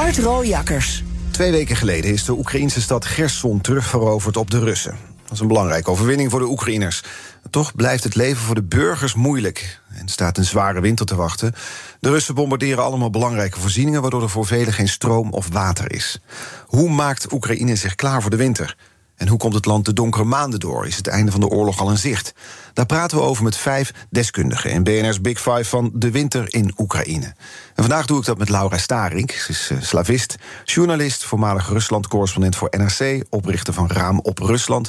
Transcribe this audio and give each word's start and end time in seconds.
Art 0.00 0.18
Rooijakkers. 0.18 1.04
Twee 1.30 1.50
weken 1.50 1.76
geleden 1.76 2.12
is 2.12 2.24
de 2.24 2.32
Oekraïnse 2.32 2.80
stad 2.80 3.04
Gerson 3.04 3.60
terugveroverd 3.60 4.36
op 4.36 4.50
de 4.50 4.58
Russen. 4.58 4.96
Dat 5.22 5.32
is 5.32 5.40
een 5.40 5.46
belangrijke 5.46 5.90
overwinning 5.90 6.30
voor 6.30 6.40
de 6.40 6.46
Oekraïners. 6.46 7.02
Toch 7.50 7.74
blijft 7.74 8.04
het 8.04 8.14
leven 8.14 8.42
voor 8.42 8.54
de 8.54 8.62
burgers 8.62 9.14
moeilijk. 9.14 9.80
En 9.94 10.08
staat 10.08 10.38
een 10.38 10.44
zware 10.44 10.80
winter 10.80 11.06
te 11.06 11.14
wachten. 11.14 11.54
De 12.00 12.10
Russen 12.10 12.34
bombarderen 12.34 12.84
allemaal 12.84 13.10
belangrijke 13.10 13.60
voorzieningen... 13.60 14.00
waardoor 14.00 14.22
er 14.22 14.30
voor 14.30 14.46
velen 14.46 14.72
geen 14.72 14.88
stroom 14.88 15.32
of 15.32 15.48
water 15.52 15.92
is. 15.92 16.20
Hoe 16.66 16.90
maakt 16.90 17.32
Oekraïne 17.32 17.76
zich 17.76 17.94
klaar 17.94 18.20
voor 18.20 18.30
de 18.30 18.36
winter? 18.36 18.76
En 19.20 19.28
hoe 19.28 19.38
komt 19.38 19.54
het 19.54 19.64
land 19.64 19.84
de 19.84 19.92
donkere 19.92 20.24
maanden 20.24 20.60
door? 20.60 20.86
Is 20.86 20.96
het 20.96 21.06
einde 21.06 21.30
van 21.30 21.40
de 21.40 21.48
oorlog 21.48 21.80
al 21.80 21.90
in 21.90 21.98
zicht? 21.98 22.34
Daar 22.72 22.86
praten 22.86 23.18
we 23.18 23.22
over 23.22 23.44
met 23.44 23.56
vijf 23.56 23.92
deskundigen 24.10 24.70
in 24.70 24.82
BNR's 24.82 25.20
Big 25.20 25.40
Five 25.40 25.64
van 25.64 25.90
de 25.94 26.10
winter 26.10 26.54
in 26.54 26.74
Oekraïne. 26.78 27.26
En 27.74 27.84
vandaag 27.84 28.06
doe 28.06 28.18
ik 28.18 28.24
dat 28.24 28.38
met 28.38 28.48
Laura 28.48 28.78
Starink. 28.78 29.30
Ze 29.30 29.50
is 29.50 29.70
uh, 29.72 29.78
slavist, 29.80 30.36
journalist, 30.64 31.24
voormalig 31.24 31.68
Rusland-correspondent 31.68 32.56
voor 32.56 32.68
NRC, 32.70 33.24
oprichter 33.28 33.74
van 33.74 33.90
Raam 33.90 34.18
op 34.18 34.38
Rusland 34.38 34.88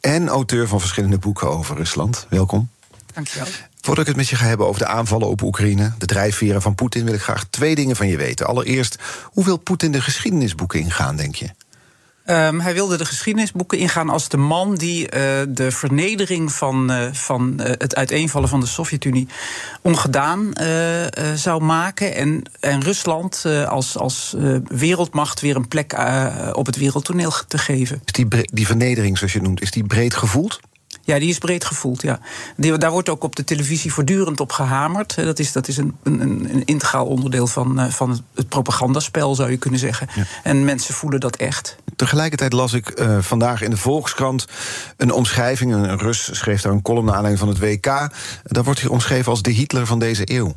en 0.00 0.28
auteur 0.28 0.68
van 0.68 0.80
verschillende 0.80 1.18
boeken 1.18 1.50
over 1.50 1.76
Rusland. 1.76 2.26
Welkom. 2.30 2.68
Dankjewel. 3.14 3.46
Voordat 3.80 4.02
ik 4.02 4.08
het 4.08 4.16
met 4.16 4.28
je 4.28 4.36
ga 4.36 4.46
hebben 4.46 4.66
over 4.66 4.80
de 4.80 4.86
aanvallen 4.86 5.28
op 5.28 5.42
Oekraïne, 5.42 5.92
de 5.98 6.06
drijfveren 6.06 6.62
van 6.62 6.74
Poetin, 6.74 7.04
wil 7.04 7.14
ik 7.14 7.22
graag 7.22 7.44
twee 7.50 7.74
dingen 7.74 7.96
van 7.96 8.08
je 8.08 8.16
weten. 8.16 8.46
Allereerst, 8.46 8.98
hoe 9.24 9.44
wil 9.44 9.56
Poetin 9.56 9.92
de 9.92 10.00
geschiedenisboeken 10.00 10.80
ingaan, 10.80 11.16
denk 11.16 11.34
je? 11.34 11.50
Um, 12.26 12.60
hij 12.60 12.74
wilde 12.74 12.96
de 12.96 13.04
geschiedenisboeken 13.04 13.78
ingaan 13.78 14.08
als 14.08 14.28
de 14.28 14.36
man 14.36 14.74
die 14.74 15.02
uh, 15.02 15.10
de 15.48 15.70
vernedering 15.70 16.52
van, 16.52 16.90
uh, 16.90 17.12
van 17.12 17.54
uh, 17.60 17.66
het 17.66 17.94
uiteenvallen 17.94 18.48
van 18.48 18.60
de 18.60 18.66
Sovjet-Unie 18.66 19.28
ongedaan 19.82 20.52
zou 21.34 21.62
maken. 21.62 22.14
En, 22.14 22.42
en 22.60 22.82
Rusland 22.82 23.44
als, 23.68 23.98
als 23.98 24.34
wereldmacht 24.68 25.40
weer 25.40 25.56
een 25.56 25.68
plek 25.68 25.96
op 26.52 26.66
het 26.66 26.76
wereldtoneel 26.76 27.32
te 27.48 27.58
geven. 27.58 28.02
Is 28.04 28.12
die, 28.12 28.28
die 28.52 28.66
vernedering, 28.66 29.18
zoals 29.18 29.32
je 29.32 29.40
noemt, 29.40 29.62
is 29.62 29.70
die 29.70 29.84
breed 29.84 30.14
gevoeld? 30.14 30.60
Ja, 31.04 31.18
die 31.18 31.28
is 31.28 31.38
breed 31.38 31.64
gevoeld, 31.64 32.02
ja. 32.02 32.18
Die, 32.56 32.78
daar 32.78 32.90
wordt 32.90 33.08
ook 33.08 33.24
op 33.24 33.36
de 33.36 33.44
televisie 33.44 33.92
voortdurend 33.92 34.40
op 34.40 34.52
gehamerd. 34.52 35.14
Dat 35.14 35.38
is, 35.38 35.52
dat 35.52 35.68
is 35.68 35.76
een, 35.76 35.96
een, 36.02 36.20
een 36.20 36.64
integraal 36.64 37.06
onderdeel 37.06 37.46
van, 37.46 37.80
uh, 37.80 37.90
van 37.90 38.24
het 38.34 38.48
propagandaspel, 38.48 39.34
zou 39.34 39.50
je 39.50 39.56
kunnen 39.56 39.80
zeggen. 39.80 40.08
Ja. 40.14 40.24
En 40.42 40.64
mensen 40.64 40.94
voelen 40.94 41.20
dat 41.20 41.36
echt. 41.36 41.76
Tegelijkertijd 41.96 42.52
las 42.52 42.72
ik 42.72 43.00
uh, 43.00 43.18
vandaag 43.20 43.62
in 43.62 43.70
de 43.70 43.76
Volkskrant 43.76 44.46
een 44.96 45.12
omschrijving. 45.12 45.72
Een 45.72 45.98
Rus 45.98 46.28
schreef 46.32 46.62
daar 46.62 46.72
een 46.72 46.82
column 46.82 47.06
naar 47.06 47.14
aanleiding 47.14 47.44
van 47.44 47.54
het 47.54 47.58
WK. 47.58 48.10
Daar 48.42 48.64
wordt 48.64 48.80
hij 48.80 48.90
omschreven 48.90 49.30
als 49.30 49.42
de 49.42 49.50
Hitler 49.50 49.86
van 49.86 49.98
deze 49.98 50.22
eeuw. 50.24 50.56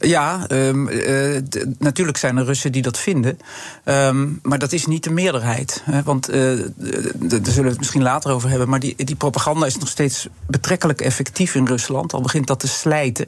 Ja, 0.00 0.46
um, 0.50 0.88
uh, 0.88 1.40
natuurlijk 1.78 2.18
zijn 2.18 2.36
er 2.36 2.44
Russen 2.44 2.72
die 2.72 2.82
dat 2.82 2.98
vinden. 2.98 3.38
Um, 3.84 4.38
maar 4.42 4.58
dat 4.58 4.72
is 4.72 4.86
niet 4.86 5.04
de 5.04 5.10
meerderheid. 5.10 5.82
Hè, 5.84 6.02
want 6.02 6.30
uh, 6.30 6.34
daar 7.14 7.40
zullen 7.42 7.62
we 7.62 7.68
het 7.68 7.78
misschien 7.78 8.02
later 8.02 8.30
over 8.30 8.48
hebben. 8.48 8.68
Maar 8.68 8.80
die, 8.80 9.04
die 9.04 9.16
propaganda 9.16 9.66
is 9.66 9.76
nog 9.76 9.88
steeds 9.88 10.28
betrekkelijk 10.46 11.00
effectief 11.00 11.54
in 11.54 11.66
Rusland. 11.66 12.12
Al 12.12 12.20
begint 12.20 12.46
dat 12.46 12.60
te 12.60 12.68
slijten. 12.68 13.26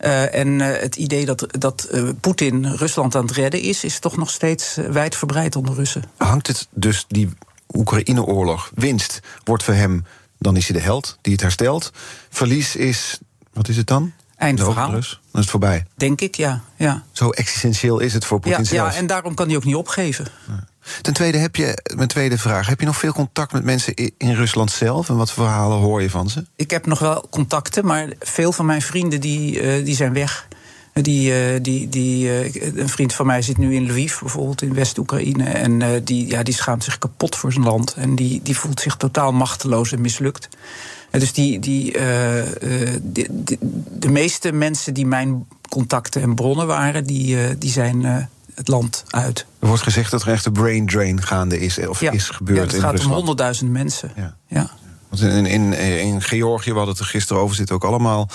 Uh, 0.00 0.34
en 0.34 0.60
het 0.60 0.96
idee 0.96 1.26
dat, 1.26 1.46
dat 1.58 1.88
Poetin 2.20 2.66
Rusland 2.66 3.14
aan 3.14 3.26
het 3.26 3.36
redden 3.36 3.60
is, 3.60 3.84
is 3.84 3.98
toch 3.98 4.16
nog 4.16 4.30
steeds 4.30 4.78
wijdverbreid 4.90 5.56
onder 5.56 5.74
Russen. 5.74 6.02
Hangt 6.16 6.46
het 6.46 6.68
dus 6.70 7.04
die 7.08 7.28
Oekraïne-oorlog, 7.72 8.70
winst, 8.74 9.20
wordt 9.44 9.62
voor 9.62 9.74
hem, 9.74 10.04
dan 10.38 10.56
is 10.56 10.68
hij 10.68 10.78
de 10.78 10.84
held 10.84 11.18
die 11.20 11.32
het 11.32 11.42
herstelt. 11.42 11.92
Verlies 12.30 12.76
is, 12.76 13.18
wat 13.52 13.68
is 13.68 13.76
het 13.76 13.86
dan? 13.86 14.12
Eind 14.38 14.60
verhaal. 14.60 14.90
Dan 14.90 14.98
is 14.98 15.20
het 15.32 15.50
voorbij. 15.50 15.86
Denk 15.96 16.20
ik, 16.20 16.34
ja. 16.34 16.60
ja. 16.76 17.02
Zo 17.12 17.30
existentieel 17.30 17.98
is 17.98 18.12
het 18.12 18.24
voor 18.24 18.40
Poetin 18.40 18.60
ja, 18.60 18.68
zelf. 18.68 18.92
Ja, 18.92 18.98
en 18.98 19.06
daarom 19.06 19.34
kan 19.34 19.46
hij 19.46 19.56
ook 19.56 19.64
niet 19.64 19.74
opgeven. 19.74 20.26
Ja. 20.46 20.64
Ten 21.00 21.12
tweede, 21.12 21.38
heb 21.38 21.56
je, 21.56 21.82
mijn 21.96 22.08
tweede 22.08 22.38
vraag... 22.38 22.66
heb 22.66 22.80
je 22.80 22.86
nog 22.86 22.96
veel 22.96 23.12
contact 23.12 23.52
met 23.52 23.64
mensen 23.64 23.94
in 23.94 24.34
Rusland 24.34 24.70
zelf? 24.70 25.08
En 25.08 25.16
wat 25.16 25.32
verhalen 25.32 25.78
hoor 25.78 26.02
je 26.02 26.10
van 26.10 26.30
ze? 26.30 26.44
Ik 26.56 26.70
heb 26.70 26.86
nog 26.86 26.98
wel 26.98 27.26
contacten, 27.30 27.86
maar 27.86 28.08
veel 28.20 28.52
van 28.52 28.66
mijn 28.66 28.82
vrienden 28.82 29.20
die, 29.20 29.62
uh, 29.62 29.84
die 29.84 29.94
zijn 29.94 30.12
weg. 30.12 30.48
Die, 31.02 31.52
uh, 31.54 31.58
die, 31.62 31.88
die, 31.88 32.24
uh, 32.24 32.76
een 32.76 32.88
vriend 32.88 33.14
van 33.14 33.26
mij 33.26 33.42
zit 33.42 33.58
nu 33.58 33.74
in 33.74 33.90
Lviv, 33.90 34.18
bijvoorbeeld 34.20 34.62
in 34.62 34.74
West-Oekraïne. 34.74 35.44
En 35.44 35.80
uh, 35.80 35.88
die, 36.04 36.26
ja, 36.26 36.42
die 36.42 36.54
schaamt 36.54 36.84
zich 36.84 36.98
kapot 36.98 37.36
voor 37.36 37.52
zijn 37.52 37.64
land. 37.64 37.94
En 37.94 38.14
die, 38.14 38.40
die 38.42 38.56
voelt 38.56 38.80
zich 38.80 38.96
totaal 38.96 39.32
machteloos 39.32 39.92
en 39.92 40.00
mislukt. 40.00 40.48
En 41.10 41.20
dus 41.20 41.32
die, 41.32 41.58
die, 41.58 41.96
die, 43.02 43.26
die, 43.30 43.58
de 43.98 44.08
meeste 44.08 44.52
mensen 44.52 44.94
die 44.94 45.06
mijn 45.06 45.46
contacten 45.68 46.22
en 46.22 46.34
bronnen 46.34 46.66
waren, 46.66 47.04
die, 47.04 47.58
die 47.58 47.70
zijn 47.70 48.28
het 48.54 48.68
land 48.68 49.04
uit. 49.08 49.46
Er 49.58 49.68
wordt 49.68 49.82
gezegd 49.82 50.10
dat 50.10 50.22
er 50.22 50.28
echt 50.28 50.46
een 50.46 50.52
brain 50.52 50.86
drain 50.86 51.22
gaande 51.22 51.60
is, 51.60 51.86
of 51.86 52.00
ja. 52.00 52.10
is 52.10 52.28
gebeurd 52.28 52.58
ja, 52.58 52.64
het 52.64 52.72
in 52.72 52.80
gaat 52.80 52.90
Rusland. 52.90 53.10
om 53.10 53.16
honderdduizend 53.16 53.70
mensen. 53.70 54.12
Ja. 54.16 54.36
ja. 54.46 54.70
Want 55.08 55.22
in, 55.22 55.46
in, 55.46 55.72
in 55.98 56.22
Georgië, 56.22 56.70
we 56.70 56.76
hadden 56.76 56.94
het 56.94 57.04
er 57.04 57.10
gisteren 57.10 57.42
over, 57.42 57.56
zitten 57.56 57.74
ook 57.74 57.84
allemaal 57.84 58.28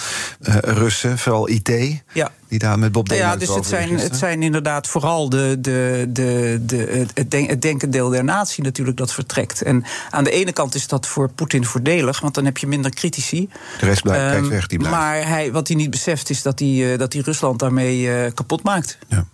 Russen, 0.61 1.17
vooral 1.17 1.49
IT. 1.49 2.01
Ja. 2.13 2.31
Die 2.53 2.61
daar 2.61 2.79
met 2.79 2.91
Bob 2.91 3.09
Dylan 3.09 3.27
Ja, 3.27 3.35
dus 3.35 3.55
het 3.55 3.65
zijn, 3.65 3.99
het 3.99 4.15
zijn 4.15 4.43
inderdaad 4.43 4.87
vooral 4.87 5.29
de, 5.29 5.57
de, 5.59 6.05
de, 6.09 6.59
de, 6.65 7.05
het, 7.13 7.31
denk, 7.31 7.49
het 7.49 7.61
denkendeel 7.61 8.09
der 8.09 8.23
natie 8.23 8.63
natuurlijk 8.63 8.97
dat 8.97 9.13
vertrekt. 9.13 9.61
En 9.61 9.83
aan 10.09 10.23
de 10.23 10.31
ene 10.31 10.51
kant 10.51 10.75
is 10.75 10.87
dat 10.87 11.07
voor 11.07 11.29
Poetin 11.29 11.65
voordelig, 11.65 12.19
want 12.19 12.33
dan 12.33 12.45
heb 12.45 12.57
je 12.57 12.67
minder 12.67 12.91
critici. 12.91 13.49
De 13.79 13.85
rest 13.85 14.01
blijft, 14.01 14.25
um, 14.25 14.31
kijkt 14.31 14.47
weg, 14.47 14.67
die 14.67 14.77
blijft. 14.77 14.97
Maar 14.97 15.27
hij, 15.27 15.51
wat 15.51 15.67
hij 15.67 15.77
niet 15.77 15.89
beseft 15.89 16.29
is 16.29 16.41
dat 16.41 16.59
hij, 16.59 16.69
uh, 16.69 16.97
dat 16.97 17.13
hij 17.13 17.21
Rusland 17.21 17.59
daarmee 17.59 18.01
uh, 18.01 18.31
kapot 18.33 18.63
maakt. 18.63 18.97
Ja. 19.07 19.25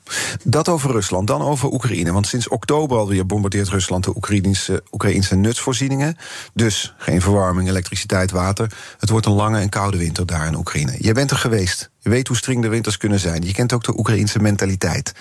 Dat 0.44 0.68
over 0.68 0.92
Rusland, 0.92 1.28
dan 1.28 1.42
over 1.42 1.72
Oekraïne. 1.72 2.12
Want 2.12 2.28
sinds 2.28 2.48
oktober 2.48 2.98
alweer 2.98 3.26
bombardeert 3.26 3.70
Rusland 3.70 4.04
de 4.04 4.16
Oekraïnse, 4.16 4.84
Oekraïnse 4.92 5.36
nutsvoorzieningen. 5.36 6.18
Dus 6.54 6.94
geen 6.98 7.22
verwarming, 7.22 7.70
elektriciteit, 7.70 8.32
water. 8.32 8.72
Het 9.00 9.10
wordt 9.10 9.26
een 9.26 9.34
lange 9.34 9.60
en 9.60 9.70
koude 9.70 9.98
winter 9.98 10.26
daar 10.26 10.48
in 10.48 10.56
Oekraïne. 10.56 10.96
Jij 11.00 11.14
bent 11.14 11.32
er 11.32 11.38
geweest. 11.38 11.90
Je 12.00 12.10
weet 12.10 12.28
hoe 12.28 12.38
streng 12.38 12.62
de 12.62 12.68
winters 12.68 12.98
kunnen 12.98 13.20
zijn. 13.20 13.42
Je 13.46 13.54
kent 13.54 13.74
ook 13.74 13.84
de 13.84 13.98
Oekraïnse 13.98 14.40
mentaliteit. 14.40 15.14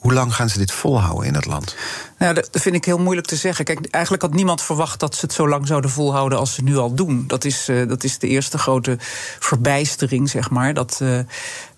Hoe 0.00 0.12
lang 0.12 0.34
gaan 0.34 0.48
ze 0.48 0.58
dit 0.58 0.72
volhouden 0.72 1.26
in 1.26 1.32
dat 1.32 1.46
land? 1.46 1.74
Nou, 2.18 2.34
dat 2.34 2.48
vind 2.52 2.74
ik 2.74 2.84
heel 2.84 2.98
moeilijk 2.98 3.26
te 3.26 3.36
zeggen. 3.36 3.64
Kijk, 3.64 3.86
eigenlijk 3.90 4.22
had 4.22 4.34
niemand 4.34 4.62
verwacht 4.62 5.00
dat 5.00 5.14
ze 5.14 5.24
het 5.24 5.34
zo 5.34 5.48
lang 5.48 5.66
zouden 5.66 5.90
volhouden 5.90 6.38
als 6.38 6.54
ze 6.54 6.62
nu 6.62 6.76
al 6.76 6.94
doen. 6.94 7.24
Dat 7.26 7.44
is, 7.44 7.68
uh, 7.68 7.88
dat 7.88 8.04
is 8.04 8.18
de 8.18 8.28
eerste 8.28 8.58
grote 8.58 8.96
verbijstering, 9.38 10.30
zeg 10.30 10.50
maar. 10.50 10.74
Dat, 10.74 10.98
uh, 11.02 11.18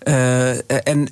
uh, 0.04 0.86
en 0.88 1.08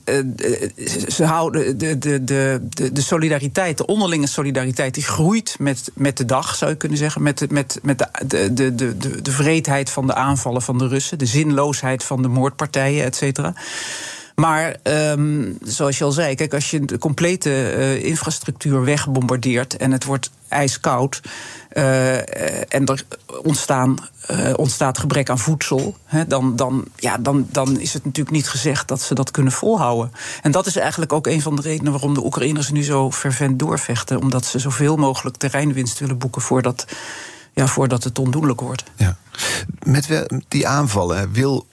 ze 1.09 1.25
houden 1.25 1.79
de, 1.79 1.99
de, 1.99 2.25
de, 2.25 2.61
de, 2.93 3.01
solidariteit, 3.01 3.79
de 3.79 3.87
onderlinge 3.87 4.27
solidariteit, 4.27 4.95
die 4.95 5.05
groeit 5.05 5.57
met, 5.59 5.91
met 5.95 6.17
de 6.17 6.25
dag, 6.25 6.55
zou 6.55 6.71
je 6.71 6.77
kunnen 6.77 6.99
zeggen. 6.99 7.23
Met, 7.23 7.51
met, 7.51 7.79
met 7.83 7.99
de, 7.99 8.53
de, 8.53 8.75
de, 8.75 8.97
de, 8.97 9.23
de 9.23 9.33
vreedheid 9.33 9.91
van 9.91 10.07
de 10.07 10.15
aanvallen 10.15 10.63
van 10.63 10.79
de 10.79 10.89
Russen, 10.89 11.19
de 11.19 11.27
zinloosheid 11.27 12.05
van 12.05 12.23
de 12.23 12.29
moordpartijen, 12.29 13.05
et 13.05 13.17
cetera. 13.17 13.55
Maar 14.41 14.77
um, 14.83 15.59
zoals 15.63 15.99
je 15.99 16.05
al 16.05 16.13
zei, 16.13 16.35
kijk, 16.35 16.55
als 16.55 16.71
je 16.71 16.85
de 16.85 16.99
complete 16.99 17.51
uh, 17.51 18.05
infrastructuur 18.05 18.85
wegbombardeert 18.85 19.77
en 19.77 19.93
het 19.93 20.05
wordt 20.05 20.31
ijskoud. 20.49 21.21
Uh, 21.73 22.17
en 22.75 22.87
er 22.87 23.05
ontstaan, 23.43 23.97
uh, 24.31 24.53
ontstaat 24.57 24.99
gebrek 24.99 25.31
aan 25.31 25.39
voedsel. 25.39 25.97
Hè, 26.05 26.27
dan, 26.27 26.57
dan, 26.57 26.85
ja, 26.97 27.19
dan, 27.19 27.47
dan 27.51 27.81
is 27.81 27.93
het 27.93 28.05
natuurlijk 28.05 28.37
niet 28.37 28.49
gezegd 28.49 28.89
dat 28.89 29.01
ze 29.01 29.15
dat 29.15 29.31
kunnen 29.31 29.53
volhouden. 29.53 30.13
En 30.43 30.51
dat 30.51 30.67
is 30.67 30.77
eigenlijk 30.77 31.13
ook 31.13 31.27
een 31.27 31.43
van 31.43 31.57
de 31.57 31.63
redenen 31.63 31.93
waarom 31.93 32.15
de 32.15 32.25
Oekraïners 32.25 32.71
nu 32.71 32.83
zo 32.83 33.11
fervent 33.11 33.59
doorvechten. 33.59 34.21
Omdat 34.21 34.45
ze 34.45 34.59
zoveel 34.59 34.97
mogelijk 34.97 35.37
terreinwinst 35.37 35.99
willen 35.99 36.19
boeken 36.19 36.43
voordat, 36.43 36.85
ja, 37.53 37.67
voordat 37.67 38.05
het 38.05 38.19
ondoenlijk 38.19 38.61
wordt. 38.61 38.85
Ja. 38.97 39.17
Met 39.83 40.27
die 40.49 40.69
aanvallen 40.69 41.33
wil 41.33 41.67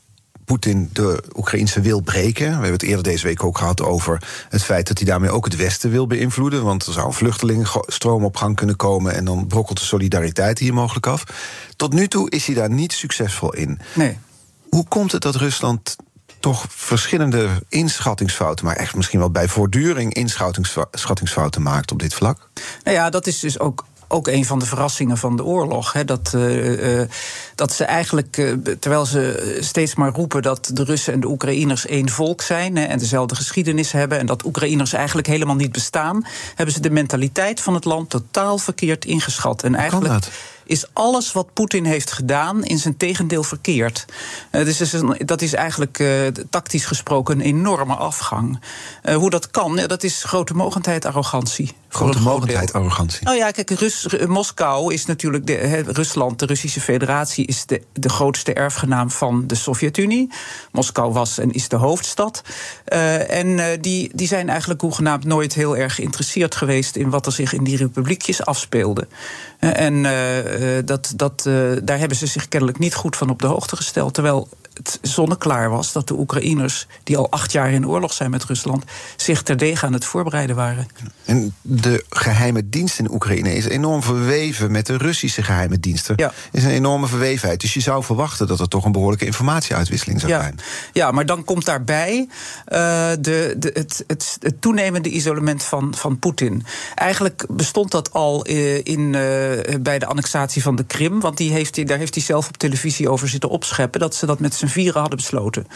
Poetin 0.48 0.90
de 0.94 1.24
Oekraïnse 1.36 1.82
wil 1.82 2.02
breken. 2.02 2.46
We 2.46 2.52
hebben 2.52 2.72
het 2.72 2.84
eerder 2.84 3.04
deze 3.04 3.28
week 3.28 3.44
ook 3.44 3.58
gehad 3.58 3.82
over 3.82 4.22
het 4.50 4.64
feit 4.64 4.88
dat 4.88 4.98
hij 4.98 5.08
daarmee 5.08 5.30
ook 5.30 5.46
het 5.46 5.56
Westen 5.56 5.90
wil 5.90 6.08
beïnvloeden. 6.08 6.64
Want 6.64 6.86
er 6.86 6.94
zou 6.94 7.08
een 7.08 7.14
vluchtelingenstroom 7.14 8.24
op 8.24 8.36
gang 8.36 8.56
kunnen 8.56 8.76
komen 8.76 9.14
en 9.14 9.26
dan 9.26 9.48
brokkelt 9.48 9.80
de 9.80 9.86
solidariteit 9.86 10.60
hier 10.60 10.74
mogelijk 10.74 11.08
af. 11.08 11.24
Tot 11.76 11.94
nu 11.94 12.08
toe 12.08 12.30
is 12.30 12.46
hij 12.46 12.56
daar 12.56 12.70
niet 12.70 12.94
succesvol 12.94 13.54
in. 13.54 13.80
Nee. 13.94 14.18
Hoe 14.70 14.88
komt 14.88 15.12
het 15.12 15.22
dat 15.22 15.36
Rusland 15.36 15.96
toch 16.40 16.66
verschillende 16.70 17.50
inschattingsfouten, 17.70 18.66
maar 18.66 18.76
echt 18.76 18.96
misschien 18.96 19.20
wel 19.20 19.32
bij 19.32 19.48
voortduring 19.48 20.14
inschattingsfouten 20.14 21.62
maakt 21.62 21.92
op 21.92 22.00
dit 22.00 22.14
vlak? 22.14 22.50
Nou 22.84 22.98
ja, 22.98 23.10
dat 23.10 23.28
is 23.28 23.40
dus 23.40 23.60
ook 23.60 23.86
ook 24.08 24.28
een 24.28 24.46
van 24.46 24.60
de 24.60 24.66
verrassingen 24.66 25.18
van 25.18 25.36
de 25.36 25.44
oorlog. 25.44 25.94
Hè, 25.94 26.06
dat, 26.06 26.32
uh, 26.36 27.02
dat 27.57 27.74
ze 27.74 27.83
eigenlijk, 27.83 28.38
uh, 28.38 28.54
terwijl 28.80 29.06
ze 29.06 29.57
steeds 29.59 29.95
maar 29.95 30.12
roepen 30.12 30.42
dat 30.42 30.69
de 30.74 30.83
Russen 30.83 31.13
en 31.13 31.19
de 31.19 31.27
Oekraïners 31.27 31.86
één 31.86 32.09
volk 32.09 32.42
zijn 32.42 32.77
en 32.77 33.00
dezelfde 33.00 33.36
geschiedenis 33.36 33.92
hebben 33.92 34.19
en 34.19 34.25
dat 34.25 34.45
Oekraïners 34.45 34.94
eigenlijk 34.94 35.27
helemaal 35.27 35.56
niet 35.56 35.71
bestaan, 35.71 36.25
hebben 36.56 36.75
ze 36.75 36.81
de 36.81 36.89
mentaliteit 36.89 37.62
van 37.62 37.74
het 37.74 37.86
land 37.86 38.09
totaal 38.09 38.57
verkeerd 38.57 39.06
ingeschat. 39.06 39.63
En 39.63 39.75
eigenlijk 39.75 40.27
is 40.68 40.86
alles 40.94 41.31
wat 41.31 41.54
Poetin 41.54 41.86
heeft 41.86 42.12
gedaan 42.12 42.63
in 42.63 42.77
zijn 42.77 42.98
tegendeel 42.98 43.44
verkeerd. 43.44 44.06
Uh, 44.51 44.65
dus 44.65 44.81
is 44.81 44.94
een, 44.94 45.15
dat 45.25 45.42
is 45.42 45.53
eigenlijk 45.53 46.00
uh, 46.00 46.27
tactisch 46.50 46.86
gesproken 46.86 47.36
een 47.36 47.45
enorme 47.45 47.95
afgang. 47.95 48.60
Uh, 49.03 49.15
hoe 49.15 49.30
dat 49.30 49.51
kan, 49.51 49.75
dat 49.75 50.03
is 50.03 50.24
grote 50.24 50.53
mogendheid, 50.53 51.06
arrogantie. 51.06 51.71
Grote 51.89 52.19
mogendheid, 52.19 52.74
arrogantie. 52.74 53.24
Nou 53.24 53.38
ja, 53.38 53.51
kijk, 53.51 53.69
Rus, 53.69 54.07
Moskou 54.27 54.94
is 54.94 55.06
natuurlijk. 55.06 55.48
De, 55.48 55.53
he, 55.53 55.81
Rusland, 55.81 56.39
de 56.39 56.45
Russische 56.45 56.81
Federatie, 56.81 57.47
is 57.48 57.66
de, 57.66 57.82
de 57.94 58.10
grootste 58.10 58.54
erfgenaam 58.54 59.12
van 59.12 59.48
de 59.48 59.56
Sovjet-Unie. 59.56 60.30
Moskou 60.72 61.14
was 61.14 61.38
en 61.38 61.52
is 61.52 61.68
de 61.68 61.76
hoofdstad. 61.76 62.42
en 63.28 63.82
die, 63.82 64.12
die 64.14 64.28
zijn 64.28 64.50
eigenlijk 64.50 64.82
hoegenaamd 64.82 65.24
nooit 65.24 65.54
heel 65.54 65.78
erg 65.78 65.96
geïnteresseerd 65.96 66.56
geweest 66.56 66.96
in 66.96 67.10
wat 67.10 67.26
er 67.26 67.32
zich 67.32 67.54
in 67.54 67.64
die 67.64 67.78
republiekjes 67.78 68.46
afspeelde. 68.46 69.08
en 69.60 70.04
dat, 70.86 71.14
dat, 71.16 71.42
daar 71.84 72.00
hebben 72.00 72.18
ze 72.18 72.28
zich 72.28 72.48
kennelijk 72.48 72.80
niet 72.80 72.96
goed 72.96 73.16
van 73.16 73.30
op 73.30 73.42
de 73.42 73.48
hoogte 73.48 73.76
gesteld. 73.76 74.14
Terwijl 74.14 74.50
het 74.77 75.00
zonneklaar 75.01 75.69
was 75.69 75.91
dat 75.91 76.07
de 76.07 76.13
Oekraïners, 76.13 76.88
die 77.03 77.18
al 77.18 77.31
acht 77.31 77.51
jaar 77.51 77.71
in 77.71 77.88
oorlog 77.88 78.13
zijn 78.13 78.29
met 78.29 78.44
Rusland, 78.44 78.83
zich 79.15 79.44
terdege 79.44 79.85
aan 79.85 79.94
het 79.94 80.06
voorbereiden 80.06 80.56
waren. 80.56 80.88
En 81.25 81.56
de 81.62 82.06
geheime 82.09 82.69
dienst 82.69 83.00
in 83.00 83.12
Oekraïne 83.12 83.56
is 83.56 83.65
enorm 83.65 84.03
verweven 84.03 84.71
met 84.71 84.85
de 84.85 84.97
Russische 84.97 85.44
geheime 85.44 85.79
diensten. 85.79 86.13
Ja. 86.18 86.33
Is 86.51 86.63
een 86.63 86.69
enorme 86.69 87.07
verwevenheid. 87.07 87.62
Dus 87.62 87.74
je 87.74 87.79
zou 87.79 88.03
verwachten 88.03 88.47
dat 88.47 88.59
er 88.59 88.68
toch 88.68 88.85
een 88.85 88.91
behoorlijke 88.91 89.25
informatieuitwisseling 89.25 90.19
zou 90.19 90.31
ja. 90.31 90.41
zijn. 90.41 90.59
Ja, 90.94 91.12
maar 91.12 91.25
dan 91.25 91.44
komt 91.44 91.65
daarbij 91.65 92.18
uh, 92.19 93.09
de, 93.19 93.56
de, 93.57 93.71
het, 93.74 94.03
het, 94.07 94.38
het, 94.39 94.62
toenemende 94.62 95.09
isolement 95.09 95.63
van, 95.63 95.95
van 95.95 96.19
Poetin. 96.19 96.65
Eigenlijk 96.95 97.45
bestond 97.50 97.91
dat 97.91 98.13
al 98.13 98.50
uh, 98.50 98.75
in, 98.83 99.00
uh, 99.00 99.12
bij 99.81 100.00
de 100.00 100.06
annexatie 100.06 100.62
van 100.62 100.75
de 100.75 100.83
Krim. 100.83 101.19
Want 101.19 101.38
die 101.38 101.51
heeft, 101.51 101.88
daar 101.88 101.97
heeft 101.97 102.15
hij 102.15 102.24
zelf 102.24 102.47
op 102.47 102.57
televisie 102.57 103.09
over 103.09 103.29
zitten 103.29 103.50
opscheppen. 103.50 104.00
Dat 104.00 104.15
ze 104.15 104.25
dat 104.25 104.39
met 104.39 104.56
zijn 104.56 104.67
vieren 104.69 105.00
hadden 105.00 105.18
besloten. 105.18 105.68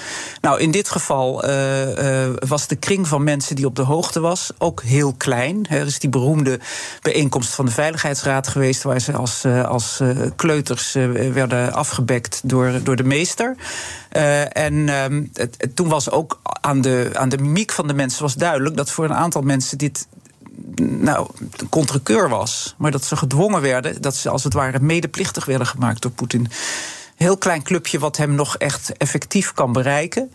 Nou, 0.42 0.60
in 0.60 0.72
dit 0.72 0.90
geval 0.90 1.46
uh, 1.46 1.98
uh, 1.98 2.34
was 2.48 2.68
de 2.68 2.76
kring 2.76 3.08
van 3.08 3.24
mensen 3.24 3.56
die 3.56 3.66
op 3.66 3.76
de 3.76 3.82
hoogte 3.82 4.20
was 4.20 4.52
ook 4.58 4.82
heel 4.82 5.14
klein. 5.18 5.66
Er 5.70 5.86
is 5.86 6.00
die 6.00 6.10
beroemde 6.10 6.60
bijeenkomst 7.02 7.54
van 7.54 7.66
de 7.66 7.72
Veiligheidsraad 7.72 8.48
geweest, 8.48 8.84
waar 8.84 9.00
ze 9.00 9.14
als, 9.14 9.46
uh, 9.46 9.66
als 9.66 10.02
kleuters 10.36 10.94
werden 11.34 11.74
afgebekt 11.74 12.42
door, 12.44 12.84
door 12.84 12.96
de 12.96 13.04
meester. 13.04 13.56
en 14.52 14.90
ehm, 14.90 15.26
het, 15.34 15.70
toen 15.74 15.88
was 15.88 16.10
ook 16.10 16.40
aan 16.44 16.82
de, 16.82 17.10
aan 17.14 17.30
de 17.30 17.38
mimiek 17.38 17.72
van 17.72 17.88
de 17.88 17.94
mensen 17.94 18.22
was 18.22 18.34
duidelijk 18.34 18.78
dat 18.78 18.92
voor 18.92 19.06
een 19.06 19.14
aantal 19.14 19.42
mensen 19.42 19.78
dit 19.78 20.08
nou, 20.82 21.28
contrekeur 21.70 22.30
was. 22.30 22.76
Maar 22.78 22.92
dat 22.92 23.04
ze 23.04 23.16
gedwongen 23.16 23.62
werden, 23.62 24.02
dat 24.02 24.16
ze 24.16 24.30
als 24.30 24.44
het 24.44 24.54
ware 24.54 24.80
medeplichtig 24.80 25.46
werden 25.46 25.68
gemaakt 25.68 26.02
door 26.02 26.12
Poetin 26.12 26.48
heel 27.22 27.38
klein 27.38 27.64
clubje 27.64 28.00
wat 28.00 28.18
hem 28.18 28.36
nog 28.36 28.58
echt 28.58 28.98
effectief 28.98 29.54
kan 29.54 29.72
bereiken. 29.72 30.32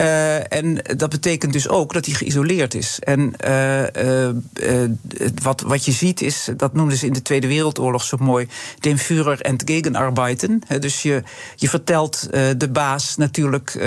Uh, 0.00 0.52
en 0.52 0.78
dat 0.96 1.10
betekent 1.10 1.52
dus 1.52 1.68
ook 1.68 1.92
dat 1.92 2.06
hij 2.06 2.14
geïsoleerd 2.14 2.74
is. 2.74 2.98
En 2.98 3.32
uh, 3.44 3.82
uh, 3.82 4.90
wat, 5.42 5.60
wat 5.60 5.84
je 5.84 5.92
ziet 5.92 6.20
is, 6.20 6.48
dat 6.56 6.72
noemden 6.72 6.98
ze 6.98 7.06
in 7.06 7.12
de 7.12 7.22
Tweede 7.22 7.46
Wereldoorlog 7.46 8.04
zo 8.04 8.16
mooi, 8.20 8.48
den 8.78 8.98
Führer 8.98 9.40
entgegenarbeiten. 9.40 10.62
dus 10.80 11.02
je, 11.02 11.22
je 11.56 11.68
vertelt 11.68 12.28
de 12.56 12.68
baas 12.72 13.16
natuurlijk 13.16 13.78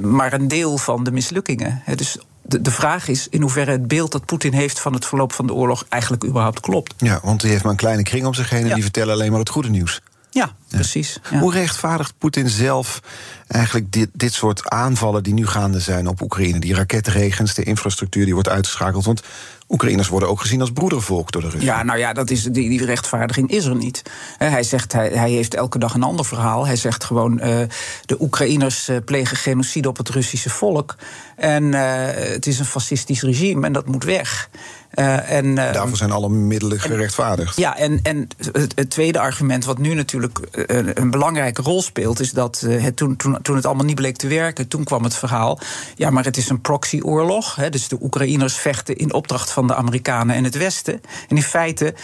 maar 0.00 0.32
een 0.32 0.48
deel 0.48 0.78
van 0.78 1.04
de 1.04 1.12
mislukkingen. 1.12 1.82
dus 1.94 2.18
de, 2.42 2.60
de, 2.60 2.70
vraag 2.70 3.08
is 3.08 3.28
in 3.28 3.40
hoeverre 3.40 3.70
het 3.70 3.88
beeld 3.88 4.12
dat 4.12 4.24
Poetin 4.24 4.52
heeft 4.52 4.80
van 4.80 4.92
het 4.92 5.06
verloop 5.06 5.32
van 5.32 5.46
de 5.46 5.54
oorlog 5.54 5.84
eigenlijk 5.88 6.24
überhaupt 6.24 6.60
klopt. 6.60 6.94
Ja, 6.96 7.20
want 7.22 7.42
hij 7.42 7.50
heeft 7.50 7.62
maar 7.62 7.72
een 7.72 7.78
kleine 7.78 8.02
kring 8.02 8.26
om 8.26 8.34
zich 8.34 8.50
heen 8.50 8.66
en 8.66 8.74
die 8.74 8.82
vertellen 8.82 9.14
alleen 9.14 9.30
maar 9.30 9.40
het 9.40 9.48
goede 9.48 9.68
nieuws. 9.68 10.00
Ja, 10.36 10.54
precies. 10.68 11.18
Ja. 11.30 11.38
Hoe 11.38 11.52
rechtvaardigt 11.52 12.14
Poetin 12.18 12.48
zelf 12.48 13.00
eigenlijk 13.46 13.92
dit, 13.92 14.08
dit 14.12 14.32
soort 14.32 14.68
aanvallen 14.68 15.22
die 15.22 15.34
nu 15.34 15.46
gaande 15.46 15.80
zijn 15.80 16.06
op 16.06 16.20
Oekraïne? 16.20 16.58
Die 16.58 16.74
raketregens, 16.74 17.54
de 17.54 17.62
infrastructuur 17.62 18.24
die 18.24 18.34
wordt 18.34 18.48
uitgeschakeld. 18.48 19.04
Want 19.04 19.22
Oekraïners 19.68 20.08
worden 20.08 20.28
ook 20.28 20.40
gezien 20.40 20.60
als 20.60 20.72
broedervolk 20.72 21.32
door 21.32 21.42
de 21.42 21.48
Russen. 21.48 21.66
Ja, 21.66 21.82
nou 21.82 21.98
ja, 21.98 22.12
dat 22.12 22.30
is, 22.30 22.42
die, 22.42 22.68
die 22.68 22.84
rechtvaardiging 22.84 23.50
is 23.50 23.64
er 23.64 23.76
niet. 23.76 24.02
Hij 24.38 24.62
zegt, 24.62 24.92
hij, 24.92 25.08
hij 25.08 25.30
heeft 25.30 25.54
elke 25.54 25.78
dag 25.78 25.94
een 25.94 26.02
ander 26.02 26.24
verhaal. 26.24 26.66
Hij 26.66 26.76
zegt 26.76 27.04
gewoon, 27.04 27.32
uh, 27.32 27.58
de 28.04 28.20
Oekraïners 28.20 28.88
uh, 28.88 28.96
plegen 29.04 29.36
genocide 29.36 29.88
op 29.88 29.96
het 29.96 30.08
Russische 30.08 30.50
volk. 30.50 30.96
En 31.36 31.64
uh, 31.64 31.80
het 32.12 32.46
is 32.46 32.58
een 32.58 32.64
fascistisch 32.64 33.22
regime 33.22 33.66
en 33.66 33.72
dat 33.72 33.86
moet 33.86 34.04
weg. 34.04 34.48
Uh, 34.94 35.30
en, 35.30 35.46
uh, 35.46 35.72
Daarvoor 35.72 35.96
zijn 35.96 36.10
alle 36.10 36.28
middelen 36.28 36.80
gerechtvaardigd. 36.80 37.56
En, 37.56 37.62
ja, 37.62 37.76
en, 37.76 38.00
en 38.02 38.28
het, 38.52 38.72
het, 38.74 38.90
tweede 38.90 39.18
argument, 39.18 39.64
wat 39.64 39.78
nu 39.78 39.94
natuurlijk 39.94 40.38
een, 40.52 41.00
een 41.00 41.10
belangrijke 41.10 41.62
rol 41.62 41.82
speelt, 41.82 42.20
is 42.20 42.30
dat 42.30 42.64
het, 42.68 42.96
toen, 42.96 43.16
toen, 43.16 43.38
toen 43.42 43.56
het 43.56 43.66
allemaal 43.66 43.84
niet 43.84 43.94
bleek 43.94 44.16
te 44.16 44.26
werken, 44.26 44.68
toen 44.68 44.84
kwam 44.84 45.04
het 45.04 45.14
verhaal. 45.14 45.58
Ja, 45.94 46.10
maar 46.10 46.24
het 46.24 46.36
is 46.36 46.48
een 46.48 46.60
proxyoorlog. 46.60 47.56
Hè, 47.56 47.70
dus 47.70 47.88
de 47.88 47.98
Oekraïners 48.00 48.54
vechten 48.54 48.96
in 48.96 49.12
opdracht 49.12 49.50
van 49.56 49.66
de 49.66 49.74
Amerikanen 49.74 50.36
en 50.36 50.44
het 50.44 50.56
Westen. 50.56 51.00
En 51.28 51.36
in 51.36 51.42
feite 51.42 51.94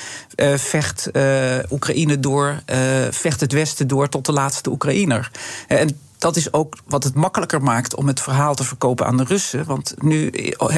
vecht 0.56 1.10
Oekraïne 1.70 2.20
door, 2.20 2.62
vecht 3.10 3.40
het 3.40 3.52
Westen 3.52 3.86
door 3.86 4.08
tot 4.08 4.26
de 4.26 4.32
laatste 4.32 4.70
Oekraïner. 4.70 5.30
En 5.68 6.00
dat 6.22 6.36
is 6.36 6.52
ook 6.52 6.76
wat 6.86 7.04
het 7.04 7.14
makkelijker 7.14 7.62
maakt 7.62 7.94
om 7.94 8.06
het 8.06 8.20
verhaal 8.20 8.54
te 8.54 8.64
verkopen 8.64 9.06
aan 9.06 9.16
de 9.16 9.24
Russen. 9.24 9.64
Want 9.64 9.94
nu 9.98 10.32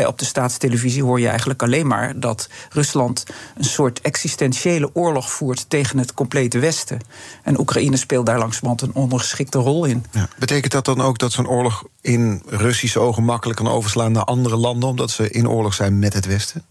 op 0.07 0.19
de 0.19 0.25
staatstelevisie 0.25 1.03
hoor 1.03 1.21
je 1.21 1.29
eigenlijk 1.29 1.63
alleen 1.63 1.87
maar 1.87 2.21
dat 2.21 2.49
Rusland 2.71 3.25
een 3.57 3.65
soort 3.65 4.01
existentiële 4.01 4.91
oorlog 4.93 5.31
voert 5.31 5.71
tegen 5.71 5.99
het 5.99 6.15
complete 6.15 6.59
Westen. 6.59 7.01
En 7.43 7.61
Oekraïne 7.61 7.97
speelt 7.97 8.27
daar 8.27 8.39
langzamerhand 8.39 8.83
een 8.83 9.03
ondergeschikte 9.03 9.59
rol 9.59 9.85
in. 9.85 10.05
Ja. 10.11 10.29
Betekent 10.39 10.73
dat 10.73 10.85
dan 10.85 11.01
ook 11.01 11.19
dat 11.19 11.33
zo'n 11.33 11.49
oorlog 11.49 11.85
in 12.01 12.43
Russische 12.47 13.01
ogen 13.01 13.25
makkelijk 13.25 13.59
kan 13.59 13.69
overslaan 13.69 14.13
naar 14.13 14.25
andere 14.25 14.57
landen, 14.57 14.89
omdat 14.89 15.11
ze 15.11 15.31
in 15.31 15.49
oorlog 15.49 15.75
zijn 15.75 15.99
met 15.99 16.13
het 16.13 16.27
Westen? 16.27 16.65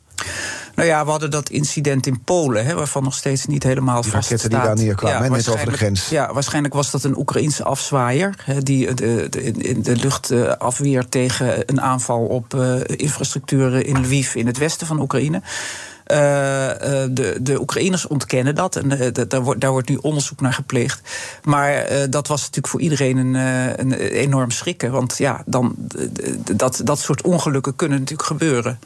Nou 0.75 0.87
ja, 0.87 1.05
we 1.05 1.11
hadden 1.11 1.31
dat 1.31 1.49
incident 1.49 2.07
in 2.07 2.21
Polen, 2.23 2.65
hè, 2.65 2.73
waarvan 2.73 3.03
nog 3.03 3.13
steeds 3.13 3.45
niet 3.45 3.63
helemaal 3.63 4.03
vast 4.03 4.25
staat. 4.25 4.41
die 4.41 4.49
daar 4.49 4.75
neerkwamen, 4.75 5.23
ja, 5.23 5.35
net 5.35 5.49
over 5.49 5.65
de 5.65 5.77
grens. 5.77 6.09
Ja, 6.09 6.33
waarschijnlijk 6.33 6.73
was 6.73 6.91
dat 6.91 7.03
een 7.03 7.17
Oekraïense 7.17 7.63
afzwaaier... 7.63 8.35
Hè, 8.43 8.61
die 8.61 8.93
de, 8.93 9.27
de, 9.29 9.41
in 9.41 9.81
de 9.81 9.95
lucht 9.95 10.31
uh, 10.31 10.47
afweer 10.47 11.09
tegen 11.09 11.63
een 11.65 11.81
aanval 11.81 12.25
op 12.25 12.53
uh, 12.53 12.75
infrastructuur 12.85 13.85
in 13.85 13.99
Lviv... 13.99 14.35
in 14.35 14.47
het 14.47 14.57
westen 14.57 14.87
van 14.87 14.99
Oekraïne. 14.99 15.41
Uh, 16.07 16.17
de, 17.09 17.37
de 17.41 17.59
Oekraïners 17.59 18.07
ontkennen 18.07 18.55
dat 18.55 18.75
en 18.75 19.13
daar, 19.27 19.41
wordt, 19.41 19.61
daar 19.61 19.71
wordt 19.71 19.89
nu 19.89 19.95
onderzoek 19.95 20.41
naar 20.41 20.53
gepleegd. 20.53 21.01
Maar 21.43 21.91
uh, 21.91 21.97
dat 22.09 22.27
was 22.27 22.39
natuurlijk 22.39 22.67
voor 22.67 22.81
iedereen 22.81 23.17
een, 23.17 23.33
een 23.79 23.93
enorm 23.93 24.51
schrikken. 24.51 24.91
Want 24.91 25.17
ja, 25.17 25.43
dan, 25.45 25.75
dat, 26.55 26.81
dat 26.83 26.99
soort 26.99 27.21
ongelukken 27.21 27.75
kunnen 27.75 27.99
natuurlijk 27.99 28.27
gebeuren. 28.27 28.79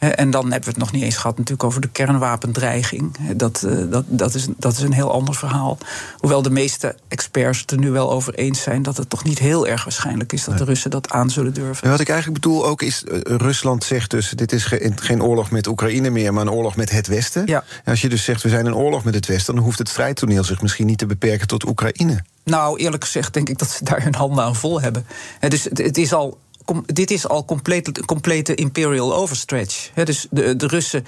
En 0.00 0.30
dan 0.30 0.42
hebben 0.42 0.60
we 0.62 0.70
het 0.70 0.76
nog 0.76 0.92
niet 0.92 1.02
eens 1.02 1.16
gehad 1.16 1.36
natuurlijk 1.36 1.64
over 1.64 1.80
de 1.80 1.88
kernwapendreiging. 1.88 3.16
Dat, 3.36 3.66
dat, 3.90 4.04
dat, 4.06 4.34
is, 4.34 4.46
dat 4.56 4.72
is 4.72 4.80
een 4.80 4.92
heel 4.92 5.12
ander 5.12 5.34
verhaal. 5.34 5.78
Hoewel 6.18 6.42
de 6.42 6.50
meeste 6.50 6.96
experts 7.08 7.60
het 7.60 7.70
er 7.70 7.78
nu 7.78 7.90
wel 7.90 8.10
over 8.10 8.34
eens 8.34 8.62
zijn 8.62 8.82
dat 8.82 8.96
het 8.96 9.10
toch 9.10 9.24
niet 9.24 9.38
heel 9.38 9.66
erg 9.66 9.84
waarschijnlijk 9.84 10.32
is 10.32 10.44
dat 10.44 10.58
de 10.58 10.64
Russen 10.64 10.90
dat 10.90 11.10
aan 11.10 11.30
zullen 11.30 11.54
durven. 11.54 11.84
En 11.84 11.90
wat 11.90 12.00
ik 12.00 12.08
eigenlijk 12.08 12.40
bedoel 12.42 12.66
ook 12.66 12.82
is, 12.82 13.02
Rusland 13.22 13.84
zegt 13.84 14.10
dus: 14.10 14.30
dit 14.30 14.52
is 14.52 14.64
ge, 14.64 14.92
geen 14.94 15.22
oorlog 15.22 15.50
met 15.50 15.66
Oekraïne 15.66 16.10
meer, 16.10 16.32
maar 16.32 16.42
een 16.42 16.50
oorlog 16.50 16.76
met 16.76 16.90
het 16.90 17.06
Westen. 17.06 17.42
Ja. 17.46 17.64
En 17.84 17.90
als 17.90 18.00
je 18.00 18.08
dus 18.08 18.24
zegt 18.24 18.42
we 18.42 18.48
zijn 18.48 18.66
een 18.66 18.74
oorlog 18.74 19.04
met 19.04 19.14
het 19.14 19.26
Westen, 19.26 19.54
dan 19.54 19.64
hoeft 19.64 19.78
het 19.78 19.88
strijdtoneel 19.88 20.44
zich 20.44 20.62
misschien 20.62 20.86
niet 20.86 20.98
te 20.98 21.06
beperken 21.06 21.46
tot 21.46 21.68
Oekraïne. 21.68 22.24
Nou, 22.44 22.78
eerlijk 22.78 23.04
gezegd 23.04 23.34
denk 23.34 23.48
ik 23.48 23.58
dat 23.58 23.70
ze 23.70 23.84
daar 23.84 24.02
hun 24.02 24.14
handen 24.14 24.44
aan 24.44 24.56
vol 24.56 24.80
hebben. 24.80 25.06
Dus 25.48 25.64
het 25.64 25.98
is 25.98 26.12
al 26.12 26.38
dit 26.86 27.10
is 27.10 27.28
al 27.28 27.44
complete, 27.44 28.04
complete 28.04 28.54
imperial 28.54 29.14
overstretch. 29.14 29.90
dus 30.04 30.26
de, 30.30 30.56
de 30.56 30.66
Russen 30.66 31.04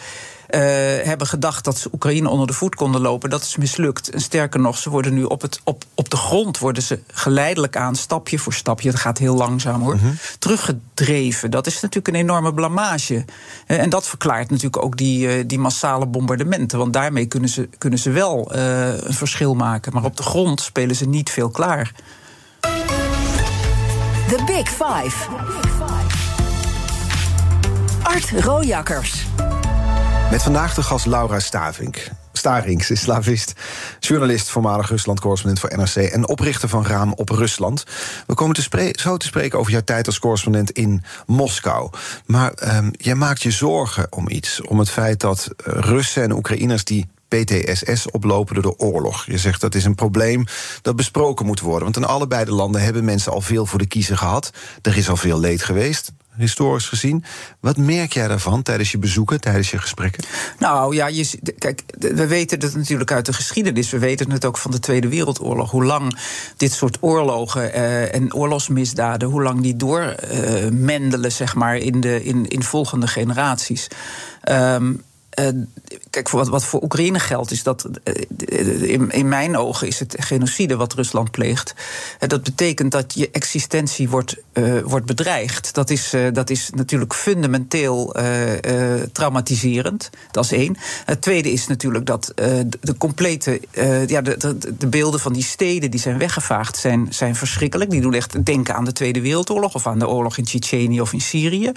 uh, 0.55 0.61
hebben 1.05 1.27
gedacht 1.27 1.65
dat 1.65 1.79
ze 1.79 1.89
Oekraïne 1.93 2.29
onder 2.29 2.47
de 2.47 2.53
voet 2.53 2.75
konden 2.75 3.01
lopen. 3.01 3.31
Dat 3.31 3.43
is 3.43 3.57
mislukt. 3.57 4.11
En 4.11 4.21
sterker 4.21 4.61
nog, 4.61 4.79
ze 4.79 4.91
worden 4.91 5.15
nu 5.15 5.25
op, 5.25 5.43
het, 5.43 5.61
op, 5.65 5.85
op 5.95 6.11
de 6.11 6.17
grond 6.17 6.59
worden 6.59 6.83
ze 6.83 7.01
geleidelijk 7.07 7.77
aan, 7.77 7.97
stapje 7.97 8.39
voor 8.39 8.53
stapje, 8.53 8.89
het 8.89 8.99
gaat 8.99 9.19
heel 9.19 9.37
langzaam 9.37 9.83
hoor, 9.83 9.95
mm-hmm. 9.95 10.19
teruggedreven. 10.39 11.51
Dat 11.51 11.67
is 11.67 11.75
natuurlijk 11.75 12.09
een 12.09 12.23
enorme 12.23 12.55
blamage. 12.55 13.25
en 13.67 13.91
dat 13.91 14.07
verklaart 14.07 14.51
natuurlijk 14.51 14.83
ook 14.83 14.97
die, 14.97 15.39
uh, 15.39 15.45
die 15.47 15.59
massale 15.59 16.07
bombardementen. 16.07 16.79
Want 16.79 16.93
daarmee 16.93 17.27
kunnen 17.27 17.49
ze, 17.49 17.69
kunnen 17.79 17.99
ze 17.99 18.11
wel 18.11 18.57
uh, 18.57 18.87
een 18.87 19.15
verschil 19.15 19.55
maken. 19.55 19.93
Maar 19.93 20.05
op 20.05 20.17
de 20.17 20.23
grond 20.23 20.61
spelen 20.61 20.97
ze 20.97 21.09
niet 21.09 21.31
veel 21.31 21.51
klaar. 21.51 21.93
The 24.33 24.45
Big 24.47 24.69
Five. 24.69 25.29
Art 28.03 28.31
Rojakkers. 28.31 29.27
Met 30.31 30.43
vandaag 30.43 30.75
de 30.75 30.83
gast 30.83 31.07
Laura 31.07 31.41
Stavink. 31.41 32.09
Starings 32.33 32.91
is 32.91 33.01
slavist, 33.01 33.53
journalist, 34.01 34.49
voormalig 34.49 34.89
Rusland-correspondent 34.89 35.61
voor 35.61 35.79
NRC... 35.79 36.13
en 36.13 36.29
oprichter 36.29 36.69
van 36.69 36.87
Raam 36.87 37.13
op 37.13 37.29
Rusland. 37.29 37.85
We 38.27 38.35
komen 38.35 38.55
te 38.55 38.93
zo 38.95 39.17
te 39.17 39.27
spreken 39.27 39.59
over 39.59 39.73
jouw 39.73 39.85
tijd 39.85 40.07
als 40.07 40.19
correspondent 40.19 40.71
in 40.71 41.05
Moskou. 41.27 41.91
Maar 42.27 42.53
um, 42.77 42.91
jij 42.93 43.15
maakt 43.15 43.43
je 43.43 43.51
zorgen 43.51 44.07
om 44.11 44.29
iets. 44.29 44.61
Om 44.61 44.79
het 44.79 44.91
feit 44.91 45.21
dat 45.21 45.49
Russen 45.65 46.23
en 46.23 46.33
Oekraïners 46.33 46.85
die 46.85 47.09
PTSS 47.33 48.11
oplopen 48.11 48.55
door 48.55 48.63
de 48.63 48.79
oorlog. 48.79 49.27
Je 49.27 49.39
zegt 49.39 49.61
dat 49.61 49.75
is 49.75 49.85
een 49.85 49.95
probleem 49.95 50.45
dat 50.83 50.97
besproken 50.97 51.47
moet 51.47 51.61
worden. 51.61 51.83
Want 51.83 51.97
in 51.97 52.05
allebei 52.05 52.45
de 52.45 52.53
landen 52.53 52.83
hebben 52.83 53.05
mensen 53.05 53.33
al 53.33 53.41
veel 53.41 53.67
voor 53.67 53.79
de 53.79 53.87
kiezer 53.87 54.17
gehad. 54.17 54.51
Er 54.83 54.97
is 54.97 55.09
al 55.09 55.17
veel 55.17 55.41
leed 55.41 55.63
geweest 55.63 56.13
historisch 56.37 56.89
gezien. 56.89 57.25
Wat 57.61 57.77
merk 57.77 58.13
jij 58.13 58.29
daarvan 58.29 58.63
tijdens 58.63 58.91
je 58.91 58.99
bezoeken, 58.99 59.41
tijdens 59.41 59.71
je 59.71 59.79
gesprekken? 59.79 60.25
Nou 60.59 60.95
ja, 60.95 61.07
je, 61.07 61.39
kijk, 61.59 61.83
we 61.99 62.27
weten 62.27 62.61
het 62.61 62.75
natuurlijk 62.75 63.13
uit 63.13 63.27
de 63.27 63.33
geschiedenis. 63.33 63.91
We 63.91 63.99
weten 63.99 64.31
het 64.31 64.45
ook 64.45 64.59
van 64.59 64.71
de 64.71 64.79
Tweede 64.79 65.09
Wereldoorlog. 65.09 65.71
Hoe 65.71 65.85
lang 65.85 66.19
dit 66.57 66.73
soort 66.73 66.99
oorlogen 67.01 67.71
uh, 67.75 68.15
en 68.15 68.35
oorlogsmisdaden, 68.35 69.29
hoe 69.29 69.43
lang 69.43 69.61
die 69.61 69.77
doormendelen, 69.77 71.31
uh, 71.31 71.37
zeg 71.37 71.55
maar, 71.55 71.77
in, 71.77 72.01
de, 72.01 72.25
in, 72.25 72.49
in 72.49 72.63
volgende 72.63 73.07
generaties. 73.07 73.89
Um, 74.49 75.03
uh, 75.41 75.49
kijk, 76.11 76.29
wat, 76.29 76.49
wat, 76.49 76.65
voor 76.65 76.83
Oekraïne 76.83 77.19
geldt, 77.19 77.51
is 77.51 77.63
dat 77.63 77.89
uh, 78.05 78.91
in, 78.91 79.11
in, 79.11 79.29
mijn 79.29 79.57
ogen 79.57 79.87
is 79.87 79.99
het 79.99 80.17
genocide 80.19 80.77
wat 80.77 80.93
Rusland 80.93 81.31
pleegt. 81.31 81.75
Uh, 82.21 82.29
dat 82.29 82.43
betekent 82.43 82.93
dat 82.93 83.15
je 83.15 83.31
existentie 83.31 84.09
wordt, 84.09 84.37
wordt 84.85 85.07
bedreigd. 85.07 85.75
Dat 85.75 85.91
is, 85.91 86.15
dat 86.33 86.51
is 86.51 86.71
natuurlijk 86.75 87.15
fundamenteel 87.15 88.17
traumatiserend. 89.13 90.11
Dat 90.31 90.45
is 90.45 90.53
één. 90.53 90.77
Het 91.05 91.23
tweede 91.23 91.53
is 91.53 91.67
natuurlijk 91.67 92.07
dat 92.07 92.33
de, 92.35 92.67
de, 92.81 92.97
complete. 92.97 93.61
ja, 94.07 94.21
de, 94.21 94.37
de, 94.37 94.77
de, 94.79 94.87
beelden 94.87 95.21
van 95.21 95.33
die 95.33 95.43
steden 95.43 95.91
die 95.91 96.01
zijn 96.01 96.19
weggevaagd 96.19 96.77
zijn, 96.77 97.07
zijn 97.11 97.37
verschrikkelijk. 97.37 97.91
Die 97.91 98.01
doen 98.01 98.15
echt 98.15 98.45
denken 98.45 98.75
aan 98.75 98.85
de 98.85 98.93
Tweede 98.93 99.21
Wereldoorlog 99.21 99.75
of 99.75 99.87
aan 99.87 99.99
de 99.99 100.09
oorlog 100.09 100.37
in 100.37 100.45
Tsjetsjenië 100.45 101.01
of 101.01 101.13
in 101.13 101.21
Syrië. 101.21 101.73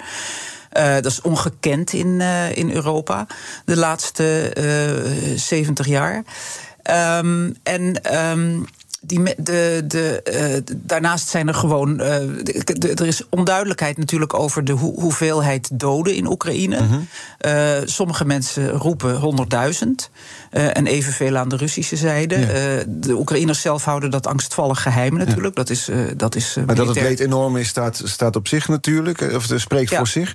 Uh, 0.77 0.93
dat 0.93 1.05
is 1.05 1.21
ongekend 1.21 1.93
in, 1.93 2.07
uh, 2.07 2.57
in 2.57 2.71
Europa 2.71 3.27
de 3.65 3.77
laatste 3.77 4.53
uh, 4.57 5.31
eh, 5.31 5.37
70 5.37 5.87
jaar. 5.87 6.23
Um, 7.19 7.55
en. 7.63 8.15
Um, 8.15 8.65
die, 9.07 9.33
de, 9.37 9.83
de, 9.87 10.21
uh, 10.67 10.75
daarnaast 10.77 11.27
zijn 11.27 11.47
er 11.47 11.53
gewoon. 11.53 11.89
Uh, 11.89 12.05
de, 12.43 12.75
de, 12.77 12.93
er 12.93 13.07
is 13.07 13.21
onduidelijkheid 13.29 13.97
natuurlijk 13.97 14.33
over 14.33 14.63
de 14.63 14.71
ho 14.71 14.93
hoeveelheid 14.93 15.69
doden 15.73 16.15
in 16.15 16.27
Oekraïne. 16.27 16.81
Mm 16.81 16.87
-hmm. 16.87 17.07
uh, 17.45 17.77
sommige 17.85 18.25
mensen 18.25 18.69
roepen 18.69 19.37
100.000. 19.83 20.09
en 20.49 20.87
evenveel 20.87 21.37
aan 21.37 21.49
de 21.49 21.57
Russische 21.57 21.95
zijde. 21.95 22.39
Ja. 22.39 22.83
de 22.87 23.13
Oekraïners 23.13 23.61
zelf 23.61 23.83
houden 23.83 24.11
dat 24.11 24.27
angstvallig 24.27 24.81
geheim 24.81 25.17
natuurlijk. 25.17 25.57
Ja. 25.57 25.63
Dat 25.63 25.69
is. 25.69 25.89
dat 26.17 26.35
is 26.35 26.57
maar 26.65 26.75
dat 26.75 26.87
het 26.87 27.01
leed 27.01 27.19
enorm 27.19 27.57
is, 27.57 27.67
staat, 27.67 28.01
staat 28.03 28.35
op 28.35 28.47
zich 28.47 28.67
natuurlijk. 28.67 29.21
Of 29.21 29.49
het 29.49 29.61
spreekt 29.61 29.89
ja. 29.89 29.97
voor 29.97 30.07
zich. 30.07 30.33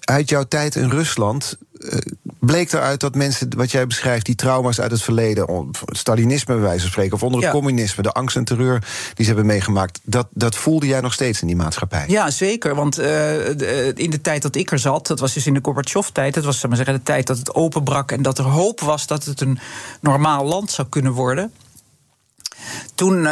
uit 0.00 0.28
jouw 0.28 0.44
tijd 0.44 0.74
in 0.74 0.90
Rusland 0.90 1.58
bleek 2.46 2.72
eruit 2.72 3.00
dat 3.00 3.14
mensen, 3.14 3.48
wat 3.56 3.70
jij 3.70 3.86
beschrijft, 3.86 4.26
die 4.26 4.34
trauma's 4.34 4.80
uit 4.80 4.90
het 4.90 5.02
verleden, 5.02 5.70
Stalinisme 5.86 6.54
bij 6.54 6.62
wijze 6.62 6.80
van 6.80 6.90
spreken, 6.90 7.14
of 7.14 7.22
onder 7.22 7.40
het 7.40 7.48
ja. 7.48 7.54
communisme, 7.54 8.02
de 8.02 8.12
angst 8.12 8.36
en 8.36 8.44
terreur 8.44 8.78
die 9.14 9.24
ze 9.24 9.26
hebben 9.26 9.46
meegemaakt, 9.46 10.00
dat, 10.02 10.26
dat 10.30 10.56
voelde 10.56 10.86
jij 10.86 11.00
nog 11.00 11.12
steeds 11.12 11.40
in 11.40 11.46
die 11.46 11.56
maatschappij? 11.56 12.04
Ja, 12.08 12.30
zeker. 12.30 12.74
Want 12.74 12.98
uh, 12.98 13.04
de, 13.04 13.92
in 13.94 14.10
de 14.10 14.20
tijd 14.20 14.42
dat 14.42 14.56
ik 14.56 14.70
er 14.70 14.78
zat, 14.78 15.06
dat 15.06 15.20
was 15.20 15.32
dus 15.32 15.46
in 15.46 15.54
de 15.54 15.60
Gorbachev-tijd, 15.62 16.34
dat 16.34 16.44
was 16.44 16.66
maar 16.66 16.76
zeggen, 16.76 16.94
de 16.94 17.02
tijd 17.02 17.26
dat 17.26 17.38
het 17.38 17.54
openbrak 17.54 18.12
en 18.12 18.22
dat 18.22 18.38
er 18.38 18.44
hoop 18.44 18.80
was 18.80 19.06
dat 19.06 19.24
het 19.24 19.40
een 19.40 19.58
normaal 20.00 20.44
land 20.44 20.70
zou 20.70 20.88
kunnen 20.88 21.12
worden. 21.12 21.52
Toen 22.94 23.18
uh, 23.18 23.28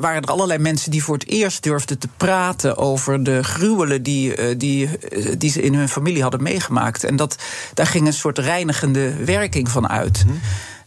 waren 0.00 0.22
er 0.22 0.30
allerlei 0.30 0.58
mensen 0.58 0.90
die 0.90 1.04
voor 1.04 1.14
het 1.14 1.28
eerst 1.28 1.62
durfden 1.62 1.98
te 1.98 2.08
praten 2.16 2.76
over 2.76 3.22
de 3.22 3.44
gruwelen 3.44 4.02
die, 4.02 4.36
uh, 4.36 4.54
die, 4.58 4.90
uh, 5.10 5.34
die 5.38 5.50
ze 5.50 5.62
in 5.62 5.74
hun 5.74 5.88
familie 5.88 6.22
hadden 6.22 6.42
meegemaakt. 6.42 7.04
En 7.04 7.16
dat, 7.16 7.36
daar 7.74 7.86
ging 7.86 8.06
een 8.06 8.12
soort 8.12 8.38
reinigende 8.38 9.24
werking 9.24 9.70
van 9.70 9.88
uit. 9.88 10.24
-hmm. 10.26 10.40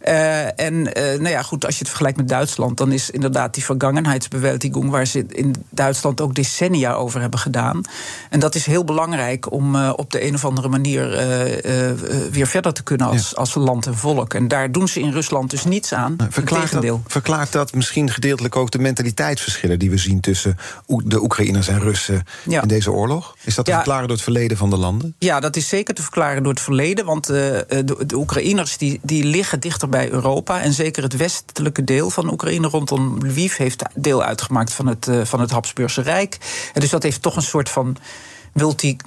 Uh, 0.07 0.59
en 0.59 0.73
uh, 0.73 0.91
nou 0.93 1.29
ja, 1.29 1.41
goed, 1.41 1.65
als 1.65 1.73
je 1.73 1.79
het 1.79 1.87
vergelijkt 1.87 2.17
met 2.17 2.27
Duitsland, 2.27 2.77
dan 2.77 2.91
is 2.91 3.09
inderdaad 3.09 3.53
die 3.53 3.63
vergangenheidsbewältigung, 3.63 4.89
waar 4.89 5.05
ze 5.05 5.25
in 5.27 5.55
Duitsland 5.69 6.21
ook 6.21 6.35
decennia 6.35 6.93
over 6.93 7.21
hebben 7.21 7.39
gedaan. 7.39 7.81
En 8.29 8.39
dat 8.39 8.55
is 8.55 8.65
heel 8.65 8.83
belangrijk 8.83 9.51
om 9.51 9.75
uh, 9.75 9.93
op 9.95 10.11
de 10.11 10.25
een 10.25 10.33
of 10.33 10.45
andere 10.45 10.67
manier 10.67 11.09
weer 12.31 12.47
verder 12.47 12.73
te 12.73 12.83
kunnen 12.83 13.07
als, 13.07 13.29
ja. 13.29 13.37
als 13.37 13.55
land 13.55 13.85
en 13.85 13.97
volk. 13.97 14.33
En 14.33 14.47
daar 14.47 14.71
doen 14.71 14.87
ze 14.87 14.99
in 14.99 15.11
Rusland 15.11 15.49
dus 15.49 15.63
niets 15.63 15.93
aan. 15.93 16.15
Verklaart 16.29 16.71
dat, 16.71 16.99
verklaart 17.07 17.51
dat 17.51 17.73
misschien 17.73 18.09
gedeeltelijk 18.09 18.55
ook 18.55 18.71
de 18.71 18.79
mentaliteitsverschillen 18.79 19.79
die 19.79 19.89
we 19.89 19.97
zien 19.97 20.19
tussen 20.19 20.57
de 20.85 21.23
Oekraïners 21.23 21.67
en 21.67 21.79
Russen 21.79 22.23
ja. 22.43 22.61
in 22.61 22.67
deze 22.67 22.91
oorlog? 22.91 23.35
Is 23.43 23.55
dat 23.55 23.65
te 23.65 23.71
ja. 23.71 23.77
verklaren 23.77 24.07
door 24.07 24.15
het 24.15 24.23
verleden 24.23 24.57
van 24.57 24.69
de 24.69 24.77
landen? 24.77 25.15
Ja, 25.19 25.39
dat 25.39 25.55
is 25.55 25.67
zeker 25.67 25.93
te 25.93 26.01
verklaren 26.01 26.43
door 26.43 26.53
het 26.53 26.61
verleden. 26.61 27.05
Want 27.05 27.27
de, 27.27 27.83
de 28.05 28.15
Oekraïners 28.15 28.77
die, 28.77 28.99
die 29.03 29.23
liggen 29.23 29.59
dichter 29.59 29.89
bij 29.91 30.11
Europa. 30.11 30.61
En 30.61 30.73
zeker 30.73 31.03
het 31.03 31.15
westelijke 31.15 31.83
deel 31.83 32.09
van 32.09 32.31
Oekraïne 32.31 32.67
rondom 32.67 33.17
Lviv 33.25 33.57
heeft 33.57 33.83
deel 33.95 34.23
uitgemaakt 34.23 34.73
van 34.73 34.87
het, 34.87 35.07
uh, 35.07 35.25
van 35.25 35.39
het 35.39 35.51
Habsburgse 35.51 36.01
Rijk. 36.01 36.37
En 36.73 36.81
dus 36.81 36.89
dat 36.89 37.03
heeft 37.03 37.21
toch 37.21 37.35
een 37.35 37.41
soort 37.41 37.69
van 37.69 37.97
multi 38.53 38.97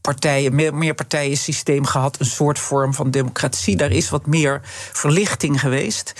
partijen, 0.00 0.54
meer, 0.54 0.74
meer 0.74 0.94
partijen 0.94 1.36
systeem 1.36 1.84
gehad, 1.84 2.20
een 2.20 2.26
soort 2.26 2.58
vorm 2.58 2.94
van 2.94 3.10
democratie. 3.10 3.76
Daar 3.76 3.90
is 3.90 4.10
wat 4.10 4.26
meer 4.26 4.60
verlichting 4.92 5.60
geweest. 5.60 6.12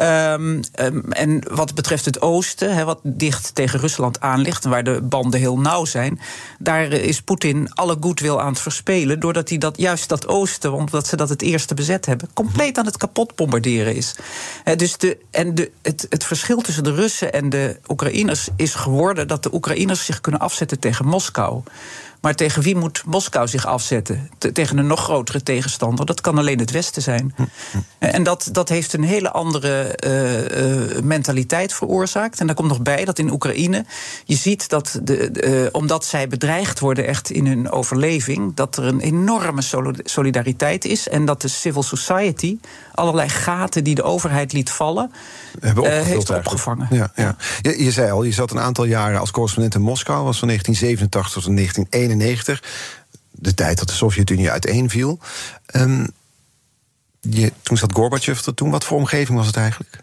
Um, 0.00 0.60
um, 0.80 1.12
en 1.12 1.42
wat 1.54 1.74
betreft 1.74 2.04
het 2.04 2.20
oosten, 2.20 2.86
wat 2.86 3.00
dicht 3.02 3.54
tegen 3.54 3.80
Rusland 3.80 4.20
aan 4.20 4.40
ligt... 4.40 4.64
waar 4.64 4.84
de 4.84 5.00
banden 5.02 5.40
heel 5.40 5.58
nauw 5.58 5.84
zijn... 5.84 6.20
daar 6.58 6.92
is 6.92 7.22
Poetin 7.22 7.74
alle 7.74 7.96
goodwill 8.00 8.36
aan 8.36 8.52
het 8.52 8.60
verspelen... 8.60 9.20
doordat 9.20 9.48
hij 9.48 9.58
dat, 9.58 9.78
juist 9.78 10.08
dat 10.08 10.28
oosten, 10.28 10.72
omdat 10.72 11.06
ze 11.06 11.16
dat 11.16 11.28
het 11.28 11.42
eerste 11.42 11.74
bezet 11.74 12.06
hebben... 12.06 12.28
compleet 12.34 12.78
aan 12.78 12.86
het 12.86 12.96
kapot 12.96 13.34
bombarderen 13.34 13.94
is. 13.94 14.14
Dus 14.76 14.96
de, 14.96 15.18
en 15.30 15.54
de, 15.54 15.70
het, 15.82 16.06
het 16.08 16.24
verschil 16.24 16.60
tussen 16.60 16.84
de 16.84 16.94
Russen 16.94 17.32
en 17.32 17.48
de 17.48 17.76
Oekraïners 17.88 18.48
is 18.56 18.74
geworden... 18.74 19.28
dat 19.28 19.42
de 19.42 19.54
Oekraïners 19.54 20.04
zich 20.04 20.20
kunnen 20.20 20.40
afzetten 20.40 20.78
tegen 20.78 21.06
Moskou. 21.06 21.62
Maar 22.22 22.34
tegen 22.34 22.62
wie 22.62 22.76
moet 22.76 23.02
Moskou 23.06 23.48
zich 23.48 23.66
afzetten? 23.66 24.30
Te, 24.38 24.52
tegen 24.52 24.78
een 24.78 24.86
nog 24.86 25.00
grotere 25.00 25.42
tegenstander. 25.42 26.06
Dat 26.06 26.20
kan 26.20 26.38
alleen 26.38 26.58
het 26.58 26.70
Westen 26.70 27.02
zijn. 27.02 27.34
Hm, 27.36 27.42
hm. 27.70 27.78
En 27.98 28.22
dat, 28.22 28.48
dat 28.52 28.68
heeft 28.68 28.92
een 28.92 29.04
hele 29.04 29.30
andere 29.30 29.98
uh, 30.06 30.94
uh, 30.94 31.02
mentaliteit 31.02 31.74
veroorzaakt. 31.74 32.40
En 32.40 32.46
daar 32.46 32.54
komt 32.54 32.68
nog 32.68 32.82
bij 32.82 33.04
dat 33.04 33.18
in 33.18 33.30
Oekraïne 33.30 33.84
je 34.24 34.36
ziet 34.36 34.68
dat, 34.68 35.00
de, 35.02 35.30
de, 35.30 35.62
uh, 35.62 35.68
omdat 35.72 36.04
zij 36.04 36.28
bedreigd 36.28 36.78
worden 36.78 37.06
echt 37.06 37.30
in 37.30 37.46
hun 37.46 37.70
overleving, 37.70 38.54
dat 38.54 38.76
er 38.76 38.84
een 38.84 39.00
enorme 39.00 39.62
solidariteit 40.04 40.84
is. 40.84 41.08
En 41.08 41.24
dat 41.24 41.42
de 41.42 41.48
civil 41.48 41.82
society 41.82 42.58
allerlei 42.92 43.28
gaten 43.28 43.84
die 43.84 43.94
de 43.94 44.02
overheid 44.02 44.52
liet 44.52 44.70
vallen, 44.70 45.12
Hebben 45.60 46.04
heeft 46.04 46.30
opgevangen. 46.30 46.86
Ja, 46.90 47.12
ja. 47.14 47.36
Je, 47.60 47.84
je, 47.84 47.90
zei 47.90 48.10
al, 48.10 48.22
je 48.22 48.32
zat 48.32 48.50
een 48.50 48.60
aantal 48.60 48.84
jaren 48.84 49.20
als 49.20 49.30
correspondent 49.30 49.74
in 49.74 49.80
Moskou, 49.80 50.24
was 50.24 50.38
van 50.38 50.48
1987 50.48 51.42
tot 51.42 51.56
1991. 51.56 52.11
1991, 52.18 52.62
de 53.30 53.54
tijd 53.54 53.78
dat 53.78 53.88
de 53.88 53.94
Sovjet-Unie 53.94 54.50
uiteenviel. 54.50 55.18
Um, 55.76 56.06
je, 57.20 57.52
toen 57.62 57.76
zat 57.76 57.92
Gorbachev 57.92 58.46
er 58.46 58.54
toen. 58.54 58.70
Wat 58.70 58.84
voor 58.84 58.98
omgeving 58.98 59.38
was 59.38 59.46
het 59.46 59.56
eigenlijk? 59.56 60.02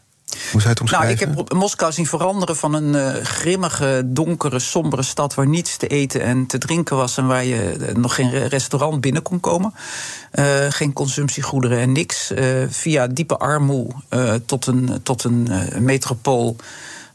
Hoe 0.51 0.61
zou 0.61 0.73
het 0.73 0.79
omschrijven? 0.79 1.27
Nou, 1.27 1.31
ik 1.31 1.47
heb 1.47 1.57
Moskou 1.57 1.91
zien 1.91 2.05
veranderen 2.05 2.55
van 2.55 2.73
een 2.73 2.95
uh, 2.95 3.23
grimmige, 3.23 4.01
donkere, 4.05 4.59
sombere 4.59 5.01
stad... 5.01 5.33
waar 5.33 5.47
niets 5.47 5.77
te 5.77 5.87
eten 5.87 6.21
en 6.21 6.45
te 6.45 6.57
drinken 6.57 6.95
was... 6.95 7.17
en 7.17 7.27
waar 7.27 7.45
je 7.45 7.77
uh, 7.79 7.95
nog 7.95 8.15
geen 8.15 8.47
restaurant 8.47 9.01
binnen 9.01 9.21
kon 9.21 9.39
komen. 9.39 9.73
Uh, 10.33 10.45
geen 10.69 10.93
consumptiegoederen 10.93 11.79
en 11.79 11.91
niks. 11.91 12.33
via 12.69 13.07
diepe 13.07 13.37
armoe 13.37 13.87
tot 14.45 14.65
een, 14.65 14.99
tot 15.03 15.23
een 15.23 15.49
metropool 15.79 16.55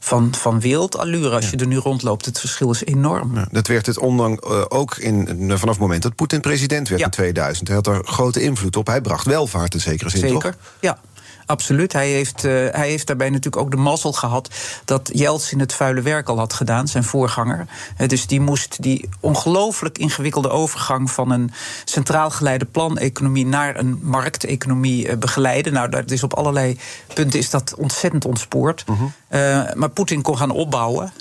van, 0.05 0.33
van 0.35 0.59
wereldallure 0.59 1.35
als 1.35 1.49
je 1.49 1.57
er 1.57 1.67
nu 1.67 1.77
rondloopt. 1.77 2.25
Het 2.25 2.39
verschil 2.39 2.71
is 2.71 2.85
enorm. 2.85 3.45
Dat 3.51 3.67
werd 3.67 3.85
het 3.85 3.97
ondanks 3.97 4.49
uh, 4.49 4.61
ook 4.67 4.97
in, 4.97 5.27
vanaf 5.39 5.61
het 5.61 5.79
moment 5.79 6.03
dat 6.03 6.15
Poetin 6.15 6.41
president 6.41 6.89
werd 6.89 7.01
in 7.01 7.09
2000. 7.09 7.67
Hij 7.67 7.77
had 7.77 7.87
er 7.87 8.01
grote 8.03 8.41
invloed 8.41 8.75
op. 8.75 8.87
Hij 8.87 9.01
bracht 9.01 9.25
welvaart 9.25 9.73
in 9.73 9.79
zekere 9.79 10.09
zin, 10.09 10.19
Zeker, 10.19 10.41
toch? 10.41 10.55
ja. 10.79 10.97
Absoluut. 11.45 11.93
Hij 11.93 12.09
heeft, 12.09 12.43
uh, 12.43 12.51
hij 12.51 12.89
heeft 12.89 13.07
daarbij 13.07 13.29
natuurlijk 13.29 13.63
ook 13.63 13.71
de 13.71 13.77
mazzel 13.77 14.13
gehad 14.13 14.49
dat 14.85 15.09
Jeltsin 15.13 15.59
het 15.59 15.73
vuile 15.73 16.01
werk 16.01 16.29
al 16.29 16.37
had 16.37 16.53
gedaan, 16.53 16.87
zijn 16.87 17.03
voorganger. 17.03 17.67
Uh, 17.97 18.07
dus 18.07 18.27
die 18.27 18.41
moest 18.41 18.81
die 18.81 19.09
ongelooflijk 19.19 19.97
ingewikkelde 19.97 20.49
overgang 20.49 21.11
van 21.11 21.31
een 21.31 21.51
centraal 21.85 22.29
geleide 22.29 22.65
planeconomie 22.65 23.45
naar 23.45 23.79
een 23.79 23.99
markteconomie 24.01 25.07
uh, 25.07 25.17
begeleiden. 25.17 25.73
Nou, 25.73 25.89
dat 25.89 26.11
is 26.11 26.23
op 26.23 26.33
allerlei 26.33 26.79
punten 27.13 27.39
is 27.39 27.49
dat 27.49 27.75
ontzettend 27.77 28.25
ontspoord. 28.25 28.83
-huh. 28.85 29.73
maar 29.73 29.89
Poetin 29.89 30.21
kon 30.21 30.37
gaan 30.37 30.51
opbouwen, 30.51 31.13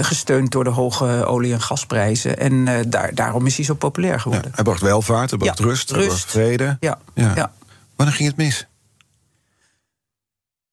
gesteund 0.00 0.52
door 0.52 0.64
de 0.64 0.70
hoge 0.70 1.24
olie- 1.26 1.52
en 1.52 1.60
gasprijzen. 1.60 2.38
En 2.38 2.84
daar, 2.88 3.14
daarom 3.14 3.46
is 3.46 3.56
hij 3.56 3.64
zo 3.64 3.74
populair 3.74 4.20
geworden. 4.20 4.48
Ja, 4.48 4.54
hij 4.54 4.64
bracht 4.64 4.80
welvaart, 4.80 5.30
hij 5.30 5.38
bracht 5.38 5.58
ja, 5.58 5.64
rust, 5.64 5.90
hij 5.90 6.06
bracht 6.06 6.24
vrede. 6.24 6.76
Ja, 6.80 6.98
ja. 7.14 7.32
ja. 7.34 7.52
Wanneer 7.96 8.14
ging 8.14 8.28
het 8.28 8.36
mis? 8.36 8.66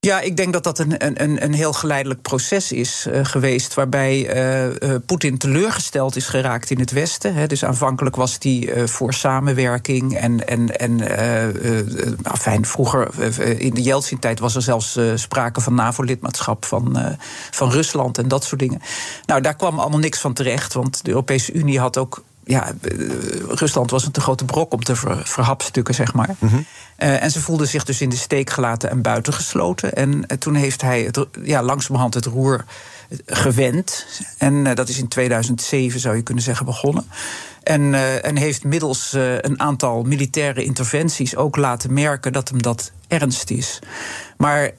Ja, 0.07 0.19
ik 0.19 0.37
denk 0.37 0.53
dat 0.53 0.63
dat 0.63 0.79
een, 0.79 1.21
een, 1.23 1.43
een 1.43 1.53
heel 1.53 1.73
geleidelijk 1.73 2.21
proces 2.21 2.71
is 2.71 3.07
uh, 3.07 3.19
geweest. 3.25 3.73
Waarbij 3.73 4.35
uh, 4.35 4.65
uh, 4.65 4.95
Poetin 5.05 5.37
teleurgesteld 5.37 6.15
is 6.15 6.27
geraakt 6.27 6.69
in 6.69 6.79
het 6.79 6.91
Westen. 6.91 7.35
Hè. 7.35 7.47
Dus 7.47 7.65
aanvankelijk 7.65 8.15
was 8.15 8.37
hij 8.39 8.87
voor 8.87 9.13
samenwerking. 9.13 10.17
En, 10.17 10.47
en, 10.47 10.79
en 10.79 11.01
enfin, 12.23 12.65
vroeger, 12.65 13.19
in 13.59 13.73
de 13.73 13.81
Yeltsin-tijd, 13.81 14.39
was 14.39 14.55
er 14.55 14.61
zelfs 14.61 14.99
sprake 15.15 15.61
van 15.61 15.73
NAVO-lidmaatschap 15.73 16.65
van, 16.65 17.17
van 17.51 17.71
Rusland 17.71 18.17
en 18.17 18.27
dat 18.27 18.43
soort 18.43 18.59
dingen. 18.59 18.81
Nou, 19.25 19.41
daar 19.41 19.55
kwam 19.55 19.79
allemaal 19.79 19.99
niks 19.99 20.19
van 20.19 20.33
terecht. 20.33 20.73
Want 20.73 21.03
de 21.03 21.09
Europese 21.09 21.53
Unie 21.53 21.79
had 21.79 21.97
ook 21.97 22.23
ja, 22.43 22.71
Rusland 23.47 23.91
was 23.91 24.05
een 24.05 24.11
te 24.11 24.21
grote 24.21 24.45
brok 24.45 24.73
om 24.73 24.83
te 24.83 24.95
ver, 24.95 25.21
verhapstukken, 25.27 25.93
zeg 25.93 26.13
maar. 26.13 26.35
-hmm. 26.39 26.65
Uh, 27.03 27.23
en 27.23 27.31
ze 27.31 27.41
voelden 27.41 27.67
zich 27.67 27.83
dus 27.83 28.01
in 28.01 28.09
de 28.09 28.15
steek 28.15 28.49
gelaten 28.49 28.89
en 28.89 29.01
buitengesloten. 29.01 29.93
En 29.93 30.11
uh, 30.11 30.37
toen 30.37 30.55
heeft 30.55 30.81
hij 30.81 31.01
het, 31.01 31.25
ja, 31.43 31.63
langzamerhand 31.63 32.13
het 32.13 32.25
roer 32.25 32.65
gewend. 33.25 34.05
En 34.37 34.63
dat 34.75 34.89
is 34.89 34.97
in 34.97 35.07
2007, 35.07 35.99
zou 35.99 36.15
je 36.15 36.21
kunnen 36.21 36.43
zeggen, 36.43 36.65
begonnen. 36.65 37.05
En, 37.63 37.93
en 38.23 38.37
heeft 38.37 38.63
middels 38.63 39.13
een 39.41 39.59
aantal 39.59 40.03
militaire 40.03 40.63
interventies 40.63 41.35
ook 41.35 41.55
laten 41.55 41.93
merken 41.93 42.33
dat 42.33 42.49
hem 42.49 42.61
dat 42.61 42.91
ernst 43.07 43.49
is. 43.49 43.79
Maar 44.37 44.71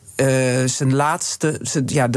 zijn 0.64 0.94
laatste, 0.94 1.58
zijn, 1.62 1.84
ja, 1.86 2.08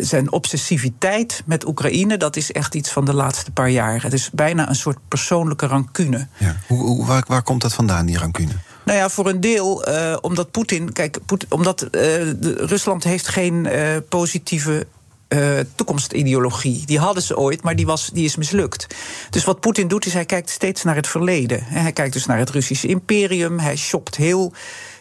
zijn 0.00 0.32
obsessiviteit 0.32 1.42
met 1.46 1.66
Oekraïne, 1.66 2.16
dat 2.16 2.36
is 2.36 2.52
echt 2.52 2.74
iets 2.74 2.90
van 2.90 3.04
de 3.04 3.14
laatste 3.14 3.50
paar 3.50 3.70
jaar. 3.70 4.02
Het 4.02 4.12
is 4.12 4.30
bijna 4.30 4.68
een 4.68 4.74
soort 4.74 4.98
persoonlijke 5.08 5.66
rancune. 5.66 6.26
Ja. 6.38 6.56
Hoe, 6.66 6.78
hoe, 6.78 7.06
waar, 7.06 7.24
waar 7.26 7.42
komt 7.42 7.62
dat 7.62 7.74
vandaan, 7.74 8.06
die 8.06 8.18
rancune? 8.18 8.52
Nou 8.84 8.98
ja, 8.98 9.08
voor 9.08 9.28
een 9.28 9.40
deel 9.40 9.88
uh, 9.88 10.16
omdat 10.20 10.50
Poetin. 10.50 10.92
Kijk, 10.92 11.18
omdat 11.48 11.78
de, 11.78 12.54
Rusland 12.56 13.04
heeft 13.04 13.28
geen 13.28 13.68
positieve 14.08 14.86
uh, 15.28 15.58
toekomstideologie. 15.74 16.86
Die 16.86 16.98
hadden 16.98 17.22
ze 17.22 17.36
ooit, 17.36 17.62
maar 17.62 17.76
die, 17.76 17.86
was, 17.86 18.10
die 18.12 18.24
is 18.24 18.36
mislukt. 18.36 18.86
Dus 19.30 19.44
wat 19.44 19.60
Poetin 19.60 19.88
doet, 19.88 20.06
is 20.06 20.12
hij 20.12 20.24
kijkt 20.24 20.50
steeds 20.50 20.82
naar 20.82 20.96
het 20.96 21.06
verleden. 21.06 21.64
Hij 21.64 21.92
kijkt 21.92 22.12
dus 22.12 22.26
naar 22.26 22.38
het 22.38 22.50
Russische 22.50 22.88
imperium. 22.88 23.58
Hij 23.58 23.76
shopt 23.76 24.16
heel 24.16 24.52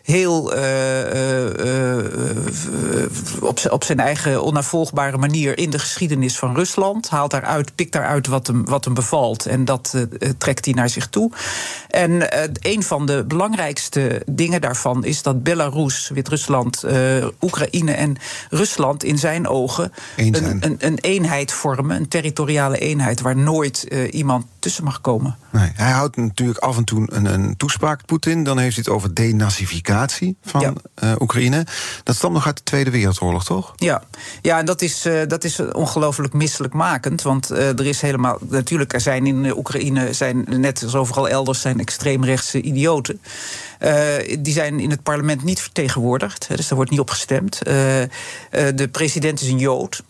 heel 0.04 0.58
uh, 0.58 1.54
uh, 1.66 1.98
op, 3.42 3.60
op 3.70 3.84
zijn 3.84 4.00
eigen 4.00 4.44
onnavolgbare 4.44 5.18
manier 5.18 5.58
in 5.58 5.70
de 5.70 5.80
geschiedenis 5.80 6.38
van 6.38 6.56
Rusland. 6.56 7.10
Haalt 7.10 7.32
daaruit, 7.32 7.76
pikt 7.76 7.92
daaruit 7.92 8.28
wat 8.28 8.48
hem, 8.48 8.66
wat 8.66 8.86
hem 8.86 8.94
bevalt. 8.94 9.46
En 9.46 9.66
dat 9.66 9.96
trekt 10.38 10.66
hij 10.66 10.74
naar 10.74 10.90
zich 10.90 11.08
toe. 11.08 11.32
En 11.90 12.28
een 12.60 12.84
van 12.84 13.06
de 13.06 13.24
belangrijkste 13.28 14.22
dingen 14.26 14.62
daarvan 14.62 15.06
is 15.06 15.22
dat 15.22 15.44
Belarus, 15.44 16.10
Wit-Rusland, 16.14 16.86
Oekraïne 17.42 17.92
en 17.92 18.18
Rusland 18.50 19.04
in 19.04 19.18
zijn 19.18 19.48
ogen 19.48 19.92
een, 20.16 20.64
een, 20.64 20.76
een, 20.80 20.98
eenheid 20.98 21.52
vormen. 21.52 21.96
Een 21.96 22.08
territoriale 22.08 22.78
eenheid 22.78 23.22
waar 23.22 23.38
nooit 23.38 23.82
iemand 24.12 24.46
tussen 24.60 24.84
mag 24.84 25.02
komen. 25.02 25.38
Nee, 25.50 25.72
hij 25.76 25.92
houdt 25.92 26.18
natuurlijk 26.18 26.60
af 26.60 26.78
en 26.78 26.84
toe 26.84 27.08
een, 27.12 27.26
een 27.26 27.58
toespraak, 27.58 28.06
Poetin. 28.06 28.44
Dan 28.44 28.58
heeft 28.58 28.76
hij 28.76 28.84
het 28.86 28.94
over 28.94 29.14
denazificatie 29.14 29.91
van 30.44 30.62
ja. 30.62 30.74
uh, 31.04 31.16
Oekraïne. 31.20 31.66
Dat 32.04 32.16
stamt 32.16 32.34
nog 32.34 32.46
uit 32.46 32.58
de 32.58 32.64
Tweede 32.64 32.90
Wereldoorlog, 32.90 33.44
toch? 33.44 33.74
Ja, 33.76 34.04
ja 34.42 34.60
en 34.60 34.66
dat 34.66 34.82
is, 34.82 35.06
uh, 35.06 35.22
dat 35.28 35.44
is 35.44 35.60
ongelooflijk 35.60 36.34
misselijkmakend. 36.34 37.22
Want 37.22 37.52
uh, 37.52 37.80
er 37.80 37.86
is 37.86 38.02
helemaal. 38.02 38.38
Natuurlijk, 38.50 38.94
er 38.94 39.02
zijn 39.02 39.28
in 39.28 39.58
Oekraïne, 39.58 40.14
zijn, 40.14 40.46
net 40.48 40.84
als 40.84 40.96
overal 40.96 41.30
elders, 41.30 41.62
zijn 41.62 41.80
extreemrechtse 41.80 42.62
idioten. 42.62 43.22
die 44.40 44.54
zijn 44.54 44.80
in 44.80 44.90
het 44.90 45.04
parlement 45.04 45.44
niet 45.44 45.62
vertegenwoordigd. 45.62 46.48
Dus 46.48 46.68
daar 46.68 46.76
wordt 46.76 46.92
niet 46.92 47.00
op 47.00 47.10
gestemd. 47.10 47.60
de 47.60 48.90
president 48.92 49.42
is 49.42 49.48
een 49.48 49.58
Jood. 49.58 50.04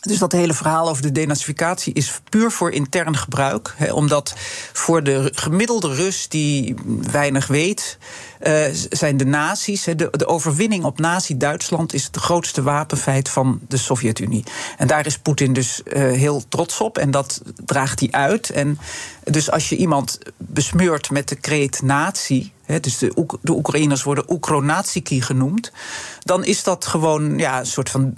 Dus 0.00 0.18
dat 0.18 0.32
hele 0.32 0.54
verhaal 0.54 0.88
over 0.88 1.02
de 1.02 1.12
denazificatie 1.12 1.92
is 1.92 2.20
puur 2.28 2.50
voor 2.50 2.70
intern 2.70 3.16
gebruik. 3.16 3.74
Hè, 3.76 3.92
omdat 3.92 4.34
voor 4.72 5.02
de 5.02 5.32
gemiddelde 5.34 5.94
Rus 5.94 6.28
die 6.28 6.74
weinig 7.10 7.46
weet, 7.46 7.98
uh, 8.42 8.64
zijn 8.90 9.16
de 9.16 9.24
nazi's. 9.26 9.84
De, 9.84 10.08
de 10.10 10.26
overwinning 10.26 10.84
op 10.84 10.98
nazi-Duitsland 10.98 11.92
is 11.94 12.04
het 12.04 12.16
grootste 12.16 12.62
wapenfeit 12.62 13.28
van 13.28 13.60
de 13.68 13.76
Sovjet-Unie. 13.76 14.44
En 14.78 14.86
daar 14.86 15.06
is 15.06 15.18
Poetin 15.18 15.52
dus 15.52 15.80
uh, 15.84 15.92
heel 15.94 16.42
trots 16.48 16.80
op 16.80 16.98
en 16.98 17.10
dat 17.10 17.42
draagt 17.64 18.00
hij 18.00 18.10
uit. 18.10 18.50
En 18.50 18.78
dus 19.24 19.50
als 19.50 19.68
je 19.68 19.76
iemand 19.76 20.18
besmeurt 20.36 21.10
met 21.10 21.28
de 21.28 21.36
kreet 21.36 21.82
nazi. 21.82 22.52
Dus 22.80 22.98
de, 22.98 23.12
Oek 23.16 23.38
de 23.42 23.52
Oekraïners 23.52 24.02
worden 24.02 24.32
Oekronatiki 24.32 25.20
genoemd. 25.20 25.72
Dan 26.20 26.44
is 26.44 26.62
dat 26.62 26.86
gewoon 26.86 27.38
ja, 27.38 27.58
een 27.58 27.66
soort 27.66 27.90
van 27.90 28.14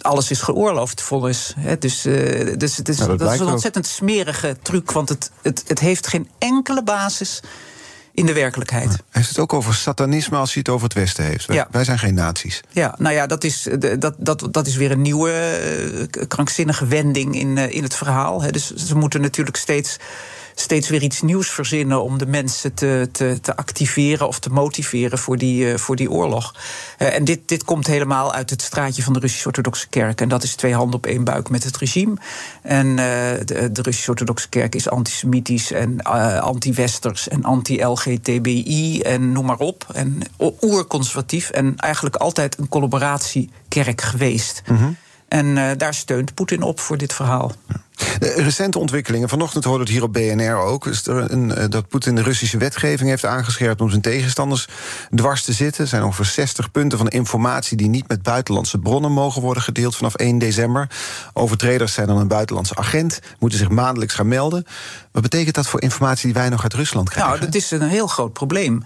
alles 0.00 0.30
is 0.30 0.40
geoorloofd 0.40 1.00
volgens. 1.00 1.54
Hè, 1.58 1.78
dus, 1.78 2.06
uh, 2.06 2.56
dus 2.56 2.76
het 2.76 2.88
is, 2.88 2.96
dat, 2.96 3.18
dat 3.18 3.32
is 3.32 3.40
een 3.40 3.46
ontzettend 3.46 3.86
ook. 3.86 3.92
smerige 3.92 4.56
truc, 4.62 4.90
want 4.90 5.08
het, 5.08 5.30
het, 5.42 5.64
het 5.66 5.78
heeft 5.78 6.06
geen 6.06 6.28
enkele 6.38 6.82
basis 6.82 7.40
in 8.12 8.26
de 8.26 8.32
werkelijkheid. 8.32 8.88
Hij 8.88 8.98
heeft 9.10 9.28
het 9.28 9.38
ook 9.38 9.52
over 9.52 9.74
satanisme 9.74 10.36
als 10.36 10.52
hij 10.52 10.62
het 10.66 10.74
over 10.74 10.84
het 10.84 10.96
Westen 10.96 11.24
heeft. 11.24 11.46
Wij, 11.46 11.56
ja. 11.56 11.68
wij 11.70 11.84
zijn 11.84 11.98
geen 11.98 12.14
naties. 12.14 12.60
Ja, 12.70 12.94
nou 12.98 13.14
ja, 13.14 13.26
dat 13.26 13.44
is, 13.44 13.68
dat, 13.98 14.14
dat, 14.18 14.48
dat 14.50 14.66
is 14.66 14.76
weer 14.76 14.90
een 14.90 15.02
nieuwe 15.02 15.60
uh, 16.16 16.26
krankzinnige 16.28 16.86
wending 16.86 17.34
in, 17.34 17.56
uh, 17.56 17.74
in 17.74 17.82
het 17.82 17.94
verhaal. 17.94 18.42
Hè. 18.42 18.50
Dus 18.50 18.74
ze 18.74 18.96
moeten 18.96 19.20
natuurlijk 19.20 19.56
steeds 19.56 19.96
steeds 20.60 20.88
weer 20.88 21.02
iets 21.02 21.22
nieuws 21.22 21.50
verzinnen 21.50 22.02
om 22.02 22.18
de 22.18 22.26
mensen 22.26 22.74
te, 22.74 23.08
te, 23.12 23.38
te 23.42 23.56
activeren 23.56 24.28
of 24.28 24.38
te 24.38 24.50
motiveren 24.50 25.18
voor 25.18 25.36
die, 25.36 25.64
uh, 25.64 25.76
voor 25.76 25.96
die 25.96 26.10
oorlog. 26.10 26.54
Uh, 26.98 27.14
en 27.14 27.24
dit, 27.24 27.40
dit 27.48 27.64
komt 27.64 27.86
helemaal 27.86 28.32
uit 28.34 28.50
het 28.50 28.62
straatje 28.62 29.02
van 29.02 29.12
de 29.12 29.18
Russisch-Orthodoxe 29.18 29.88
Kerk. 29.88 30.20
En 30.20 30.28
dat 30.28 30.42
is 30.42 30.54
twee 30.54 30.74
handen 30.74 30.96
op 30.96 31.06
één 31.06 31.24
buik 31.24 31.48
met 31.48 31.64
het 31.64 31.76
regime. 31.76 32.16
En 32.62 32.86
uh, 32.86 32.96
de, 32.96 33.68
de 33.72 33.82
Russisch-Orthodoxe 33.82 34.48
Kerk 34.48 34.74
is 34.74 34.88
antisemitisch 34.88 35.72
en 35.72 36.02
anti-westers 36.42 37.28
en 37.28 37.44
anti-LGTBI 37.44 39.00
en 39.00 39.32
noem 39.32 39.46
maar 39.46 39.58
op. 39.58 39.86
En 39.92 40.20
oerconservatief 40.60 41.50
en 41.50 41.76
eigenlijk 41.76 42.16
altijd 42.16 42.58
een 42.58 42.68
collaboratiekerk 42.68 44.00
geweest. 44.00 44.62
Mm. 44.66 44.96
En 45.28 45.78
daar 45.78 45.94
steunt 45.94 46.34
Poetin 46.34 46.62
op 46.62 46.80
voor 46.80 46.98
dit 46.98 47.12
verhaal. 47.12 47.52
De 48.18 48.32
recente 48.36 48.78
ontwikkelingen, 48.78 49.28
vanochtend 49.28 49.64
hoorde 49.64 49.80
het 49.82 49.92
hier 49.92 50.02
op 50.02 50.12
BNR 50.12 50.56
ook... 50.56 50.86
Is 50.86 51.06
er 51.06 51.32
een, 51.32 51.70
dat 51.70 51.88
Poetin 51.88 52.14
de 52.14 52.22
Russische 52.22 52.58
wetgeving 52.58 53.08
heeft 53.08 53.24
aangescherpt... 53.24 53.80
om 53.80 53.90
zijn 53.90 54.02
tegenstanders 54.02 54.68
dwars 55.14 55.44
te 55.44 55.52
zitten. 55.52 55.82
Er 55.82 55.88
zijn 55.88 56.02
ongeveer 56.02 56.24
60 56.24 56.70
punten 56.70 56.98
van 56.98 57.08
informatie... 57.08 57.76
die 57.76 57.88
niet 57.88 58.08
met 58.08 58.22
buitenlandse 58.22 58.78
bronnen 58.78 59.12
mogen 59.12 59.42
worden 59.42 59.62
gedeeld 59.62 59.96
vanaf 59.96 60.14
1 60.14 60.38
december. 60.38 60.90
Overtreders 61.32 61.92
zijn 61.92 62.06
dan 62.06 62.18
een 62.18 62.28
buitenlandse 62.28 62.76
agent... 62.76 63.20
moeten 63.38 63.58
zich 63.58 63.68
maandelijks 63.68 64.14
gaan 64.14 64.28
melden. 64.28 64.66
Wat 65.12 65.22
betekent 65.22 65.54
dat 65.54 65.66
voor 65.66 65.82
informatie 65.82 66.24
die 66.24 66.34
wij 66.34 66.48
nog 66.48 66.62
uit 66.62 66.74
Rusland 66.74 67.08
krijgen? 67.10 67.32
Nou, 67.32 67.44
dat 67.44 67.54
is 67.54 67.70
een 67.70 67.82
heel 67.82 68.06
groot 68.06 68.32
probleem. 68.32 68.82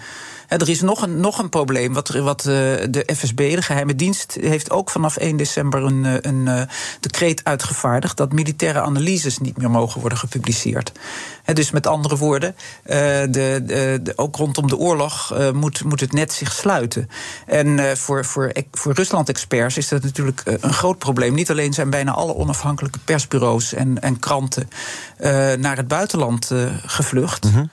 Er 0.60 0.68
is 0.68 0.80
nog 0.80 1.02
een, 1.02 1.20
nog 1.20 1.38
een 1.38 1.48
probleem. 1.48 1.92
Wat, 1.92 2.08
wat 2.08 2.40
de 2.42 3.08
FSB, 3.16 3.36
de 3.36 3.62
geheime 3.62 3.94
dienst, 3.94 4.36
heeft 4.40 4.70
ook 4.70 4.90
vanaf 4.90 5.16
1 5.16 5.36
december 5.36 5.82
een, 5.82 6.04
een, 6.04 6.46
een 6.46 6.68
decreet 7.00 7.44
uitgevaardigd 7.44 8.16
dat 8.16 8.32
militaire 8.32 8.80
analyses 8.80 9.38
niet 9.38 9.56
meer 9.56 9.70
mogen 9.70 10.00
worden 10.00 10.18
gepubliceerd. 10.18 10.92
dus 11.52 11.70
met 11.70 11.86
andere 11.86 12.16
woorden, 12.16 12.56
de, 12.84 14.12
ook 14.16 14.36
rondom 14.36 14.68
de 14.68 14.76
oorlog 14.76 15.34
moet, 15.52 15.84
moet 15.84 16.00
het 16.00 16.12
net 16.12 16.32
zich 16.32 16.52
sluiten. 16.52 17.08
En 17.46 17.96
voor, 17.96 18.24
voor, 18.24 18.52
voor 18.72 18.92
Rusland-experts 18.92 19.76
is 19.76 19.88
dat 19.88 20.02
natuurlijk 20.02 20.42
een 20.60 20.72
groot 20.72 20.98
probleem. 20.98 21.34
Niet 21.34 21.50
alleen 21.50 21.72
zijn 21.72 21.90
bijna 21.90 22.12
alle 22.12 22.34
onafhankelijke 22.34 22.98
persbureaus 22.98 23.74
en, 23.74 24.02
en 24.02 24.18
kranten 24.18 24.68
naar 25.58 25.76
het 25.76 25.88
buitenland 25.88 26.50
gevlucht. 26.86 27.50
-hmm. 27.50 27.70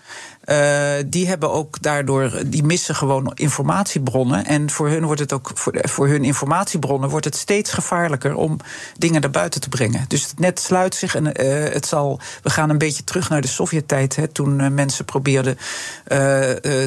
Uh, 0.50 0.92
die 1.06 1.28
hebben 1.28 1.52
ook 1.52 1.82
daardoor, 1.82 2.32
die 2.46 2.64
missen 2.64 2.96
gewoon 2.96 3.32
informatiebronnen. 3.36 4.46
En 4.46 4.70
voor 4.70 4.90
hun 4.90 5.06
wordt 5.06 5.20
het 5.20 5.34
ook, 5.34 5.52
voor, 5.54 5.74
voor 5.82 6.08
hun 6.08 6.24
informatiebronnen 6.24 7.10
wordt 7.10 7.26
het 7.26 7.36
steeds 7.36 7.72
gevaarlijker 7.72 8.36
om 8.36 8.58
dingen 8.98 9.22
naar 9.22 9.30
buiten 9.30 9.62
te 9.62 9.70
brengen. 9.70 10.06
Dus 10.08 10.24
het 10.24 10.40
net 10.40 10.60
sluit 10.60 10.96
zich 10.96 11.16
en 11.16 11.26
uh, 11.26 11.74
het 11.74 11.86
zal. 11.86 12.20
We 12.42 12.50
gaan 12.50 12.70
een 12.70 12.78
beetje 12.78 13.04
terug 13.04 13.30
naar 13.30 13.42
de 13.42 13.48
Sovjet-tijd, 13.48 14.16
hè, 14.16 14.28
toen 14.28 14.60
uh, 14.60 14.68
mensen 14.68 15.06
probeerden 15.06 15.58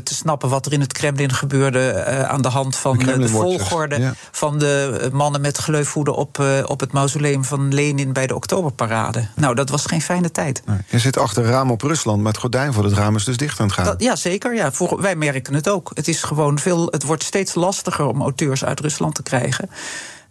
te 0.03 0.15
snappen 0.15 0.49
wat 0.49 0.67
er 0.67 0.73
in 0.73 0.81
het 0.81 0.93
Kremlin 0.93 1.33
gebeurde 1.33 2.05
aan 2.27 2.43
de 2.43 2.49
hand 2.49 2.77
van 2.77 2.99
de, 2.99 3.19
de 3.19 3.29
volgorde 3.29 4.01
ja. 4.01 4.15
van 4.31 4.59
de 4.59 5.09
mannen 5.13 5.41
met 5.41 5.57
gleufhoeden 5.57 6.15
op, 6.15 6.45
op 6.67 6.81
het 6.81 6.93
mausoleum 6.93 7.45
van 7.45 7.75
Lenin 7.75 8.13
bij 8.13 8.27
de 8.27 8.35
Oktoberparade. 8.35 9.29
Nou, 9.37 9.55
dat 9.55 9.69
was 9.69 9.87
geen 9.87 10.03
fijne 10.03 10.31
tijd. 10.31 10.63
Nee, 10.67 10.79
je 10.89 10.99
zit 10.99 11.19
achter 11.19 11.45
een 11.45 11.51
raam 11.51 11.71
op 11.71 11.83
Rusland, 11.83 12.23
maar 12.23 12.33
het 12.33 12.41
gordijn 12.41 12.73
voor 12.73 12.85
het 12.85 12.93
raam 12.93 13.17
is 13.17 13.25
dus 13.25 13.37
dicht 13.37 13.52
het 13.59 13.73
gaan. 13.73 13.85
Dat, 13.85 14.03
ja, 14.03 14.17
zeker. 14.17 14.55
Ja. 14.55 14.73
Voor, 14.73 15.01
wij 15.01 15.17
merken 15.17 15.55
het 15.55 15.69
ook. 15.69 15.91
Het, 15.95 16.09
is 16.09 16.23
gewoon 16.23 16.59
veel, 16.59 16.87
het 16.87 17.03
wordt 17.03 17.23
steeds 17.23 17.55
lastiger 17.55 18.07
om 18.07 18.21
auteurs 18.21 18.65
uit 18.65 18.81
Rusland 18.81 19.15
te 19.15 19.23
krijgen. 19.23 19.71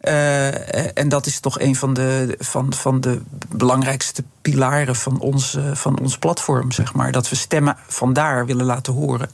Uh, 0.02 0.98
en 0.98 1.10
dat 1.10 1.26
is 1.26 1.40
toch 1.40 1.60
een 1.60 1.76
van 1.76 1.94
de, 1.94 2.36
van, 2.40 2.74
van 2.74 3.02
de 3.02 3.22
belangrijkste 3.48 4.24
pilaren 4.42 4.96
van 4.96 5.20
ons, 5.20 5.58
van 5.74 6.00
ons 6.00 6.18
platform, 6.18 6.72
zeg 6.72 6.94
maar. 6.94 7.12
Dat 7.12 7.30
we 7.30 7.36
stemmen 7.36 7.78
vandaar 7.88 8.46
willen 8.46 8.66
laten 8.66 8.94
horen. 8.94 9.30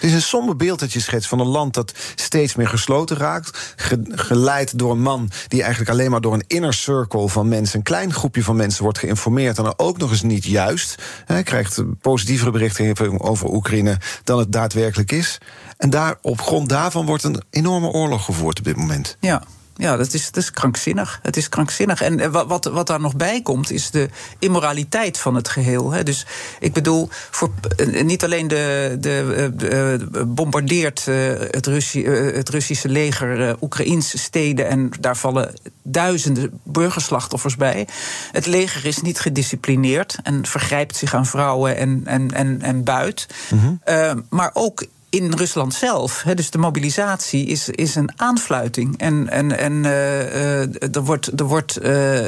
Het 0.00 0.10
is 0.10 0.14
een 0.14 0.22
somber 0.22 0.56
beeld 0.56 0.78
dat 0.78 0.92
je 0.92 1.00
schetst 1.00 1.28
van 1.28 1.40
een 1.40 1.46
land 1.46 1.74
dat 1.74 1.92
steeds 2.14 2.54
meer 2.54 2.68
gesloten 2.68 3.16
raakt. 3.16 3.74
geleid 4.10 4.78
door 4.78 4.90
een 4.90 5.02
man 5.02 5.30
die 5.48 5.60
eigenlijk 5.60 5.90
alleen 5.90 6.10
maar 6.10 6.20
door 6.20 6.34
een 6.34 6.44
inner 6.46 6.74
circle 6.74 7.28
van 7.28 7.48
mensen, 7.48 7.78
een 7.78 7.84
klein 7.84 8.12
groepje 8.12 8.42
van 8.42 8.56
mensen, 8.56 8.82
wordt 8.82 8.98
geïnformeerd. 8.98 9.58
En 9.58 9.64
dan 9.64 9.74
ook 9.76 9.98
nog 9.98 10.10
eens 10.10 10.22
niet 10.22 10.44
juist. 10.44 11.02
Hij 11.24 11.42
krijgt 11.42 11.82
positievere 12.00 12.50
berichten 12.50 13.20
over 13.20 13.48
Oekraïne 13.48 13.98
dan 14.24 14.38
het 14.38 14.52
daadwerkelijk 14.52 15.12
is. 15.12 15.38
En 15.76 15.90
daar, 15.90 16.18
op 16.22 16.40
grond 16.40 16.68
daarvan 16.68 17.06
wordt 17.06 17.24
een 17.24 17.42
enorme 17.50 17.88
oorlog 17.88 18.24
gevoerd 18.24 18.58
op 18.58 18.64
dit 18.64 18.76
moment. 18.76 19.16
Ja, 19.20 19.42
ja, 19.80 19.96
dat 19.96 20.14
is, 20.14 20.30
dat 20.30 20.42
is 20.42 20.50
krankzinnig. 20.50 21.20
Het 21.22 21.36
is 21.36 21.48
krankzinnig. 21.48 22.02
En 22.02 22.20
eh, 22.20 22.30
wat, 22.46 22.64
wat 22.64 22.86
daar 22.86 23.00
nog 23.00 23.16
bij 23.16 23.42
komt, 23.42 23.70
is 23.70 23.90
de 23.90 24.08
immoraliteit 24.38 25.18
van 25.18 25.34
het 25.34 25.48
geheel. 25.48 25.94
Dus 26.04 26.26
ik 26.58 26.72
bedoel, 26.72 27.08
voor, 27.30 27.50
eh, 27.76 28.02
niet 28.02 28.24
alleen 28.24 28.48
de, 28.48 28.96
de, 29.00 29.50
de 29.56 30.24
bombardeert 30.26 31.08
eh, 31.08 31.14
het, 31.50 31.66
Russie, 31.66 32.08
het 32.08 32.48
Russische 32.48 32.88
leger 32.88 33.56
Oekraïnse 33.60 34.18
steden 34.18 34.68
en 34.68 34.90
daar 35.00 35.16
vallen 35.16 35.54
duizenden 35.82 36.60
burgerslachtoffers 36.62 37.56
bij. 37.56 37.88
Het 38.32 38.46
leger 38.46 38.86
is 38.86 39.00
niet 39.00 39.20
gedisciplineerd 39.20 40.18
en 40.22 40.46
vergrijpt 40.46 40.96
zich 40.96 41.14
aan 41.14 41.26
vrouwen 41.26 41.76
en, 41.76 42.02
en, 42.04 42.30
en, 42.32 42.62
en 42.62 42.84
buit. 42.84 43.26
Mm 43.50 43.60
-hmm. 43.60 44.24
maar 44.28 44.50
ook 44.52 44.84
in 45.10 45.32
Rusland 45.32 45.74
zelf. 45.74 46.24
dus 46.34 46.50
de 46.50 46.58
mobilisatie 46.58 47.46
is, 47.46 47.68
is 47.68 47.94
een 47.94 48.10
aanfluiting. 48.16 48.98
En, 48.98 49.28
en, 49.28 49.58
en 49.58 49.72
uh, 49.72 50.94
er 50.94 51.02
wordt, 51.02 51.40
er 51.40 51.46
wordt, 51.46 51.84
uh, 51.84 52.24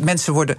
mensen 0.00 0.32
worden 0.32 0.56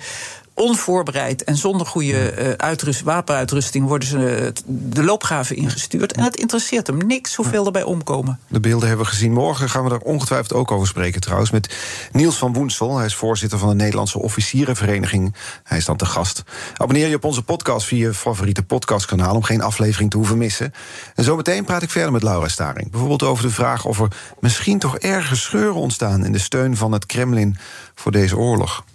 onvoorbereid 0.59 1.43
en 1.43 1.55
zonder 1.55 1.87
goede 1.87 2.33
uh, 2.37 2.51
uitrust, 2.51 3.01
wapenuitrusting 3.01 3.87
worden 3.87 4.07
ze 4.07 4.53
de 4.65 5.03
loopgraven 5.03 5.55
ingestuurd. 5.55 6.13
En 6.13 6.23
het 6.23 6.35
interesseert 6.35 6.87
hem 6.87 6.97
niks 6.97 7.35
hoeveel 7.35 7.65
erbij 7.65 7.83
omkomen. 7.83 8.39
De 8.47 8.59
beelden 8.59 8.87
hebben 8.87 9.05
we 9.05 9.11
gezien. 9.11 9.31
Morgen 9.31 9.69
gaan 9.69 9.83
we 9.83 9.89
daar 9.89 9.99
ongetwijfeld 9.99 10.53
ook 10.53 10.71
over 10.71 10.87
spreken 10.87 11.21
trouwens. 11.21 11.51
Met 11.51 11.75
Niels 12.11 12.37
van 12.37 12.53
Woensel. 12.53 12.97
Hij 12.97 13.05
is 13.05 13.15
voorzitter 13.15 13.59
van 13.59 13.69
de 13.69 13.75
Nederlandse 13.75 14.19
Officierenvereniging. 14.19 15.35
Hij 15.63 15.77
is 15.77 15.85
dan 15.85 15.97
te 15.97 16.05
gast. 16.05 16.43
Abonneer 16.77 17.07
je 17.07 17.15
op 17.15 17.23
onze 17.23 17.43
podcast 17.43 17.87
via 17.87 18.07
je 18.07 18.13
favoriete 18.13 18.63
podcastkanaal 18.63 19.35
om 19.35 19.43
geen 19.43 19.61
aflevering 19.61 20.09
te 20.09 20.17
hoeven 20.17 20.37
missen. 20.37 20.73
En 21.15 21.23
zometeen 21.23 21.65
praat 21.65 21.81
ik 21.81 21.89
verder 21.89 22.11
met 22.11 22.23
Laura 22.23 22.47
Staring. 22.47 22.91
Bijvoorbeeld 22.91 23.23
over 23.23 23.43
de 23.43 23.49
vraag 23.49 23.85
of 23.85 23.99
er 23.99 24.07
misschien 24.39 24.79
toch 24.79 24.97
ergens 24.97 25.41
scheuren 25.41 25.81
ontstaan 25.81 26.25
in 26.25 26.31
de 26.31 26.39
steun 26.39 26.77
van 26.77 26.91
het 26.91 27.05
Kremlin 27.05 27.57
voor 27.95 28.11
deze 28.11 28.37
oorlog. 28.37 28.83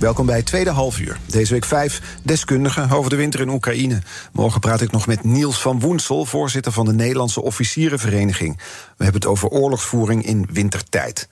Welkom 0.00 0.26
bij 0.26 0.36
het 0.36 0.46
tweede 0.46 0.70
halfuur. 0.70 1.18
Deze 1.26 1.52
week 1.52 1.64
vijf 1.64 2.00
deskundigen 2.22 2.90
over 2.90 3.10
de 3.10 3.16
winter 3.16 3.40
in 3.40 3.48
Oekraïne. 3.48 4.02
Morgen 4.32 4.60
praat 4.60 4.80
ik 4.80 4.90
nog 4.90 5.06
met 5.06 5.24
Niels 5.24 5.60
van 5.60 5.80
Woensel, 5.80 6.24
voorzitter 6.24 6.72
van 6.72 6.84
de 6.84 6.92
Nederlandse 6.92 7.42
Officierenvereniging. 7.42 8.56
We 8.96 9.04
hebben 9.04 9.20
het 9.20 9.30
over 9.30 9.48
oorlogsvoering 9.48 10.24
in 10.24 10.48
wintertijd. 10.52 11.28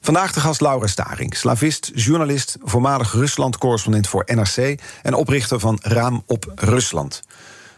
Vandaag 0.00 0.32
de 0.32 0.40
gast 0.40 0.60
Laura 0.60 0.86
Staring, 0.86 1.36
slavist, 1.36 1.90
journalist, 1.94 2.56
voormalig 2.62 3.12
Rusland-correspondent 3.12 4.08
voor 4.08 4.22
NRC 4.26 4.80
en 5.02 5.14
oprichter 5.14 5.60
van 5.60 5.78
Raam 5.82 6.22
op 6.26 6.52
Rusland. 6.54 7.22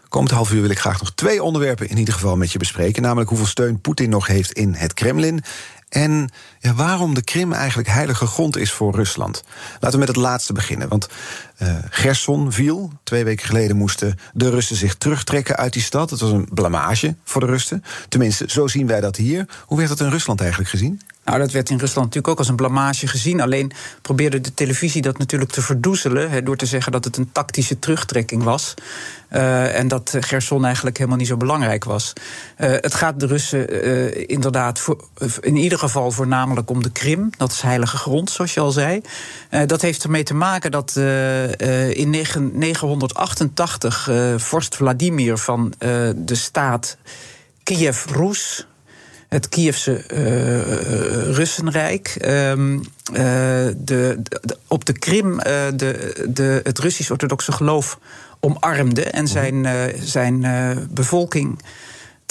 Komend 0.09 0.31
half 0.31 0.53
uur 0.53 0.61
wil 0.61 0.71
ik 0.71 0.79
graag 0.79 1.01
nog 1.01 1.13
twee 1.15 1.43
onderwerpen 1.43 1.89
in 1.89 1.99
ieder 1.99 2.15
geval 2.15 2.37
met 2.37 2.53
je 2.53 2.59
bespreken. 2.59 3.03
Namelijk 3.03 3.29
hoeveel 3.29 3.47
steun 3.47 3.81
Poetin 3.81 4.11
nog 4.11 4.27
heeft 4.27 4.53
in 4.53 4.75
het 4.75 4.95
Kremlin. 4.95 5.43
En 5.91 6.31
ja, 6.59 6.75
waarom 6.75 7.15
de 7.15 7.23
Krim 7.23 7.53
eigenlijk 7.53 7.89
heilige 7.89 8.27
grond 8.27 8.57
is 8.57 8.73
voor 8.73 8.95
Rusland. 8.95 9.45
Laten 9.73 9.91
we 9.91 9.99
met 9.99 10.09
het 10.09 10.17
laatste 10.17 10.53
beginnen. 10.53 10.89
Want 10.89 11.09
uh, 11.63 11.75
Gerson 11.91 12.53
viel. 12.53 12.93
Twee 13.05 13.25
weken 13.25 13.47
geleden 13.47 13.77
moesten 13.77 14.19
de 14.33 14.51
Russen 14.51 14.77
zich 14.77 14.95
terugtrekken 14.95 15.57
uit 15.57 15.73
die 15.73 15.83
stad. 15.83 16.11
Het 16.11 16.21
was 16.21 16.31
een 16.31 16.49
blamage 16.55 17.15
voor 17.25 17.41
de 17.41 17.47
Russen. 17.47 17.85
Tenminste, 18.09 18.45
zo 18.49 18.67
zien 18.67 18.87
wij 18.87 19.01
dat 19.01 19.17
hier. 19.17 19.47
Hoe 19.67 19.77
werd 19.77 19.89
dat 19.89 20.01
in 20.01 20.11
Rusland 20.11 20.41
eigenlijk 20.41 20.71
gezien? 20.71 21.01
Nou, 21.31 21.43
dat 21.43 21.53
werd 21.53 21.71
in 21.71 21.79
Rusland 21.79 22.07
natuurlijk 22.07 22.33
ook 22.33 22.39
als 22.39 22.49
een 22.49 22.57
blamage 22.57 23.07
gezien. 23.07 23.41
Alleen 23.41 23.73
probeerde 24.03 24.41
de 24.41 24.55
televisie 24.55 25.03
dat 25.03 25.19
natuurlijk 25.19 25.51
te 25.51 25.63
verdoezelen. 25.63 26.45
door 26.45 26.57
te 26.57 26.67
zeggen 26.67 26.93
dat 26.93 27.05
het 27.05 27.17
een 27.17 27.33
tactische 27.33 27.79
terugtrekking 27.79 28.43
was. 28.43 28.75
Uh, 29.33 29.79
en 29.79 29.89
dat 29.89 30.17
Gerson 30.21 30.65
eigenlijk 30.65 30.97
helemaal 30.97 31.19
niet 31.19 31.27
zo 31.27 31.37
belangrijk 31.37 31.85
was. 31.85 32.13
Uh, 32.13 32.71
het 32.71 32.95
gaat 32.95 33.21
de 33.21 33.27
Russen 33.27 34.29
inderdaad 34.29 34.79
voor, 34.79 35.05
in 35.41 35.57
ieder 35.57 35.79
geval 35.79 36.11
voornamelijk 36.11 36.71
om 36.71 36.83
de 36.83 36.91
Krim. 36.91 37.31
Dat 37.37 37.51
is 37.51 37.61
heilige 37.61 37.97
grond, 37.97 38.31
zoals 38.31 38.55
je 38.55 38.61
al 38.61 38.71
zei. 38.71 39.01
dat 39.67 39.81
heeft 39.81 40.05
ermee 40.05 40.23
te 40.23 40.35
maken 40.35 40.71
dat 40.71 40.97
in 41.91 42.11
988 42.11 44.09
vorst 44.37 44.77
Vladimir 44.77 45.39
van 45.39 45.73
de 46.17 46.35
staat 46.35 46.97
Kiev-Roes 47.63 48.67
het 49.31 49.49
Kievse 49.49 50.05
uh, 50.13 51.35
Russenrijk. 51.35 52.17
Um, 52.25 52.77
uh, 52.77 52.85
de, 53.77 54.23
de, 54.25 54.57
op 54.67 54.85
de 54.85 54.93
Krim 54.93 55.39
de, 55.77 56.25
de, 56.29 56.61
het 56.63 56.79
Russisch-orthodoxe 56.79 57.53
geloof 57.53 57.99
omarmde 58.41 59.05
en 59.05 59.29
zijn, 59.29 59.67
zijn 60.03 60.47
bevolking 60.91 61.59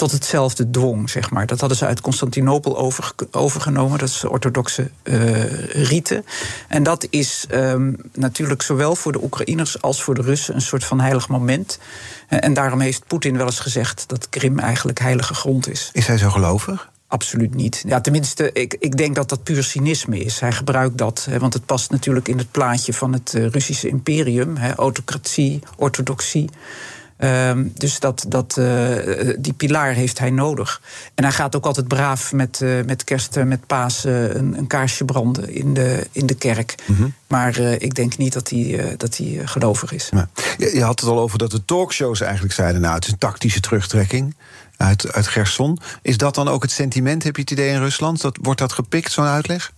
tot 0.00 0.12
hetzelfde 0.12 0.70
dwong, 0.70 1.10
zeg 1.10 1.30
maar. 1.30 1.46
Dat 1.46 1.60
hadden 1.60 1.78
ze 1.78 1.86
uit 1.86 2.00
Constantinopel 2.00 2.78
over, 2.78 3.12
overgenomen. 3.30 3.98
Dat 3.98 4.08
is 4.08 4.20
de 4.20 4.30
orthodoxe 4.30 4.90
uh, 5.02 5.64
rite. 5.64 6.24
En 6.68 6.82
dat 6.82 7.06
is 7.10 7.46
um, 7.50 7.96
natuurlijk 8.14 8.62
zowel 8.62 8.96
voor 8.96 9.12
de 9.12 9.22
Oekraïners 9.22 9.82
als 9.82 10.02
voor 10.02 10.14
de 10.14 10.22
Russen 10.22 10.54
een 10.54 10.60
soort 10.60 10.84
van 10.84 11.00
heilig 11.00 11.28
moment. 11.28 11.78
Uh, 12.28 12.38
en 12.42 12.54
daarom 12.54 12.80
heeft 12.80 13.06
Poetin 13.06 13.36
wel 13.36 13.46
eens 13.46 13.60
gezegd 13.60 14.04
dat 14.06 14.28
Krim 14.28 14.58
eigenlijk 14.58 14.98
heilige 14.98 15.34
grond 15.34 15.68
is. 15.68 15.90
Is 15.92 16.06
hij 16.06 16.18
zo 16.18 16.30
gelovig? 16.30 16.89
Absoluut 17.10 17.54
niet. 17.54 17.82
Ja, 17.86 18.00
tenminste, 18.00 18.52
ik, 18.52 18.76
ik 18.78 18.96
denk 18.96 19.14
dat 19.14 19.28
dat 19.28 19.42
puur 19.42 19.64
cynisme 19.64 20.18
is. 20.18 20.40
Hij 20.40 20.52
gebruikt 20.52 20.98
dat, 20.98 21.26
hè, 21.30 21.38
want 21.38 21.52
het 21.52 21.66
past 21.66 21.90
natuurlijk 21.90 22.28
in 22.28 22.38
het 22.38 22.50
plaatje 22.50 22.92
van 22.92 23.12
het 23.12 23.34
uh, 23.36 23.46
Russische 23.46 23.88
imperium: 23.88 24.56
hè, 24.56 24.74
autocratie, 24.74 25.60
orthodoxie. 25.76 26.48
Ehm, 27.16 27.66
dus 27.74 28.00
dat, 28.00 28.24
dat, 28.28 28.56
uh, 28.58 29.34
die 29.38 29.52
pilaar 29.52 29.92
heeft 29.92 30.18
hij 30.18 30.30
nodig. 30.30 30.82
En 31.14 31.24
hij 31.24 31.32
gaat 31.32 31.56
ook 31.56 31.66
altijd 31.66 31.88
braaf 31.88 32.32
met, 32.32 32.60
uh, 32.62 32.84
met 32.84 33.04
kerst 33.04 33.36
en 33.36 33.48
met 33.48 33.66
paas 33.66 34.04
een, 34.04 34.58
een, 34.58 34.66
kaarsje 34.66 35.04
branden 35.04 35.54
in 35.54 35.74
de, 35.74 36.06
in 36.12 36.26
de 36.26 36.34
kerk. 36.34 36.74
Mm 36.86 36.96
-hmm. 36.96 37.14
Maar 37.26 37.58
ik 37.58 37.94
denk 37.94 38.16
niet 38.16 38.32
dat 38.32 38.50
hij, 38.50 38.94
dat 38.96 39.16
hij 39.16 39.40
gelovig 39.44 39.92
is. 39.92 40.08
Ja. 40.10 40.28
Je, 40.58 40.74
je, 40.74 40.82
had 40.82 41.00
het 41.00 41.08
al 41.08 41.18
over 41.18 41.38
dat 41.38 41.50
de 41.50 41.64
talkshows 41.64 42.20
eigenlijk 42.20 42.54
zeiden... 42.54 42.80
nou, 42.80 42.94
het 42.94 43.04
is 43.04 43.12
een 43.12 43.18
tactische 43.18 43.60
terugtrekking 43.60 44.34
uit, 44.80 45.12
uit 45.12 45.26
Gerson. 45.26 45.78
Is 46.02 46.16
dat 46.16 46.34
dan 46.34 46.48
ook 46.48 46.62
het 46.62 46.70
sentiment, 46.70 47.22
heb 47.22 47.36
je 47.36 47.42
het 47.42 47.50
idee 47.50 47.68
in 47.68 47.78
Rusland? 47.78 48.20
Dat, 48.20 48.38
wordt 48.42 48.60
dat 48.60 48.72
gepikt, 48.72 49.12
zo'n 49.12 49.24
uitleg? 49.24 49.72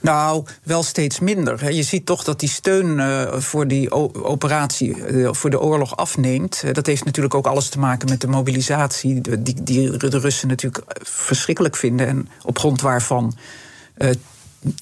Nou, 0.00 0.44
wel 0.62 0.82
steeds 0.82 1.18
minder. 1.18 1.72
Je 1.72 1.82
ziet 1.82 2.06
toch 2.06 2.24
dat 2.24 2.40
die 2.40 2.48
steun 2.48 2.98
uh, 2.98 3.32
voor 3.32 3.68
die 3.68 3.90
operatie, 4.24 4.96
uh, 4.96 5.28
voor 5.32 5.50
de 5.50 5.60
oorlog 5.60 5.96
afneemt. 5.96 6.62
Uh, 6.64 6.72
dat 6.72 6.86
heeft 6.86 7.04
natuurlijk 7.04 7.34
ook 7.34 7.46
alles 7.46 7.68
te 7.68 7.78
maken 7.78 8.08
met 8.08 8.20
de 8.20 8.28
mobilisatie, 8.28 9.20
die, 9.40 9.62
die 9.62 9.96
de 9.96 10.18
Russen 10.18 10.48
natuurlijk 10.48 10.84
verschrikkelijk 11.02 11.76
vinden 11.76 12.06
en 12.06 12.28
op 12.42 12.58
grond 12.58 12.80
waarvan 12.80 13.36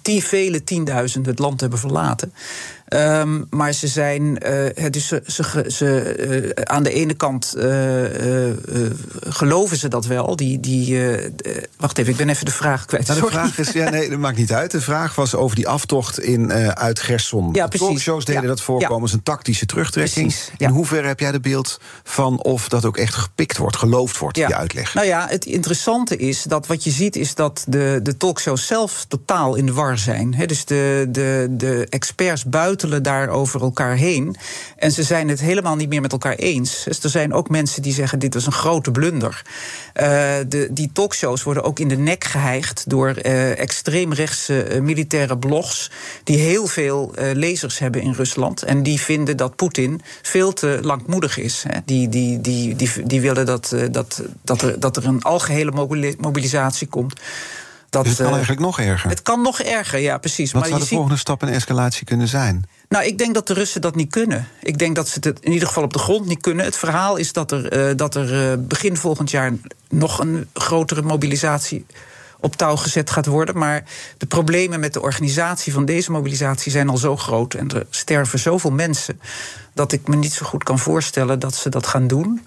die 0.02 0.24
vele 0.24 0.64
tienduizenden 0.64 1.30
het 1.30 1.40
land 1.40 1.60
hebben 1.60 1.78
verlaten. 1.78 2.32
Um, 2.88 3.46
maar 3.50 3.72
ze 3.72 3.86
zijn. 3.86 4.22
Uh, 4.22 4.90
dus 4.90 5.06
ze, 5.06 5.22
ze, 5.26 5.64
ze 5.66 6.16
uh, 6.56 6.64
aan 6.64 6.82
de 6.82 6.92
ene 6.92 7.14
kant 7.14 7.54
uh, 7.56 7.64
geloven 9.20 9.76
ze 9.76 9.88
dat 9.88 10.06
wel. 10.06 10.36
Die, 10.36 10.60
die, 10.60 11.00
wacht 11.76 11.98
even, 11.98 12.12
ik 12.12 12.18
ben 12.18 12.28
even 12.28 12.44
de 12.44 12.50
vraag 12.50 12.84
kwijt. 12.84 13.06
Nou, 13.06 13.20
de 13.20 13.26
vraag 13.26 13.58
is, 13.58 13.72
ja, 13.72 13.90
nee, 13.90 14.10
dat 14.10 14.18
maakt 14.18 14.36
niet 14.36 14.52
uit. 14.52 14.70
De 14.70 14.80
vraag 14.80 15.14
was 15.14 15.34
over 15.34 15.56
die 15.56 15.68
aftocht 15.68 16.20
in, 16.20 16.52
uit 16.76 17.00
Gerson. 17.00 17.48
Ja, 17.52 17.66
de 17.66 17.78
talkshows 17.78 18.24
deden 18.24 18.42
ja. 18.42 18.48
dat 18.48 18.60
voorkomen 18.60 19.02
als 19.02 19.12
een 19.12 19.22
tactische 19.22 19.66
terugtrekking. 19.66 20.26
Precies, 20.26 20.50
ja. 20.56 20.68
In 20.68 20.74
hoeverre 20.74 21.06
heb 21.06 21.20
jij 21.20 21.32
de 21.32 21.40
beeld 21.40 21.80
van 22.04 22.42
of 22.42 22.68
dat 22.68 22.84
ook 22.84 22.96
echt 22.96 23.14
gepikt 23.14 23.56
wordt, 23.56 23.76
geloofd 23.76 24.18
wordt, 24.18 24.36
ja. 24.36 24.46
die 24.46 24.56
uitleg? 24.56 24.94
Nou 24.94 25.06
ja, 25.06 25.26
het 25.28 25.44
interessante 25.44 26.16
is 26.16 26.42
dat 26.42 26.66
wat 26.66 26.84
je 26.84 26.90
ziet 26.90 27.16
is 27.16 27.34
dat 27.34 27.64
de, 27.68 28.00
de 28.02 28.16
talkshows 28.16 28.66
zelf 28.66 29.04
totaal 29.08 29.54
in 29.54 29.66
de 29.66 29.72
war 29.72 29.98
zijn. 29.98 30.34
He, 30.34 30.46
dus 30.46 30.64
de, 30.64 31.06
de, 31.08 31.46
de 31.50 31.86
experts 31.90 32.44
buiten 32.44 32.74
daar 33.02 33.28
over 33.28 33.60
elkaar 33.60 33.96
heen. 33.96 34.36
En 34.76 34.92
ze 34.92 35.02
zijn 35.02 35.28
het 35.28 35.40
helemaal 35.40 35.76
niet 35.76 35.88
meer 35.88 36.00
met 36.00 36.12
elkaar 36.12 36.34
eens. 36.34 36.84
Dus 36.84 37.02
er 37.02 37.10
zijn 37.10 37.32
ook 37.32 37.48
mensen 37.48 37.82
die 37.82 37.92
zeggen: 37.92 38.18
dit 38.18 38.34
was 38.34 38.46
een 38.46 38.52
grote 38.52 38.90
blunder. 38.90 39.42
Uh, 39.94 40.02
de, 40.48 40.68
die 40.70 40.90
talkshows 40.92 41.42
worden 41.42 41.62
ook 41.62 41.78
in 41.78 41.88
de 41.88 41.96
nek 41.96 42.24
geheigd 42.24 42.84
door 42.86 43.14
uh, 43.22 43.58
extreemrechtse 43.58 44.74
uh, 44.74 44.80
militaire 44.80 45.38
blogs. 45.38 45.90
die 46.24 46.38
heel 46.38 46.66
veel 46.66 47.14
lezers 47.32 47.78
hebben 47.78 48.00
in 48.00 48.12
Rusland. 48.12 48.62
En 48.62 48.82
die 48.82 49.00
vinden 49.00 49.36
dat 49.36 49.56
Poetin 49.56 50.00
veel 50.22 50.52
te 50.52 50.78
langmoedig 50.82 51.38
is. 51.38 51.64
Die, 51.84 52.08
die, 52.08 52.40
die, 52.40 52.76
die, 52.76 53.06
die 53.06 53.20
willen 53.20 53.46
dat, 53.46 53.76
dat, 53.90 54.22
dat, 54.42 54.62
er, 54.62 54.80
dat 54.80 54.96
er 54.96 55.06
een 55.06 55.22
algehele 55.22 55.72
mobilisatie 56.18 56.86
komt. 56.86 57.14
Dat, 57.96 58.04
dus 58.04 58.12
het 58.12 58.22
kan 58.22 58.36
eigenlijk 58.36 58.66
nog 58.66 58.80
erger. 58.80 59.10
Het 59.10 59.22
kan 59.22 59.42
nog 59.42 59.60
erger, 59.60 59.98
ja, 59.98 60.18
precies. 60.18 60.52
Wat 60.52 60.60
maar 60.60 60.68
zou 60.68 60.80
de 60.80 60.86
ziet... 60.86 60.96
volgende 60.96 61.18
stap 61.20 61.42
in 61.42 61.48
escalatie 61.48 62.06
kunnen 62.06 62.28
zijn? 62.28 62.64
Nou, 62.88 63.04
ik 63.04 63.18
denk 63.18 63.34
dat 63.34 63.46
de 63.46 63.54
Russen 63.54 63.80
dat 63.80 63.94
niet 63.94 64.10
kunnen. 64.10 64.48
Ik 64.62 64.78
denk 64.78 64.96
dat 64.96 65.08
ze 65.08 65.18
het 65.20 65.40
in 65.40 65.52
ieder 65.52 65.68
geval 65.68 65.82
op 65.82 65.92
de 65.92 65.98
grond 65.98 66.26
niet 66.26 66.40
kunnen. 66.40 66.64
Het 66.64 66.76
verhaal 66.76 67.16
is 67.16 67.32
dat 67.32 67.52
er, 67.52 67.90
uh, 67.90 67.96
dat 67.96 68.14
er 68.14 68.50
uh, 68.50 68.58
begin 68.58 68.96
volgend 68.96 69.30
jaar 69.30 69.52
nog 69.88 70.18
een 70.18 70.48
grotere 70.54 71.02
mobilisatie 71.02 71.86
op 72.40 72.56
touw 72.56 72.76
gezet 72.76 73.10
gaat 73.10 73.26
worden. 73.26 73.58
Maar 73.58 73.84
de 74.18 74.26
problemen 74.26 74.80
met 74.80 74.92
de 74.92 75.02
organisatie 75.02 75.72
van 75.72 75.84
deze 75.84 76.10
mobilisatie 76.10 76.72
zijn 76.72 76.88
al 76.88 76.96
zo 76.96 77.16
groot. 77.16 77.54
En 77.54 77.68
er 77.68 77.86
sterven 77.90 78.38
zoveel 78.38 78.70
mensen. 78.70 79.20
dat 79.74 79.92
ik 79.92 80.08
me 80.08 80.16
niet 80.16 80.32
zo 80.32 80.46
goed 80.46 80.64
kan 80.64 80.78
voorstellen 80.78 81.38
dat 81.38 81.54
ze 81.54 81.68
dat 81.68 81.86
gaan 81.86 82.06
doen. 82.06 82.40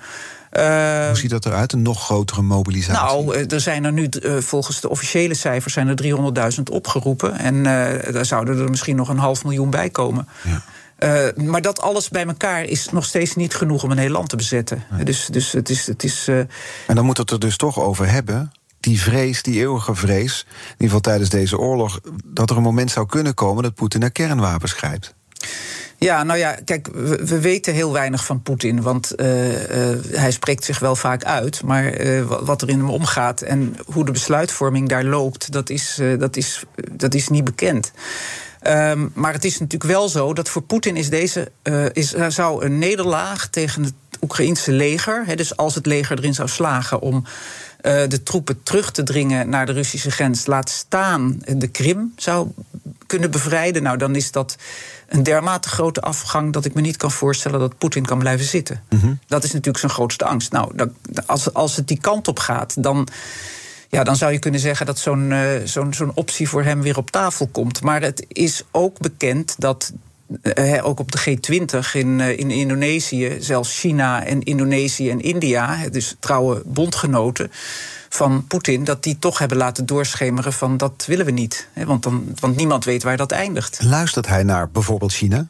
Hoe 0.51 1.11
ziet 1.13 1.29
dat 1.29 1.45
eruit, 1.45 1.73
een 1.73 1.81
nog 1.81 2.03
grotere 2.03 2.41
mobilisatie? 2.41 3.23
Nou, 3.23 3.45
er 3.45 3.61
zijn 3.61 3.83
er 3.83 3.91
nu, 3.91 4.09
uh, 4.21 4.37
volgens 4.37 4.81
de 4.81 4.89
officiële 4.89 5.33
cijfers, 5.33 5.73
zijn 5.73 5.87
er 5.87 6.53
300.000 6.57 6.63
opgeroepen. 6.71 7.37
En 7.37 7.55
uh, 7.55 7.63
daar 8.13 8.25
zouden 8.25 8.59
er 8.59 8.69
misschien 8.69 8.95
nog 8.95 9.09
een 9.09 9.17
half 9.17 9.43
miljoen 9.43 9.69
bij 9.69 9.89
komen. 9.89 10.27
Ja. 10.43 10.63
Uh, 10.99 11.45
maar 11.45 11.61
dat 11.61 11.81
alles 11.81 12.09
bij 12.09 12.25
elkaar 12.25 12.63
is 12.63 12.89
nog 12.91 13.05
steeds 13.05 13.35
niet 13.35 13.55
genoeg 13.55 13.83
om 13.83 13.91
een 13.91 13.97
heel 13.97 14.09
land 14.09 14.29
te 14.29 14.35
bezetten. 14.35 14.83
Dus, 15.03 15.25
dus 15.25 15.51
het 15.51 15.69
is. 15.69 15.87
Het 15.87 16.03
is 16.03 16.27
uh... 16.27 16.39
En 16.39 16.95
dan 16.95 17.05
moet 17.05 17.17
het 17.17 17.31
er 17.31 17.39
dus 17.39 17.57
toch 17.57 17.79
over 17.79 18.09
hebben. 18.09 18.51
Die 18.79 19.01
vrees, 19.01 19.43
die 19.43 19.59
eeuwige 19.59 19.95
vrees, 19.95 20.45
in 20.47 20.71
ieder 20.71 20.85
geval 20.85 20.99
tijdens 20.99 21.29
deze 21.29 21.57
oorlog, 21.57 21.99
dat 22.25 22.49
er 22.49 22.57
een 22.57 22.63
moment 22.63 22.91
zou 22.91 23.05
kunnen 23.05 23.33
komen 23.33 23.63
dat 23.63 23.73
Poetin 23.75 23.99
naar 23.99 24.11
kernwapens 24.11 24.71
grijpt. 24.71 25.13
Ja, 25.99 26.23
nou 26.23 26.39
ja, 26.39 26.57
kijk, 26.65 26.89
we, 26.93 27.25
we 27.25 27.39
weten 27.39 27.73
heel 27.73 27.93
weinig 27.93 28.25
van 28.25 28.41
Poetin. 28.41 28.81
Want 28.81 29.13
uh, 29.15 29.91
uh, 29.91 29.97
hij 30.11 30.31
spreekt 30.31 30.63
zich 30.63 30.79
wel 30.79 30.95
vaak 30.95 31.23
uit. 31.23 31.63
Maar 31.63 32.01
uh, 32.01 32.25
wat 32.41 32.61
er 32.61 32.69
in 32.69 32.77
hem 32.77 32.89
omgaat 32.89 33.41
en 33.41 33.75
hoe 33.85 34.05
de 34.05 34.11
besluitvorming 34.11 34.89
daar 34.89 35.03
loopt, 35.03 35.51
dat 35.51 35.69
is, 35.69 36.01
dat 36.19 36.37
is, 36.37 36.63
dat 36.91 37.13
is 37.13 37.27
niet 37.27 37.43
bekend. 37.43 37.91
Um, 38.67 39.11
maar 39.13 39.33
het 39.33 39.45
is 39.45 39.59
natuurlijk 39.59 39.91
wel 39.91 40.09
zo 40.09 40.33
dat 40.33 40.49
voor 40.49 40.61
Poetin 40.61 40.95
is 40.95 41.09
deze 41.09 41.51
is, 41.93 42.13
zou 42.27 42.65
een 42.65 42.77
nederlaag 42.77 43.47
tegen 43.47 43.83
het 43.83 43.93
Oekraïense 44.21 44.71
leger. 44.71 45.35
Dus 45.35 45.57
als 45.57 45.75
het 45.75 45.85
leger 45.85 46.17
erin 46.17 46.33
zou 46.33 46.49
slagen 46.49 47.01
om 47.01 47.23
de 47.81 48.23
troepen 48.23 48.63
terug 48.63 48.91
te 48.91 49.03
dringen 49.03 49.49
naar 49.49 49.65
de 49.65 49.71
Russische 49.71 50.11
grens, 50.11 50.45
laat 50.45 50.69
staan 50.69 51.41
de 51.57 51.67
Krim 51.67 52.13
zou 52.15 52.47
kunnen 53.07 53.31
bevrijden. 53.31 53.83
Nou, 53.83 53.97
dan 53.97 54.15
is 54.15 54.31
dat 54.31 54.55
een 55.09 55.23
dermate 55.23 55.69
grote 55.69 56.01
afgang 56.01 56.53
dat 56.53 56.65
ik 56.65 56.73
me 56.73 56.81
niet 56.81 56.97
kan 56.97 57.11
voorstellen 57.11 57.59
dat 57.59 57.77
Poetin 57.77 58.05
kan 58.05 58.19
blijven 58.19 58.45
zitten. 58.45 58.83
Mm 58.89 58.99
-hmm. 58.99 59.19
Dat 59.27 59.43
is 59.43 59.51
natuurlijk 59.51 59.77
zijn 59.77 59.91
grootste 59.91 60.25
angst. 60.25 60.51
Nou, 60.51 60.71
dat, 60.75 60.89
als, 61.25 61.53
als 61.53 61.75
het 61.75 61.87
die 61.87 61.99
kant 61.99 62.27
op 62.27 62.39
gaat, 62.39 62.83
dan. 62.83 63.07
Ja, 63.91 64.03
dan 64.03 64.15
zou 64.15 64.31
je 64.31 64.39
kunnen 64.39 64.59
zeggen 64.59 64.85
dat 64.85 64.99
zo'n 64.99 65.31
uh, 65.31 65.49
zo'n 65.63 65.93
zo'n 65.93 66.11
optie 66.13 66.49
voor 66.49 66.63
hem 66.63 66.81
weer 66.81 66.97
op 66.97 67.11
tafel 67.11 67.47
komt. 67.47 67.81
Maar 67.81 68.01
het 68.01 68.25
is 68.27 68.63
ook 68.71 68.99
bekend 68.99 69.55
dat 69.57 69.91
uh, 70.43 70.85
ook 70.85 70.99
op 70.99 71.11
de 71.11 71.19
G20 71.19 71.91
in, 71.93 72.19
uh, 72.19 72.39
in 72.39 72.51
Indonesië, 72.51 73.37
zelfs 73.39 73.79
China 73.79 74.25
en 74.25 74.43
Indonesië 74.43 75.09
en 75.09 75.21
India, 75.21 75.89
dus 75.91 76.15
trouwe 76.19 76.61
bondgenoten 76.65 77.51
van 78.09 78.47
Poetin, 78.47 78.83
dat 78.83 79.03
die 79.03 79.19
toch 79.19 79.39
hebben 79.39 79.57
laten 79.57 79.85
doorschemeren 79.85 80.53
van 80.53 80.77
dat 80.77 81.03
willen 81.07 81.25
we 81.25 81.31
niet. 81.31 81.67
Want, 81.73 82.03
dan, 82.03 82.35
want 82.39 82.55
niemand 82.55 82.85
weet 82.85 83.03
waar 83.03 83.17
dat 83.17 83.31
eindigt. 83.31 83.79
Luistert 83.83 84.27
hij 84.27 84.43
naar 84.43 84.69
bijvoorbeeld 84.69 85.13
China? 85.13 85.47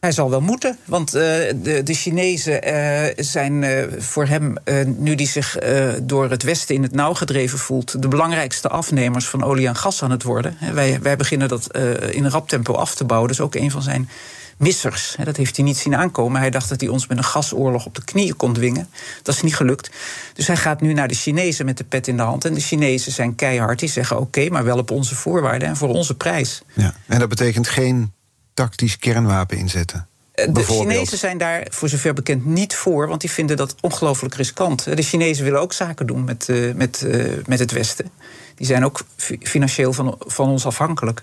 Hij 0.00 0.12
zal 0.12 0.30
wel 0.30 0.40
moeten, 0.40 0.78
want 0.84 1.14
uh, 1.14 1.22
de, 1.22 1.80
de 1.84 1.94
Chinezen 1.94 2.68
uh, 2.68 3.24
zijn 3.24 3.62
uh, 3.62 3.84
voor 3.98 4.26
hem, 4.26 4.54
nu 4.96 5.14
die 5.14 5.26
zich 5.26 5.58
door 6.02 6.30
het 6.30 6.42
Westen 6.42 6.74
in 6.74 6.82
het 6.82 6.92
nauw 6.92 7.14
gedreven 7.14 7.58
voelt, 7.58 8.02
de 8.02 8.08
belangrijkste 8.08 8.68
afnemers 8.68 9.28
van 9.28 9.44
olie 9.44 9.66
en 9.66 9.76
gas 9.76 10.02
aan 10.02 10.10
het 10.10 10.22
worden. 10.22 10.56
Wij, 10.72 10.98
wij 11.02 11.16
beginnen 11.16 11.48
dat 11.48 11.76
in 12.10 12.24
een 12.24 12.30
rap 12.30 12.48
tempo 12.48 12.72
af 12.72 12.94
te 12.94 13.04
bouwen. 13.04 13.28
Dat 13.28 13.38
is 13.38 13.44
ook 13.44 13.54
een 13.54 13.70
van 13.70 13.82
zijn 13.82 14.08
missers. 14.56 15.16
Dat 15.24 15.36
heeft 15.36 15.56
hij 15.56 15.64
niet 15.64 15.76
zien 15.76 15.96
aankomen. 15.96 16.40
Hij 16.40 16.50
dacht 16.50 16.68
dat 16.68 16.80
hij 16.80 16.90
ons 16.90 17.06
met 17.06 17.18
een 17.18 17.24
gasoorlog 17.24 17.86
op 17.86 17.94
de 17.94 18.04
knieën 18.04 18.36
kon 18.36 18.52
dwingen. 18.52 18.88
Dat 19.22 19.34
is 19.34 19.42
niet 19.42 19.56
gelukt. 19.56 19.90
Dus 20.34 20.46
hij 20.46 20.56
gaat 20.56 20.80
nu 20.80 20.92
naar 20.92 21.08
de 21.08 21.14
Chinezen 21.14 21.64
met 21.64 21.76
de 21.76 21.84
pet 21.84 22.08
in 22.08 22.16
de 22.16 22.22
hand. 22.22 22.44
En 22.44 22.54
de 22.54 22.60
Chinezen 22.60 23.12
zijn 23.12 23.34
keihard. 23.34 23.78
Die 23.78 23.88
zeggen: 23.88 24.16
oké, 24.16 24.24
okay, 24.24 24.48
maar 24.48 24.64
wel 24.64 24.78
op 24.78 24.90
onze 24.90 25.14
voorwaarden 25.14 25.68
en 25.68 25.76
voor 25.76 25.88
onze 25.88 26.14
prijs. 26.14 26.62
Ja, 26.72 26.94
en 27.06 27.18
dat 27.18 27.28
betekent 27.28 27.68
geen 27.68 28.12
tactisch 28.54 28.98
kernwapen 28.98 29.56
inzetten. 29.56 30.08
De 30.34 30.64
Chinezen 30.64 31.18
zijn 31.18 31.38
daar 31.38 31.66
voor 31.70 31.88
zover 31.88 32.14
bekend 32.14 32.46
niet 32.46 32.74
voor, 32.74 33.08
want 33.08 33.20
die 33.20 33.30
vinden 33.30 33.56
dat 33.56 33.74
ongelooflijk 33.80 34.34
riskant. 34.34 34.84
De 34.96 35.02
Chinezen 35.02 35.44
willen 35.44 35.60
ook 35.60 35.72
zaken 35.72 36.06
doen 36.06 36.24
met, 36.24 36.48
uh, 36.48 36.74
met, 36.74 37.02
uh, 37.06 37.32
met 37.46 37.58
het 37.58 37.70
Westen. 37.70 38.10
Die 38.54 38.66
zijn 38.66 38.84
ook 38.84 39.02
financieel 39.42 39.92
van, 39.92 40.16
van 40.18 40.48
ons 40.48 40.66
afhankelijk. 40.66 41.22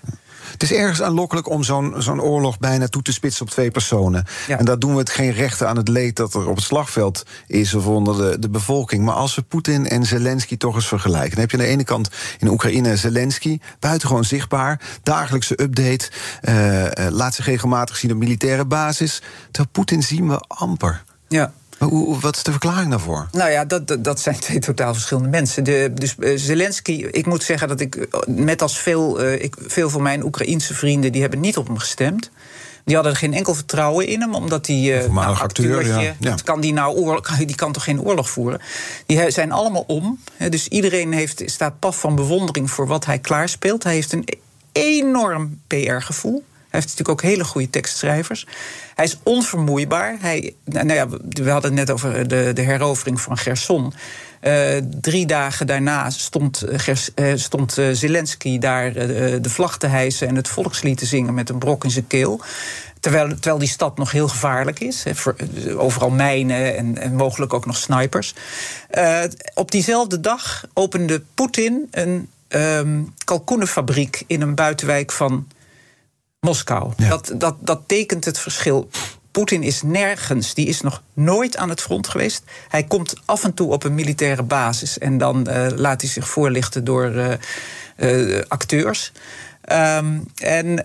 Het 0.52 0.62
is 0.62 0.72
ergens 0.72 1.02
aanlokkelijk 1.02 1.48
om 1.48 1.62
zo'n 1.62 1.94
zo'n 1.98 2.20
oorlog 2.20 2.58
bijna 2.58 2.88
toe 2.88 3.02
te 3.02 3.12
spitsen 3.12 3.44
op 3.44 3.50
twee 3.50 3.70
personen. 3.70 4.24
Ja. 4.46 4.58
En 4.58 4.64
daar 4.64 4.78
doen 4.78 4.92
we 4.92 4.98
het 4.98 5.10
geen 5.10 5.32
rechten 5.32 5.68
aan 5.68 5.76
het 5.76 5.88
leed 5.88 6.16
dat 6.16 6.34
er 6.34 6.48
op 6.48 6.56
het 6.56 6.64
slagveld 6.64 7.26
is 7.46 7.74
of 7.74 7.86
onder 7.86 8.16
de, 8.16 8.38
de 8.38 8.50
bevolking. 8.50 9.04
Maar 9.04 9.14
als 9.14 9.34
we 9.34 9.42
Poetin 9.42 9.88
en 9.88 10.04
Zelensky 10.04 10.56
toch 10.56 10.74
eens 10.74 10.88
vergelijken, 10.88 11.30
dan 11.30 11.40
heb 11.40 11.50
je 11.50 11.56
aan 11.56 11.62
de 11.62 11.70
ene 11.70 11.84
kant 11.84 12.10
in 12.38 12.48
Oekraïne 12.48 12.96
Zelensky, 12.96 13.58
buitengewoon 13.78 14.24
zichtbaar, 14.24 14.80
dagelijkse 15.02 15.62
update, 15.62 16.10
uh, 16.42 17.10
laat 17.10 17.34
zich 17.34 17.44
regelmatig 17.44 17.96
zien 17.96 18.10
op 18.10 18.16
militaire 18.16 18.64
basis. 18.64 19.22
Terwijl 19.44 19.68
Poetin 19.72 20.02
zien 20.02 20.28
we 20.28 20.38
amper. 20.46 21.04
Ja. 21.28 21.52
Hoe, 21.88 22.20
wat 22.20 22.36
is 22.36 22.42
de 22.42 22.50
verklaring 22.50 22.90
daarvoor? 22.90 23.28
Nou 23.32 23.50
ja, 23.50 23.64
dat, 23.64 23.88
dat, 23.88 24.04
dat 24.04 24.20
zijn 24.20 24.38
twee 24.38 24.58
totaal 24.58 24.92
verschillende 24.92 25.28
mensen. 25.28 25.64
De, 25.64 25.90
dus 25.94 26.14
uh, 26.18 26.38
Zelensky, 26.38 27.06
ik 27.10 27.26
moet 27.26 27.42
zeggen 27.42 27.68
dat 27.68 27.80
ik, 27.80 28.08
net 28.26 28.62
als 28.62 28.78
veel, 28.78 29.22
uh, 29.22 29.42
ik, 29.42 29.56
veel 29.66 29.90
van 29.90 30.02
mijn 30.02 30.24
Oekraïense 30.24 30.74
vrienden, 30.74 31.12
die 31.12 31.20
hebben 31.20 31.40
niet 31.40 31.56
op 31.56 31.66
hem 31.66 31.78
gestemd. 31.78 32.30
Die 32.84 32.94
hadden 32.94 33.12
er 33.12 33.18
geen 33.18 33.34
enkel 33.34 33.54
vertrouwen 33.54 34.06
in 34.06 34.20
hem, 34.20 34.34
omdat 34.34 34.66
hij. 34.66 35.04
Uh, 35.04 35.12
nou, 35.12 35.38
acteur, 35.38 35.86
ja. 35.86 36.14
ja. 36.18 36.34
kan 36.44 36.60
die, 36.60 36.72
nou 36.72 36.96
oorlog, 36.96 37.36
die 37.36 37.56
kan 37.56 37.72
toch 37.72 37.84
geen 37.84 38.00
oorlog 38.00 38.30
voeren? 38.30 38.60
Die 39.06 39.30
zijn 39.30 39.52
allemaal 39.52 39.84
om. 39.86 40.18
Dus 40.48 40.68
iedereen 40.68 41.12
heeft, 41.12 41.42
staat 41.46 41.78
paf 41.78 42.00
van 42.00 42.14
bewondering 42.14 42.70
voor 42.70 42.86
wat 42.86 43.04
hij 43.04 43.18
klaarspeelt. 43.18 43.82
Hij 43.82 43.94
heeft 43.94 44.12
een 44.12 44.28
enorm 44.72 45.60
PR-gevoel. 45.66 46.44
Heeft 46.72 46.88
natuurlijk 46.88 47.08
ook 47.08 47.22
hele 47.22 47.44
goede 47.44 47.70
tekstschrijvers. 47.70 48.46
Hij 48.94 49.04
is 49.04 49.18
onvermoeibaar. 49.22 50.16
Hij, 50.20 50.54
nou 50.64 50.92
ja, 50.92 51.08
we 51.28 51.50
hadden 51.50 51.70
het 51.70 51.80
net 51.80 51.90
over 51.90 52.28
de, 52.28 52.50
de 52.54 52.62
herovering 52.62 53.20
van 53.20 53.38
Gerson. 53.38 53.92
Uh, 54.42 54.76
drie 55.00 55.26
dagen 55.26 55.66
daarna 55.66 56.10
stond, 56.10 56.64
uh, 57.18 57.32
stond 57.34 57.72
Zelensky 57.92 58.58
daar 58.58 58.92
de 58.92 59.50
vlag 59.50 59.78
te 59.78 59.86
hijsen 59.86 60.28
en 60.28 60.36
het 60.36 60.48
volkslied 60.48 60.98
te 60.98 61.06
zingen 61.06 61.34
met 61.34 61.48
een 61.48 61.58
brok 61.58 61.84
in 61.84 61.90
zijn 61.90 62.06
keel. 62.06 62.40
Terwijl, 63.00 63.28
terwijl 63.28 63.58
die 63.58 63.68
stad 63.68 63.98
nog 63.98 64.12
heel 64.12 64.28
gevaarlijk 64.28 64.80
is. 64.80 65.04
overal 65.76 66.10
mijnen 66.10 66.96
en, 67.00 67.14
mogelijk 67.14 67.54
ook 67.54 67.66
nog 67.66 67.76
snipers. 67.76 68.34
op 69.54 69.70
diezelfde 69.70 70.20
dag 70.20 70.64
opende 70.72 71.22
Poetin 71.34 71.88
een 71.90 72.28
um, 72.48 73.14
kalkoenenfabriek 73.24 74.24
in 74.26 74.40
een 74.40 74.54
buitenwijk 74.54 75.12
van 75.12 75.46
Moskou. 76.46 76.92
Dat, 76.96 77.32
dat, 77.36 77.56
dat 77.60 77.80
tekent 77.86 78.24
het 78.24 78.38
verschil. 78.38 78.88
Poetin 79.30 79.62
is 79.62 79.82
nergens, 79.82 80.54
die 80.54 80.66
is 80.66 80.80
nog 80.80 81.02
nooit 81.12 81.56
aan 81.56 81.68
het 81.68 81.80
front 81.80 82.08
geweest. 82.08 82.42
Hij 82.68 82.84
komt 82.84 83.14
af 83.24 83.44
en 83.44 83.54
toe 83.54 83.72
op 83.72 83.84
een 83.84 83.94
militaire 83.94 84.42
basis 84.42 84.98
en 84.98 85.18
dan 85.18 85.46
uh, 85.50 85.66
laat 85.76 86.00
hij 86.00 86.10
zich 86.10 86.28
voorlichten 86.28 86.84
door 86.84 87.14
uh, 87.14 87.32
uh, 87.96 88.42
acteurs. 88.48 89.12
Um, 89.72 90.24
en 90.34 90.82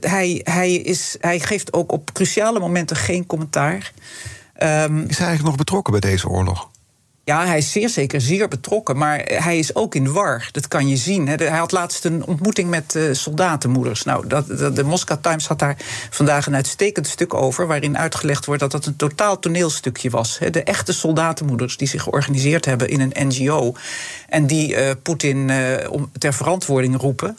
hij, 0.00 0.40
hij, 0.44 0.72
is, 0.74 1.16
hij 1.20 1.40
geeft 1.40 1.72
ook 1.72 1.92
op 1.92 2.12
cruciale 2.12 2.60
momenten 2.60 2.96
geen 2.96 3.26
commentaar. 3.26 3.92
Um, 4.62 4.98
is 4.98 5.18
hij 5.18 5.26
eigenlijk 5.26 5.42
nog 5.42 5.56
betrokken 5.56 5.92
bij 5.92 6.10
deze 6.10 6.28
oorlog? 6.28 6.68
Ja, 7.28 7.46
hij 7.46 7.58
is 7.58 7.72
zeer 7.72 7.88
zeker 7.88 8.20
zeer 8.20 8.48
betrokken, 8.48 8.96
maar 8.96 9.18
hij 9.24 9.58
is 9.58 9.74
ook 9.74 9.94
in 9.94 10.12
war. 10.12 10.48
Dat 10.52 10.68
kan 10.68 10.88
je 10.88 10.96
zien. 10.96 11.28
Hij 11.28 11.48
had 11.48 11.72
laatst 11.72 12.04
een 12.04 12.26
ontmoeting 12.26 12.70
met 12.70 12.94
uh, 12.94 13.14
soldatenmoeders. 13.14 14.02
Nou, 14.02 14.26
de 14.74 14.84
Moscow 14.84 15.18
Times 15.20 15.46
had 15.46 15.58
daar 15.58 15.76
vandaag 16.10 16.46
een 16.46 16.54
uitstekend 16.54 17.06
stuk 17.06 17.34
over... 17.34 17.66
waarin 17.66 17.98
uitgelegd 17.98 18.46
wordt 18.46 18.60
dat 18.60 18.70
dat 18.70 18.86
een 18.86 18.96
totaal 18.96 19.38
toneelstukje 19.38 20.10
was. 20.10 20.38
De 20.50 20.62
echte 20.62 20.92
soldatenmoeders 20.92 21.76
die 21.76 21.88
zich 21.88 22.02
georganiseerd 22.02 22.64
hebben 22.64 22.88
in 22.88 23.00
een 23.00 23.28
NGO... 23.28 23.74
en 24.28 24.46
die 24.46 24.76
uh, 24.76 24.90
Poetin 25.02 25.48
uh, 25.48 25.74
ter 26.18 26.34
verantwoording 26.34 26.96
roepen... 27.00 27.38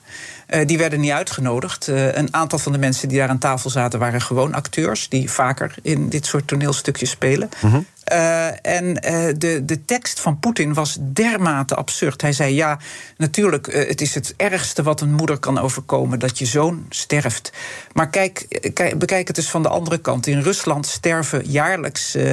Die 0.66 0.78
werden 0.78 1.00
niet 1.00 1.12
uitgenodigd. 1.12 1.88
Een 1.88 2.34
aantal 2.34 2.60
van 2.60 2.72
de 2.72 2.78
mensen 2.78 3.10
die 3.10 3.18
daar 3.18 3.30
aan 3.30 3.38
tafel 3.38 3.70
zaten 3.70 4.00
waren 4.00 4.22
gewoon 4.22 4.54
acteurs 4.54 5.10
die 5.10 5.32
vaker 5.32 5.76
in 5.82 6.10
dit 6.10 6.26
soort 6.26 6.48
toneelstukjes 6.48 7.10
spelen. 7.10 7.50
-hmm. 7.60 7.86
Uh, 8.12 8.48
en 8.66 8.94
de, 9.38 9.62
de 9.66 9.86
tekst 9.86 10.20
van 10.20 10.40
Poetin 10.40 10.74
was 10.74 10.98
dermate 11.00 11.76
absurd. 11.76 12.22
Hij 12.22 12.34
zei: 12.34 12.56
Ja, 12.56 12.80
natuurlijk, 13.18 13.74
het 13.74 14.02
is 14.02 14.16
het 14.16 14.34
ergste 14.38 14.84
wat 14.84 15.02
een 15.02 15.14
moeder 15.14 15.38
kan 15.38 15.60
overkomen 15.60 16.20
dat 16.20 16.38
je 16.38 16.46
zoon 16.46 16.86
sterft. 16.90 17.52
Maar 17.94 18.10
kijk, 18.10 18.46
kijk 18.74 19.00
bekijk 19.00 19.28
het 19.28 19.38
eens 19.38 19.50
van 19.50 19.64
de 19.64 19.70
andere 19.70 19.98
kant. 19.98 20.28
In 20.28 20.42
Rusland 20.42 20.86
sterven 20.86 21.46
jaarlijks 21.46 22.18
30.000 22.18 22.24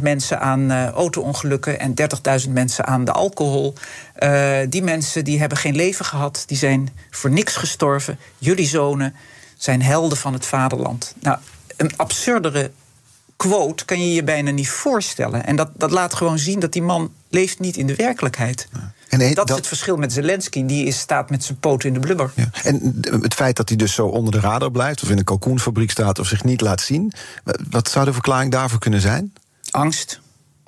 mensen 0.00 0.40
aan 0.40 0.72
auto-ongelukken 0.72 1.80
en 1.80 1.94
30.000 2.46 2.50
mensen 2.50 2.86
aan 2.86 3.04
de 3.04 3.12
alcohol. 3.12 3.74
die 4.68 4.82
mensen 4.82 5.24
die 5.24 5.38
hebben 5.38 5.58
geen 5.58 5.76
leven 5.76 6.04
gehad, 6.04 6.42
die 6.46 6.56
zijn 6.56 6.88
voor 7.10 7.30
niks 7.30 7.56
gestorven. 7.56 8.18
Jullie 8.38 8.66
zonen 8.66 9.14
zijn 9.56 9.82
helden 9.82 10.18
van 10.18 10.32
het 10.32 10.46
vaderland. 10.46 11.14
Nou, 11.20 11.38
een 11.76 11.90
absurdere 11.96 12.70
quote 13.36 13.84
kan 13.84 14.00
je 14.00 14.14
je 14.14 14.24
bijna 14.24 14.50
niet 14.50 14.68
voorstellen. 14.68 15.46
En 15.46 15.56
dat, 15.56 15.70
dat 15.74 15.90
laat 15.90 16.14
gewoon 16.14 16.38
zien 16.38 16.60
dat 16.60 16.72
die 16.72 16.82
man 16.82 17.12
leeft 17.28 17.60
niet 17.60 17.76
in 17.76 17.86
de 17.86 17.94
werkelijkheid. 17.94 18.68
Ja. 18.72 18.94
En 19.08 19.18
dat, 19.18 19.34
dat, 19.34 19.50
is 19.50 19.56
het 19.56 19.66
verschil 19.66 19.96
met 19.96 20.12
Zelensky. 20.12 20.64
Die 20.64 20.86
is, 20.86 20.98
staat 20.98 21.30
met 21.30 21.44
zijn 21.44 21.58
poot 21.58 21.84
in 21.84 21.92
de 21.92 22.00
blubber. 22.00 22.32
Ja. 22.34 22.48
En 22.62 23.00
het 23.00 23.34
feit 23.34 23.56
dat 23.56 23.68
hij 23.68 23.78
dus 23.78 23.94
zo 23.94 24.06
onder 24.06 24.32
de 24.32 24.40
radar 24.40 24.70
blijft... 24.70 25.02
of 25.02 25.10
in 25.10 25.18
een 25.18 25.24
kalkoenfabriek 25.24 25.90
staat 25.90 26.18
of 26.18 26.26
zich 26.26 26.44
niet 26.44 26.60
laat 26.60 26.80
zien... 26.80 27.12
wat 27.70 27.88
zou 27.88 28.04
de 28.04 28.12
verklaring 28.12 28.52
daarvoor 28.52 28.78
kunnen 28.78 29.00
zijn? 29.00 29.32
Angst. 29.70 30.20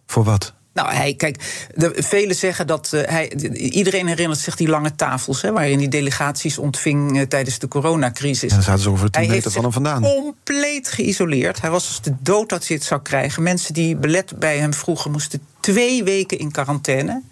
Voor 0.07 0.25
wat? 0.25 0.53
Nou, 0.79 0.93
hij, 0.93 1.15
kijk, 1.15 1.67
de, 1.75 1.93
velen 1.97 2.37
zeggen 2.37 2.67
dat 2.67 2.91
uh, 2.95 3.01
hij. 3.05 3.29
Iedereen 3.53 4.07
herinnert 4.07 4.41
zich 4.41 4.57
die 4.57 4.69
lange 4.69 4.95
tafels, 4.95 5.43
hè, 5.43 5.53
waarin 5.53 5.79
die 5.79 5.89
delegaties 5.89 6.59
ontving 6.59 7.17
uh, 7.17 7.23
tijdens 7.23 7.59
de 7.59 7.69
coronacrisis. 7.69 8.51
En 8.51 8.57
dan 8.57 8.65
zaten 8.65 8.83
ze 8.83 8.91
over 8.91 9.11
tien 9.11 9.29
meter 9.29 9.51
van 9.51 9.63
hem 9.63 9.73
vandaan. 9.73 10.03
Compleet 10.03 10.89
geïsoleerd. 10.89 11.61
Hij 11.61 11.71
was 11.71 11.87
als 11.87 12.03
de 12.03 12.15
dood 12.21 12.49
dat 12.49 12.67
hij 12.67 12.77
het 12.77 12.85
zou 12.85 13.03
krijgen. 13.03 13.43
Mensen 13.43 13.75
die 13.75 13.97
belet 13.97 14.39
bij 14.39 14.59
hem 14.59 14.75
vroegen, 14.75 15.11
moesten 15.11 15.41
twee 15.61 16.05
weken 16.05 16.39
in 16.39 16.51
quarantaine. 16.51 17.23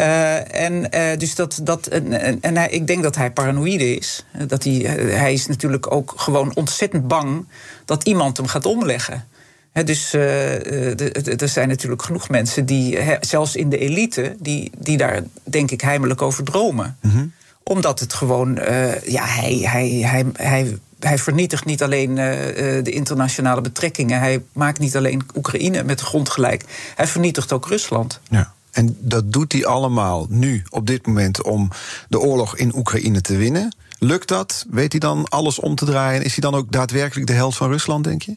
Uh, 0.00 0.54
en 0.54 0.88
uh, 0.94 1.18
dus 1.18 1.34
dat, 1.34 1.60
dat 1.62 1.86
en, 1.86 2.40
en 2.40 2.56
hij, 2.56 2.68
ik 2.68 2.86
denk 2.86 3.02
dat 3.02 3.16
hij 3.16 3.30
paranoïde 3.30 3.96
is. 3.96 4.24
Dat 4.46 4.64
hij, 4.64 4.72
hij 5.10 5.32
is 5.32 5.46
natuurlijk 5.46 5.92
ook 5.92 6.12
gewoon 6.16 6.54
ontzettend 6.54 7.08
bang 7.08 7.46
dat 7.84 8.04
iemand 8.04 8.36
hem 8.36 8.46
gaat 8.46 8.66
omleggen 8.66 9.28
dus 9.72 10.14
uh, 10.14 11.40
er 11.40 11.48
zijn 11.48 11.68
natuurlijk 11.68 12.02
genoeg 12.02 12.28
mensen 12.28 12.66
die, 12.66 12.98
zelfs 13.20 13.56
in 13.56 13.68
de 13.68 13.78
elite, 13.78 14.36
die, 14.38 14.70
die 14.78 14.96
daar 14.96 15.22
denk 15.42 15.70
ik 15.70 15.80
heimelijk 15.80 16.22
over 16.22 16.44
dromen. 16.44 16.96
Mm 17.00 17.10
-hmm. 17.10 17.32
Omdat 17.62 18.00
het 18.00 18.12
gewoon, 18.12 18.58
uh, 18.58 19.00
ja, 19.02 19.24
hij, 19.24 19.54
hij, 19.54 19.88
hij, 19.88 20.26
hij, 20.32 20.78
hij 20.98 21.18
vernietigt 21.18 21.64
niet 21.64 21.82
alleen 21.82 22.14
de 22.14 22.90
internationale 22.90 23.60
betrekkingen. 23.60 24.18
Hij 24.18 24.42
maakt 24.52 24.78
niet 24.78 24.96
alleen 24.96 25.22
Oekraïne 25.36 25.82
met 25.82 25.98
de 25.98 26.04
grond 26.04 26.28
gelijk. 26.28 26.64
Hij 26.94 27.06
vernietigt 27.06 27.52
ook 27.52 27.66
Rusland. 27.66 28.20
Ja. 28.30 28.52
En 28.70 28.96
dat 29.00 29.32
doet 29.32 29.52
hij 29.52 29.66
allemaal 29.66 30.26
nu, 30.28 30.62
op 30.68 30.86
dit 30.86 31.06
moment, 31.06 31.42
om 31.42 31.70
de 32.08 32.20
oorlog 32.20 32.56
in 32.56 32.76
Oekraïne 32.76 33.20
te 33.20 33.36
winnen. 33.36 33.76
Lukt 33.98 34.28
dat? 34.28 34.66
Weet 34.70 34.92
hij 34.92 35.00
dan 35.00 35.28
alles 35.28 35.58
om 35.60 35.74
te 35.74 35.84
draaien? 35.84 36.22
Is 36.22 36.32
hij 36.32 36.50
dan 36.50 36.60
ook 36.60 36.72
daadwerkelijk 36.72 37.26
de 37.26 37.32
held 37.32 37.56
van 37.56 37.70
Rusland, 37.70 38.04
denk 38.04 38.22
je? 38.22 38.36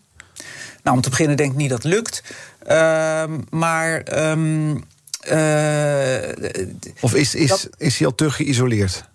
Nou, 0.83 0.95
om 0.95 1.01
te 1.01 1.09
beginnen 1.09 1.37
denk 1.37 1.51
ik 1.51 1.57
niet 1.57 1.69
dat 1.69 1.83
het 1.83 1.93
lukt. 1.93 2.23
Uh, 2.67 3.23
maar. 3.49 4.19
Um, 4.31 4.83
uh, 5.31 6.13
of 6.99 7.15
is, 7.15 7.35
is, 7.35 7.49
dat, 7.49 7.69
is 7.77 7.97
hij 7.97 8.07
al 8.07 8.15
te 8.15 8.31
geïsoleerd? 8.31 9.09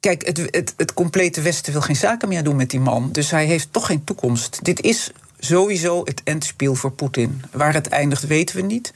Kijk, 0.00 0.26
het, 0.26 0.48
het, 0.50 0.74
het 0.76 0.94
complete 0.94 1.40
Westen 1.40 1.72
wil 1.72 1.82
geen 1.82 1.96
zaken 1.96 2.28
meer 2.28 2.42
doen 2.42 2.56
met 2.56 2.70
die 2.70 2.80
man. 2.80 3.12
Dus 3.12 3.30
hij 3.30 3.46
heeft 3.46 3.68
toch 3.70 3.86
geen 3.86 4.04
toekomst. 4.04 4.64
Dit 4.64 4.80
is 4.80 5.10
sowieso 5.38 6.00
het 6.04 6.20
endspiel 6.24 6.74
voor 6.74 6.92
Poetin. 6.92 7.42
Waar 7.52 7.74
het 7.74 7.88
eindigt, 7.88 8.26
weten 8.26 8.56
we 8.56 8.62
niet. 8.62 8.92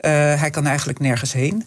Uh, 0.00 0.10
hij 0.40 0.50
kan 0.50 0.66
eigenlijk 0.66 0.98
nergens 0.98 1.32
heen. 1.32 1.64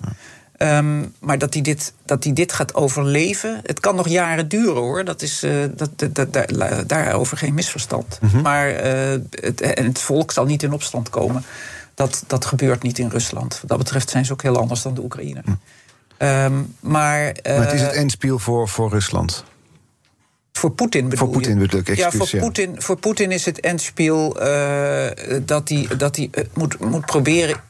Um, 0.58 1.14
maar 1.20 1.38
dat 1.38 1.54
hij, 1.54 1.64
dit, 1.64 1.94
dat 2.06 2.24
hij 2.24 2.34
dit 2.34 2.54
gaat 2.54 2.74
overleven, 2.76 3.60
het 3.64 3.80
kan 3.80 3.96
nog 3.96 4.08
jaren 4.08 4.48
duren 4.48 4.82
hoor. 4.82 5.06
Dat 5.06 5.22
is, 5.22 5.44
uh, 5.44 5.66
dat, 5.76 5.90
dat, 5.96 6.16
dat, 6.16 6.34
daar, 6.34 6.88
daarover 6.88 7.38
geen 7.38 7.54
misverstand. 7.54 8.18
Mm 8.22 8.30
-hmm. 8.30 8.42
Maar 8.42 8.70
uh, 8.70 9.22
het, 9.30 9.62
en 9.62 9.86
het 9.86 10.00
volk 10.00 10.32
zal 10.32 10.46
niet 10.46 10.64
in 10.64 10.74
opstand 10.74 11.10
komen. 11.10 11.44
Dat, 11.94 12.24
dat 12.28 12.46
gebeurt 12.46 12.84
niet 12.84 13.00
in 13.00 13.10
Rusland. 13.10 13.58
Wat 13.60 13.70
dat 13.70 13.78
betreft 13.78 14.10
zijn 14.10 14.26
ze 14.26 14.32
ook 14.32 14.42
heel 14.42 14.58
anders 14.58 14.82
dan 14.82 14.94
de 14.94 15.02
Oekraïne. 15.02 15.42
Mm. 15.46 15.60
Um, 16.18 16.76
maar, 16.80 17.26
uh, 17.26 17.58
maar 17.58 17.66
het 17.66 17.74
is 17.74 17.82
het 17.82 17.94
eindspiel 17.94 18.40
voor, 18.40 18.70
voor 18.70 18.90
Rusland. 18.90 19.44
Voor 20.52 20.72
Poetin 20.72 21.10
bedoel 21.10 21.26
Voor 21.26 21.36
Poetin 21.36 21.60
bedoel 21.60 21.80
ik, 21.80 21.96
Ja, 21.96 22.12
voor 22.12 22.30
Poetin, 22.40 22.82
voor 22.82 22.98
Poetin 22.98 23.32
is 23.32 23.46
het 23.46 23.60
endspiel 23.60 24.34
dat 25.46 25.70
hij, 25.70 25.88
dat 25.98 26.16
hij 26.16 26.30
moet, 26.54 26.80
moet 26.80 27.06
proberen 27.06 27.62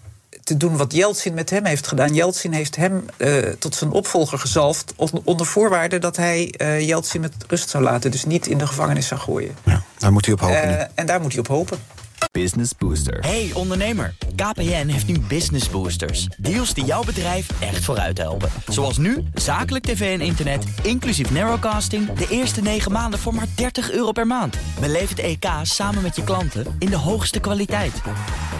te 0.45 0.57
doen 0.57 0.77
wat 0.77 0.93
Yeltsin 0.93 1.33
met 1.33 1.49
hem 1.49 1.65
heeft 1.65 1.87
gedaan. 1.87 2.13
Yeltsin 2.13 2.51
heeft 2.51 2.75
hem 2.75 3.05
uh, 3.17 3.37
tot 3.59 3.75
zijn 3.75 3.91
opvolger 3.91 4.39
gezalfd... 4.39 4.93
onder 5.23 5.45
voorwaarde 5.45 5.99
dat 5.99 6.15
hij 6.15 6.53
uh, 6.57 6.87
Yeltsin 6.87 7.21
met 7.21 7.33
rust 7.47 7.69
zou 7.69 7.83
laten. 7.83 8.11
Dus 8.11 8.25
niet 8.25 8.47
in 8.47 8.57
de 8.57 8.67
gevangenis 8.67 9.07
zou 9.07 9.19
gooien. 9.19 9.55
Ja, 9.63 9.83
daar 9.97 10.11
moet 10.11 10.25
hij 10.25 10.33
op 10.33 10.39
hopen. 10.39 10.69
Uh, 10.69 10.81
en 10.95 11.05
daar 11.05 11.21
moet 11.21 11.31
hij 11.31 11.39
op 11.39 11.47
hopen. 11.47 11.79
Business 12.31 12.71
Booster. 12.77 13.19
Hey 13.19 13.51
ondernemer, 13.53 14.15
KPN 14.35 14.87
heeft 14.87 15.07
nu 15.07 15.19
Business 15.19 15.69
Boosters. 15.69 16.27
Deals 16.37 16.73
die 16.73 16.85
jouw 16.85 17.03
bedrijf 17.03 17.47
echt 17.59 17.83
vooruit 17.83 18.17
helpen. 18.17 18.49
Zoals 18.67 18.97
nu, 18.97 19.23
zakelijk 19.33 19.85
tv 19.85 20.19
en 20.19 20.25
internet, 20.25 20.63
inclusief 20.83 21.31
narrowcasting... 21.31 22.13
de 22.13 22.27
eerste 22.29 22.61
9 22.61 22.91
maanden 22.91 23.19
voor 23.19 23.33
maar 23.33 23.47
30 23.55 23.91
euro 23.91 24.11
per 24.11 24.27
maand. 24.27 24.57
Beleef 24.79 25.09
het 25.09 25.19
EK 25.19 25.45
samen 25.61 26.01
met 26.01 26.15
je 26.15 26.23
klanten 26.23 26.75
in 26.79 26.89
de 26.89 26.97
hoogste 26.97 27.39
kwaliteit. 27.39 27.93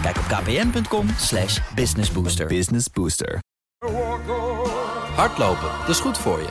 Kijk 0.06 0.18
op 0.18 0.24
kpn.com 0.24 1.08
slash 1.18 1.58
businessbooster. 1.74 2.46
Business 2.46 2.90
Booster. 2.92 3.38
Hardlopen, 5.14 5.68
dat 5.80 5.88
is 5.88 6.00
goed 6.00 6.18
voor 6.18 6.38
je. 6.38 6.48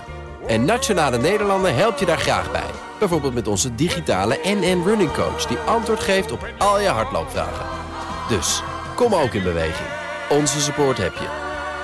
En 0.48 0.66
Nationale 0.66 1.18
Nederlanden 1.18 1.76
helpt 1.76 2.00
je 2.00 2.06
daar 2.06 2.18
graag 2.18 2.52
bij. 2.52 2.70
Bijvoorbeeld 3.00 3.34
met 3.34 3.48
onze 3.48 3.76
digitale 3.76 4.40
NN 4.44 4.82
Running 4.86 5.12
Coach... 5.14 5.46
die 5.46 5.58
antwoord 5.58 6.00
geeft 6.00 6.32
op 6.32 6.48
al 6.58 6.80
je 6.80 6.88
hardloopvragen. 6.88 7.66
Dus, 8.30 8.62
kom 8.96 9.14
ook 9.14 9.34
in 9.34 9.44
beweging. 9.44 9.90
Onze 10.30 10.62
support 10.62 10.98
heb 10.98 11.14
je. 11.14 11.28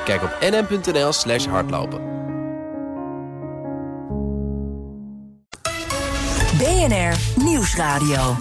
Kijk 0.06 0.24
op 0.24 0.38
nn.nl 0.40 1.12
slash 1.12 1.46
hardlopen. 1.46 2.02
BNR 6.58 7.44
Nieuwsradio. 7.44 8.36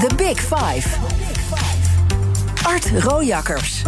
The 0.00 0.14
Big 0.16 0.40
Five. 0.40 0.88
Art 2.62 2.90
Rojakkers. 3.02 3.82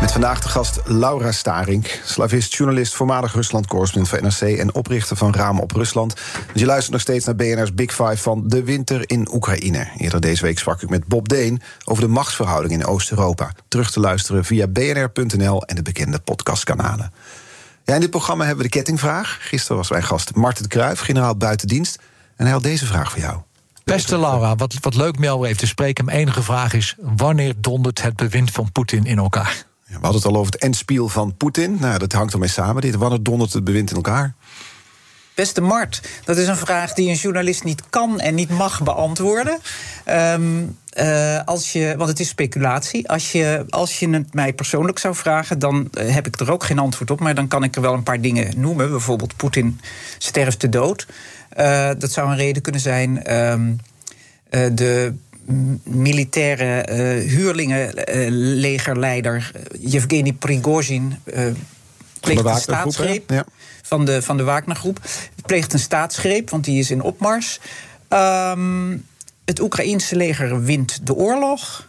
Met 0.00 0.12
vandaag 0.12 0.40
de 0.40 0.48
gast 0.48 0.80
Laura 0.84 1.32
Starink, 1.32 2.00
slavist, 2.04 2.54
journalist, 2.54 2.94
voormalig 2.94 3.34
Rusland-correspondent 3.34 4.14
van 4.14 4.48
NRC 4.48 4.58
en 4.58 4.74
oprichter 4.74 5.16
van 5.16 5.34
Ramen 5.34 5.62
op 5.62 5.72
Rusland. 5.72 6.14
Dus 6.52 6.60
je 6.60 6.66
luistert 6.66 6.92
nog 6.92 7.00
steeds 7.00 7.24
naar 7.24 7.36
BNR's 7.36 7.74
Big 7.74 7.90
Five 7.90 8.16
van 8.16 8.48
de 8.48 8.64
winter 8.64 9.02
in 9.10 9.28
Oekraïne. 9.32 9.88
Eerder 9.96 10.20
deze 10.20 10.42
week 10.42 10.58
sprak 10.58 10.82
ik 10.82 10.88
met 10.88 11.06
Bob 11.06 11.28
Deen 11.28 11.62
over 11.84 12.02
de 12.02 12.08
machtsverhouding 12.08 12.72
in 12.72 12.86
Oost-Europa. 12.86 13.52
Terug 13.68 13.90
te 13.90 14.00
luisteren 14.00 14.44
via 14.44 14.66
bnr.nl 14.66 15.64
en 15.64 15.74
de 15.74 15.82
bekende 15.82 16.18
podcastkanalen. 16.18 17.12
Ja, 17.84 17.94
in 17.94 18.00
dit 18.00 18.10
programma 18.10 18.44
hebben 18.44 18.64
we 18.64 18.70
de 18.70 18.76
kettingvraag. 18.76 19.38
Gisteren 19.40 19.76
was 19.76 19.90
mijn 19.90 20.02
gast 20.02 20.34
Marten 20.34 20.68
Kruijf, 20.68 21.00
generaal 21.00 21.36
buitendienst. 21.36 21.98
En 22.36 22.44
hij 22.44 22.52
had 22.52 22.62
deze 22.62 22.86
vraag 22.86 23.10
voor 23.10 23.20
jou. 23.20 23.47
Beste 23.88 24.18
Laura, 24.18 24.56
wat, 24.56 24.74
wat 24.80 24.94
leuk 24.94 25.18
Mel 25.18 25.44
even 25.44 25.56
te 25.56 25.66
spreken. 25.66 26.04
Mijn 26.04 26.18
enige 26.18 26.42
vraag 26.42 26.72
is: 26.72 26.94
wanneer 26.98 27.54
dondert 27.60 28.02
het 28.02 28.16
bewind 28.16 28.50
van 28.50 28.72
Poetin 28.72 29.04
in 29.04 29.18
elkaar? 29.18 29.66
Ja, 29.84 29.94
we 29.94 30.00
hadden 30.00 30.22
het 30.22 30.24
al 30.24 30.36
over 30.36 30.52
het 30.52 30.62
endspiel 30.62 31.08
van 31.08 31.36
Poetin. 31.36 31.76
Nou, 31.80 31.98
dat 31.98 32.12
hangt 32.12 32.32
ermee 32.32 32.48
samen. 32.48 32.82
Dit, 32.82 32.94
wanneer 32.94 33.22
dondert 33.22 33.52
het 33.52 33.64
bewind 33.64 33.90
in 33.90 33.96
elkaar? 33.96 34.34
Beste 35.38 35.60
Mart, 35.60 36.00
dat 36.24 36.36
is 36.36 36.46
een 36.46 36.56
vraag 36.56 36.92
die 36.92 37.08
een 37.08 37.14
journalist 37.14 37.64
niet 37.64 37.82
kan 37.90 38.20
en 38.20 38.34
niet 38.34 38.50
mag 38.50 38.82
beantwoorden. 38.82 39.58
Um, 40.06 40.76
uh, 41.00 41.40
als 41.44 41.72
je, 41.72 41.94
want 41.96 42.08
het 42.08 42.20
is 42.20 42.28
speculatie. 42.28 43.08
Als 43.08 43.32
je, 43.32 43.64
als 43.68 43.98
je 43.98 44.08
het 44.08 44.34
mij 44.34 44.52
persoonlijk 44.52 44.98
zou 44.98 45.14
vragen, 45.14 45.58
dan 45.58 45.90
uh, 45.92 46.14
heb 46.14 46.26
ik 46.26 46.40
er 46.40 46.52
ook 46.52 46.64
geen 46.64 46.78
antwoord 46.78 47.10
op. 47.10 47.20
Maar 47.20 47.34
dan 47.34 47.48
kan 47.48 47.64
ik 47.64 47.76
er 47.76 47.82
wel 47.82 47.94
een 47.94 48.02
paar 48.02 48.20
dingen 48.20 48.60
noemen. 48.60 48.90
Bijvoorbeeld 48.90 49.36
Poetin 49.36 49.80
sterft 50.18 50.58
te 50.58 50.68
dood. 50.68 51.06
Uh, 51.58 51.90
dat 51.98 52.12
zou 52.12 52.30
een 52.30 52.36
reden 52.36 52.62
kunnen 52.62 52.80
zijn. 52.80 53.36
Um, 53.36 53.78
de 54.74 55.14
militaire 55.82 56.92
huurlingenlegerleider 57.20 59.52
Yevgeny 59.80 60.32
Prigozhin 60.32 61.14
pleegt 62.20 62.44
een 62.44 62.56
staatsgreep. 62.56 63.30
Ja. 63.30 63.44
Van 63.88 64.04
de, 64.04 64.22
van 64.22 64.36
de 64.36 64.42
Wagnergroep. 64.42 65.00
Pleegt 65.46 65.72
een 65.72 65.78
staatsgreep, 65.78 66.50
want 66.50 66.64
die 66.64 66.78
is 66.78 66.90
in 66.90 67.02
opmars. 67.02 67.60
Um, 68.08 69.06
het 69.44 69.60
Oekraïense 69.60 70.16
leger 70.16 70.62
wint 70.62 71.06
de 71.06 71.14
oorlog. 71.14 71.86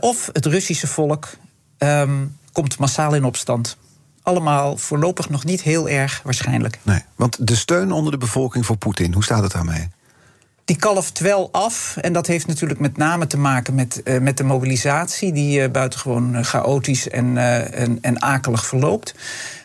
of 0.00 0.28
het 0.32 0.46
Russische 0.46 0.86
volk 0.86 1.28
um, 1.78 2.36
komt 2.52 2.78
massaal 2.78 3.14
in 3.14 3.24
opstand. 3.24 3.76
Allemaal 4.22 4.76
voorlopig 4.76 5.28
nog 5.28 5.44
niet 5.44 5.62
heel 5.62 5.88
erg 5.88 6.20
waarschijnlijk. 6.24 6.78
Nee, 6.82 7.04
want 7.14 7.46
de 7.46 7.56
steun 7.56 7.92
onder 7.92 8.12
de 8.12 8.18
bevolking 8.18 8.66
voor 8.66 8.76
Poetin, 8.76 9.12
hoe 9.12 9.24
staat 9.24 9.42
het 9.42 9.52
daarmee? 9.52 9.88
die 10.70 10.78
kalft 10.78 11.18
wel 11.18 11.48
af. 11.52 11.96
En 11.96 12.12
dat 12.12 12.26
heeft 12.26 12.46
natuurlijk 12.46 12.80
met 12.80 12.96
name 12.96 13.26
te 13.26 13.38
maken 13.38 13.74
met, 13.74 14.00
uh, 14.04 14.20
met 14.20 14.36
de 14.36 14.44
mobilisatie, 14.44 15.32
die 15.32 15.60
uh, 15.60 15.70
buitengewoon 15.70 16.44
chaotisch 16.44 17.08
en, 17.08 17.36
en, 17.72 17.98
en, 18.00 18.22
akelig 18.22 18.66
verloopt. 18.66 19.14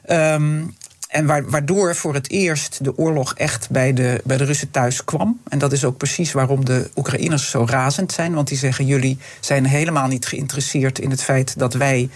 Um, 0.10 0.76
en 1.08 1.50
waardoor 1.50 1.96
voor 1.96 2.14
het 2.14 2.30
eerst 2.30 2.84
de 2.84 2.98
oorlog 2.98 3.34
echt 3.34 3.70
bij 3.70 3.94
de, 3.94 4.22
bij 4.24 4.38
de 4.38 4.44
Russen 4.44 4.72
thuis 4.72 5.04
kwam. 5.04 5.40
En 5.48 5.60
dat 5.60 5.72
is 5.72 5.86
ook 5.86 5.98
precies 5.98 6.32
waarom 6.32 6.66
de 6.66 6.90
Oekraïners 6.96 7.50
zo 7.50 7.66
razend 7.70 8.12
zijn. 8.12 8.34
Want 8.34 8.48
die 8.48 8.58
zeggen: 8.58 8.86
jullie 8.86 9.18
zijn 9.40 9.66
helemaal 9.66 10.08
niet 10.08 10.26
geïnteresseerd 10.26 11.00
in 11.00 11.10
het 11.10 11.24
feit 11.24 11.60
dat 11.60 11.74
wij. 11.74 12.10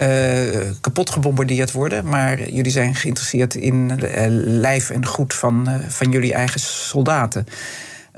Uh, 0.00 0.60
kapot 0.80 1.10
gebombardeerd 1.10 1.72
worden. 1.72 2.08
Maar 2.08 2.50
jullie 2.50 2.72
zijn 2.72 2.94
geïnteresseerd 2.94 3.54
in 3.54 3.92
uh, 4.02 4.24
lijf 4.28 4.90
en 4.90 5.06
goed 5.06 5.34
van, 5.34 5.64
uh, 5.68 5.74
van 5.88 6.10
jullie 6.10 6.34
eigen 6.34 6.60
soldaten. 6.60 7.46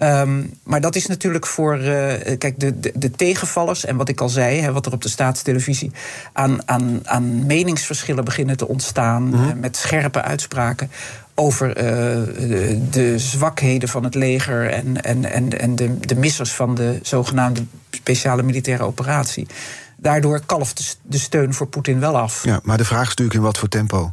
Um, 0.03 0.53
maar 0.63 0.81
dat 0.81 0.95
is 0.95 1.07
natuurlijk 1.07 1.47
voor 1.47 1.79
uh, 1.79 2.13
kijk, 2.39 2.61
de, 2.61 2.81
de, 2.81 2.93
de, 2.95 3.11
tegenvallers 3.11 3.85
en 3.85 3.97
wat 3.97 4.09
ik 4.09 4.21
al 4.21 4.29
zei, 4.29 4.61
hè, 4.61 4.73
wat 4.73 4.87
er 4.87 4.93
op 4.93 5.03
de 5.03 5.09
staatstelevisie 5.09 5.91
aan, 6.33 6.69
aan, 6.69 7.01
aan 7.05 7.47
meningsverschillen 7.47 8.25
beginnen 8.25 8.57
te 8.57 8.69
ontstaan, 8.69 9.23
mm 9.23 9.33
-hmm. 9.33 9.49
uh, 9.49 9.55
met 9.55 9.77
scherpe 9.77 10.23
uitspraken 10.23 10.91
over 11.35 11.69
uh, 11.69 11.75
de, 12.49 12.89
de, 12.91 13.19
zwakheden 13.19 13.89
van 13.89 14.05
het 14.05 14.15
leger 14.15 14.71
en, 14.71 15.03
en, 15.03 15.25
en, 15.25 15.61
en 15.61 15.77
de, 15.77 15.99
de 15.99 16.17
missers 16.17 16.53
van 16.53 16.75
de 16.75 16.99
zogenaamde 17.03 17.65
speciale 17.91 18.43
militaire 18.43 18.85
operatie. 18.85 19.47
Daardoor 19.97 20.41
kalft 20.47 20.99
de 21.03 21.19
steun 21.19 21.55
voor 21.55 21.67
Poetin 21.67 22.01
wel 22.01 22.19
af. 22.19 22.45
Ja, 22.45 22.61
maar 22.63 22.77
de 22.77 22.85
vraag 22.85 23.03
is 23.03 23.09
natuurlijk 23.09 23.37
in 23.37 23.43
wat 23.43 23.59
voor 23.59 23.69
tempo. 23.69 24.13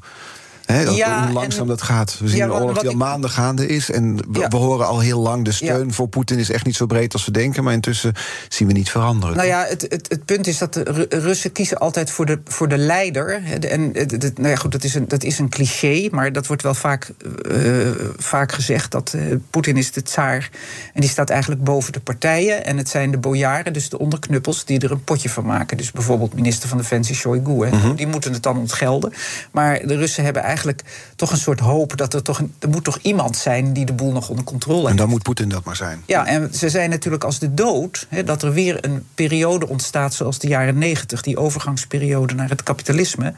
He, 0.66 0.82
ja, 0.82 1.26
hoe 1.26 1.34
langzaam 1.34 1.62
en, 1.62 1.68
dat 1.68 1.82
gaat. 1.82 2.18
We 2.20 2.28
zien 2.28 2.38
ja, 2.38 2.46
een 2.46 2.52
oorlog 2.52 2.80
die 2.80 2.90
al 2.90 2.96
maanden 2.96 3.30
gaande 3.30 3.68
is. 3.68 3.92
En 3.92 4.16
we, 4.16 4.40
ja. 4.40 4.48
we, 4.48 4.56
horen 4.56 4.88
al 4.88 5.00
heel 5.00 5.20
lang 5.20 5.46
de 5.46 5.52
steun 5.52 5.94
voor 5.94 6.08
Poetin 6.08 6.40
is 6.40 6.50
echt 6.50 6.66
niet 6.66 6.76
zo 6.76 6.86
breed 6.86 7.14
als 7.14 7.26
we 7.26 7.32
denken. 7.32 7.64
Maar 7.64 7.74
intussen 7.74 8.14
zien 8.50 8.68
we 8.68 8.74
niet 8.74 8.90
veranderen. 8.90 9.36
Nou 9.36 9.48
ja, 9.48 9.66
het, 9.68 9.82
het, 9.82 10.06
het 10.10 10.26
punt 10.26 10.48
is 10.48 10.58
dat 10.58 10.74
de 10.74 11.06
Russen 11.10 11.52
kiezen 11.52 11.78
altijd 11.78 12.12
voor 12.12 12.26
de, 12.26 12.40
voor 12.46 12.68
de 12.68 12.78
leider. 12.78 13.44
En 13.70 13.92
nou 14.36 14.50
ja, 14.50 14.56
goed, 14.56 14.72
dat 14.72 14.84
is, 14.84 14.96
een, 14.96 15.08
dat 15.08 15.24
is 15.24 15.40
een 15.40 15.50
cliché. 15.50 16.08
Maar 16.12 16.32
dat 16.32 16.48
wordt 16.48 16.62
wel 16.62 16.74
vaak, 16.74 17.12
uh, 17.52 17.88
vaak 18.18 18.52
gezegd. 18.52 18.92
Dat 18.92 19.14
uh, 19.16 19.36
Poetin 19.50 19.78
is 19.78 19.92
de 19.92 20.02
tsaar. 20.02 20.50
En 20.94 21.02
die 21.02 21.10
staat 21.10 21.30
eigenlijk 21.30 21.64
boven 21.64 21.94
de 21.94 22.00
partijen. 22.00 22.66
En 22.66 22.78
het 22.78 22.90
zijn 22.90 23.12
de 23.12 23.18
bojaren, 23.18 23.74
dus 23.74 23.90
de 23.90 24.00
onderknuppels, 24.00 24.66
die 24.66 24.80
er 24.80 24.92
een 24.92 25.04
potje 25.04 25.30
van 25.30 25.46
maken. 25.46 25.78
Dus 25.78 25.92
bijvoorbeeld 25.92 26.34
minister 26.34 26.70
van 26.70 26.78
Defensie 26.78 27.16
Shoigu. 27.16 27.52
Mm 27.52 27.62
-hmm. 27.62 27.96
Die 27.96 28.08
moeten 28.08 28.34
het 28.34 28.44
dan 28.44 28.58
ontgelden. 28.58 29.14
Maar 29.52 29.88
de 29.88 29.96
Russen 29.96 30.24
hebben 30.24 30.42
eigenlijk 30.42 30.55
eigenlijk 30.56 30.82
toch 31.16 31.32
een 31.32 31.38
soort 31.38 31.60
hoop 31.60 31.98
dat 31.98 32.14
er 32.14 32.22
toch 32.22 32.40
een, 32.40 32.54
er 32.60 32.70
moet 32.70 32.84
toch 32.84 33.00
iemand 33.02 33.38
zijn 33.38 33.74
die 33.74 33.86
de 33.86 33.94
boel 33.94 34.12
nog 34.12 34.30
onder 34.30 34.46
controle 34.46 34.80
heeft. 34.80 34.90
En 34.90 34.96
dan 34.96 35.10
moet 35.10 35.24
Poetin 35.24 35.50
dat 35.50 35.64
maar 35.64 35.76
zijn. 35.76 36.04
Ja, 36.06 36.26
en 36.26 36.54
ze 36.54 36.70
zijn 36.70 36.90
natuurlijk 36.90 37.24
als 37.24 37.40
de 37.40 37.54
dood 37.54 38.08
hè, 38.10 38.24
dat 38.24 38.44
er 38.44 38.54
weer 38.54 38.86
een 38.86 39.06
periode 39.16 39.68
ontstaat 39.68 40.14
zoals 40.14 40.40
de 40.40 40.48
jaren 40.48 40.78
negentig, 40.78 41.22
die 41.22 41.38
overgangsperiode 41.38 42.34
naar 42.34 42.50
het 42.50 42.64
kapitalisme. 42.64 43.34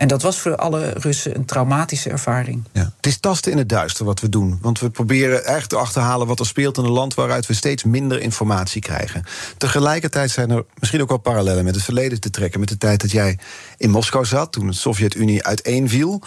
En 0.00 0.08
dat 0.08 0.22
was 0.22 0.38
voor 0.38 0.56
alle 0.56 0.90
Russen 0.96 1.36
een 1.36 1.44
traumatische 1.44 2.10
ervaring. 2.10 2.64
Ja. 2.72 2.92
Het 2.96 3.06
is 3.06 3.18
tasten 3.18 3.52
in 3.52 3.58
het 3.58 3.68
duister 3.68 4.04
wat 4.04 4.20
we 4.20 4.28
doen. 4.28 4.58
Want 4.60 4.80
we 4.80 4.90
proberen 4.90 5.36
eigenlijk 5.36 5.66
te 5.66 5.76
achterhalen 5.76 6.26
wat 6.26 6.38
er 6.38 6.46
speelt 6.46 6.78
in 6.78 6.84
een 6.84 6.90
land 6.90 7.14
waaruit 7.14 7.46
we 7.46 7.54
steeds 7.54 7.84
minder 7.84 8.20
informatie 8.20 8.80
krijgen. 8.80 9.24
Tegelijkertijd 9.56 10.30
zijn 10.30 10.50
er 10.50 10.64
misschien 10.78 11.02
ook 11.02 11.08
wel 11.08 11.18
parallellen 11.18 11.64
met 11.64 11.74
het 11.74 11.84
verleden 11.84 12.20
te 12.20 12.30
trekken. 12.30 12.60
Met 12.60 12.68
de 12.68 12.78
tijd 12.78 13.00
dat 13.00 13.10
jij 13.10 13.38
in 13.76 13.90
Moskou 13.90 14.24
zat, 14.24 14.52
toen 14.52 14.66
de 14.66 14.72
Sovjet-Unie 14.72 15.44
uiteenviel. 15.44 16.22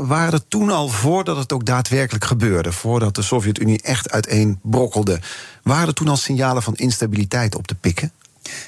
Waren 0.00 0.32
er 0.32 0.48
toen 0.48 0.70
al, 0.70 0.88
voordat 0.88 1.36
het 1.36 1.52
ook 1.52 1.64
daadwerkelijk 1.64 2.24
gebeurde, 2.24 2.72
voordat 2.72 3.14
de 3.14 3.22
Sovjet-Unie 3.22 3.82
echt 3.82 4.10
uiteenbrokkelde, 4.10 5.20
waren 5.62 5.88
er 5.88 5.94
toen 5.94 6.08
al 6.08 6.16
signalen 6.16 6.62
van 6.62 6.74
instabiliteit 6.74 7.56
op 7.56 7.66
te 7.66 7.74
pikken? 7.74 8.12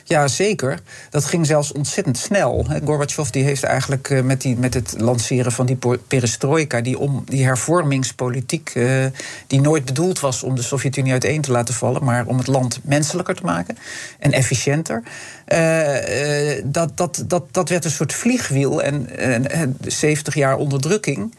Ja, 0.04 0.28
zeker. 0.28 0.80
Dat 1.10 1.24
ging 1.24 1.46
zelfs 1.46 1.72
ontzettend 1.72 2.18
snel. 2.18 2.66
Gorbachev 2.84 3.28
die 3.30 3.44
heeft 3.44 3.62
eigenlijk 3.62 4.10
eh, 4.10 4.22
met, 4.22 4.40
die, 4.40 4.56
met 4.56 4.74
het 4.74 4.94
lanceren 4.98 5.52
van 5.52 5.66
die 5.66 5.78
perestroika, 6.08 6.80
die, 6.80 6.98
om, 6.98 7.22
die 7.24 7.44
hervormingspolitiek, 7.44 8.74
uh, 8.74 9.06
die 9.46 9.60
nooit 9.60 9.84
bedoeld 9.84 10.20
was 10.20 10.42
om 10.42 10.54
de 10.54 10.62
Sovjet-Unie 10.62 11.12
uiteen 11.12 11.40
te 11.40 11.50
laten 11.50 11.74
vallen, 11.74 12.04
maar 12.04 12.26
om 12.26 12.38
het 12.38 12.46
land 12.46 12.80
menselijker 12.82 13.34
te 13.34 13.44
maken 13.44 13.78
en 14.18 14.32
efficiënter. 14.32 15.02
Uh, 15.48 16.62
dat, 16.64 16.96
dat, 16.96 17.24
dat, 17.26 17.44
dat 17.50 17.68
werd 17.68 17.84
een 17.84 17.90
soort 17.90 18.12
vliegwiel 18.12 18.82
en, 18.82 19.18
en 19.50 19.76
70 19.80 20.34
jaar 20.34 20.56
onderdrukking 20.56 21.34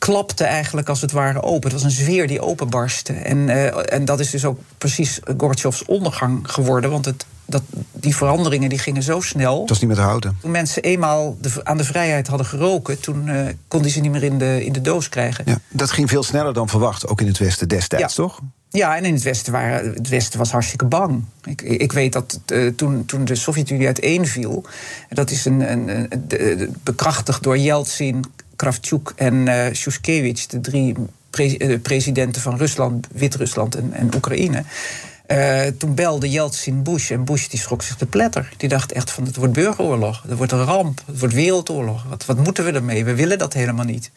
klapte 0.00 0.44
eigenlijk 0.44 0.88
als 0.88 1.00
het 1.00 1.12
ware 1.12 1.42
open. 1.42 1.70
Het 1.70 1.82
was 1.82 1.82
een 1.82 2.04
sfeer 2.04 2.26
die 2.26 2.40
openbarstte. 2.40 3.12
En, 3.12 3.38
uh, 3.38 3.92
en 3.92 4.04
dat 4.04 4.20
is 4.20 4.30
dus 4.30 4.44
ook 4.44 4.58
precies 4.78 5.20
Gorbatsjovs 5.36 5.84
ondergang 5.84 6.40
geworden. 6.42 6.90
Want 6.90 7.04
het, 7.04 7.26
dat, 7.44 7.62
die 7.92 8.16
veranderingen 8.16 8.68
die 8.68 8.78
gingen 8.78 9.02
zo 9.02 9.20
snel. 9.20 9.58
Dat 9.58 9.68
was 9.68 9.78
niet 9.78 9.88
meer 9.88 9.98
te 9.98 10.04
houden. 10.04 10.36
Toen 10.40 10.50
mensen 10.50 10.82
eenmaal 10.82 11.36
de, 11.40 11.50
aan 11.62 11.76
de 11.76 11.84
vrijheid 11.84 12.26
hadden 12.26 12.46
geroken... 12.46 13.00
toen 13.00 13.26
uh, 13.26 13.46
kon 13.68 13.82
die 13.82 13.90
ze 13.90 14.00
niet 14.00 14.10
meer 14.10 14.22
in 14.22 14.38
de, 14.38 14.64
in 14.64 14.72
de 14.72 14.80
doos 14.80 15.08
krijgen. 15.08 15.44
Ja, 15.46 15.58
dat 15.68 15.90
ging 15.90 16.08
veel 16.08 16.22
sneller 16.22 16.54
dan 16.54 16.68
verwacht, 16.68 17.06
ook 17.06 17.20
in 17.20 17.26
het 17.26 17.38
Westen 17.38 17.68
destijds, 17.68 18.16
ja. 18.16 18.22
toch? 18.22 18.40
Ja, 18.70 18.96
en 18.96 19.04
in 19.04 19.14
het 19.14 19.22
Westen, 19.22 19.52
waren, 19.52 19.92
het 19.92 20.08
Westen 20.08 20.38
was 20.38 20.50
hartstikke 20.50 20.84
bang. 20.84 21.24
Ik, 21.44 21.62
ik 21.62 21.92
weet 21.92 22.12
dat 22.12 22.40
uh, 22.52 22.72
toen, 22.76 23.04
toen 23.04 23.24
de 23.24 23.34
Sovjet-Unie 23.34 23.86
uiteenviel... 23.86 24.64
dat 25.08 25.30
is 25.30 25.44
een, 25.44 25.72
een, 25.72 25.88
een, 25.88 26.22
een 26.28 26.76
bekrachtigd 26.82 27.42
door 27.42 27.58
Yeltsin, 27.58 28.24
Kravchuk 28.60 29.12
en 29.16 29.34
uh, 29.34 29.66
Shushkevich, 29.72 30.46
de 30.46 30.60
drie 30.60 30.94
uh, 31.38 31.80
presidenten 31.80 32.42
van 32.42 32.56
Rusland, 32.56 33.06
Wit-Rusland 33.12 33.74
en, 33.74 33.92
en 33.92 34.14
Oekraïne. 34.14 34.64
Uh, 35.26 35.66
toen 35.78 35.94
belde 35.94 36.30
Yeltsin 36.30 36.82
Bush 36.82 37.10
en 37.10 37.24
Bush 37.24 37.46
die 37.46 37.58
schrok 37.58 37.82
zich 37.82 37.96
de 37.96 38.06
pletter. 38.06 38.52
Die 38.56 38.68
dacht 38.68 38.92
echt 38.92 39.10
van 39.10 39.24
het 39.24 39.36
wordt 39.36 39.52
burgeroorlog, 39.52 40.22
het 40.28 40.36
wordt 40.36 40.52
een 40.52 40.64
ramp, 40.64 41.02
het 41.06 41.18
wordt 41.18 41.34
wereldoorlog. 41.34 42.04
Wat, 42.08 42.24
wat 42.24 42.36
moeten 42.44 42.64
we 42.64 42.72
ermee? 42.72 43.04
We 43.04 43.14
willen 43.14 43.38
dat 43.38 43.52
helemaal 43.52 43.84
niet. 43.84 44.10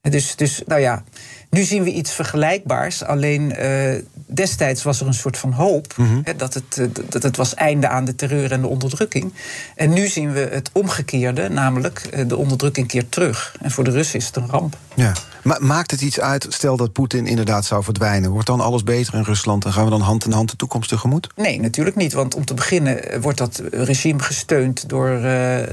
Dus, 0.00 0.36
dus 0.36 0.62
nou 0.66 0.80
ja, 0.80 1.04
Nu 1.50 1.62
zien 1.62 1.82
we 1.82 1.92
iets 1.92 2.12
vergelijkbaars. 2.12 3.04
Alleen 3.04 3.54
uh, 3.58 4.02
destijds 4.26 4.82
was 4.82 5.00
er 5.00 5.06
een 5.06 5.14
soort 5.14 5.36
van 5.36 5.52
hoop 5.52 5.94
mm 5.96 6.20
hè, 6.24 6.36
dat, 6.36 6.54
het, 6.54 6.76
uh, 6.78 6.86
dat 7.08 7.22
het 7.22 7.36
was 7.36 7.54
einde 7.54 7.88
aan 7.88 8.04
de 8.04 8.14
terreur 8.14 8.52
en 8.52 8.60
de 8.60 8.66
onderdrukking. 8.66 9.32
En 9.74 9.92
nu 9.92 10.06
zien 10.06 10.32
we 10.32 10.48
het 10.52 10.70
omgekeerde, 10.72 11.48
namelijk 11.48 12.08
uh, 12.14 12.28
de 12.28 12.36
onderdrukking 12.36 12.86
keert 12.86 13.12
terug. 13.12 13.56
En 13.60 13.70
voor 13.70 13.84
de 13.84 13.90
Russen 13.90 14.18
is 14.18 14.26
het 14.26 14.36
een 14.36 14.48
ramp. 14.50 14.76
Ja. 14.94 15.12
Maar 15.42 15.62
maakt 15.62 15.90
het 15.90 16.00
iets 16.00 16.20
uit, 16.20 16.46
stel 16.48 16.76
dat 16.76 16.92
Poetin 16.92 17.26
inderdaad 17.26 17.64
zou 17.64 17.84
verdwijnen? 17.84 18.30
Wordt 18.30 18.46
dan 18.46 18.60
alles 18.60 18.84
beter 18.84 19.14
in 19.14 19.22
Rusland 19.22 19.64
en 19.64 19.72
gaan 19.72 19.84
we 19.84 19.90
dan 19.90 20.00
hand 20.00 20.24
in 20.24 20.32
hand 20.32 20.50
de 20.50 20.56
toekomst 20.56 20.88
tegemoet? 20.88 21.28
Nee, 21.36 21.60
natuurlijk 21.60 21.96
niet. 21.96 22.12
Want 22.12 22.34
om 22.34 22.44
te 22.44 22.54
beginnen 22.54 23.20
wordt 23.20 23.38
dat 23.38 23.62
regime 23.70 24.22
gesteund 24.22 24.88
door, 24.88 25.20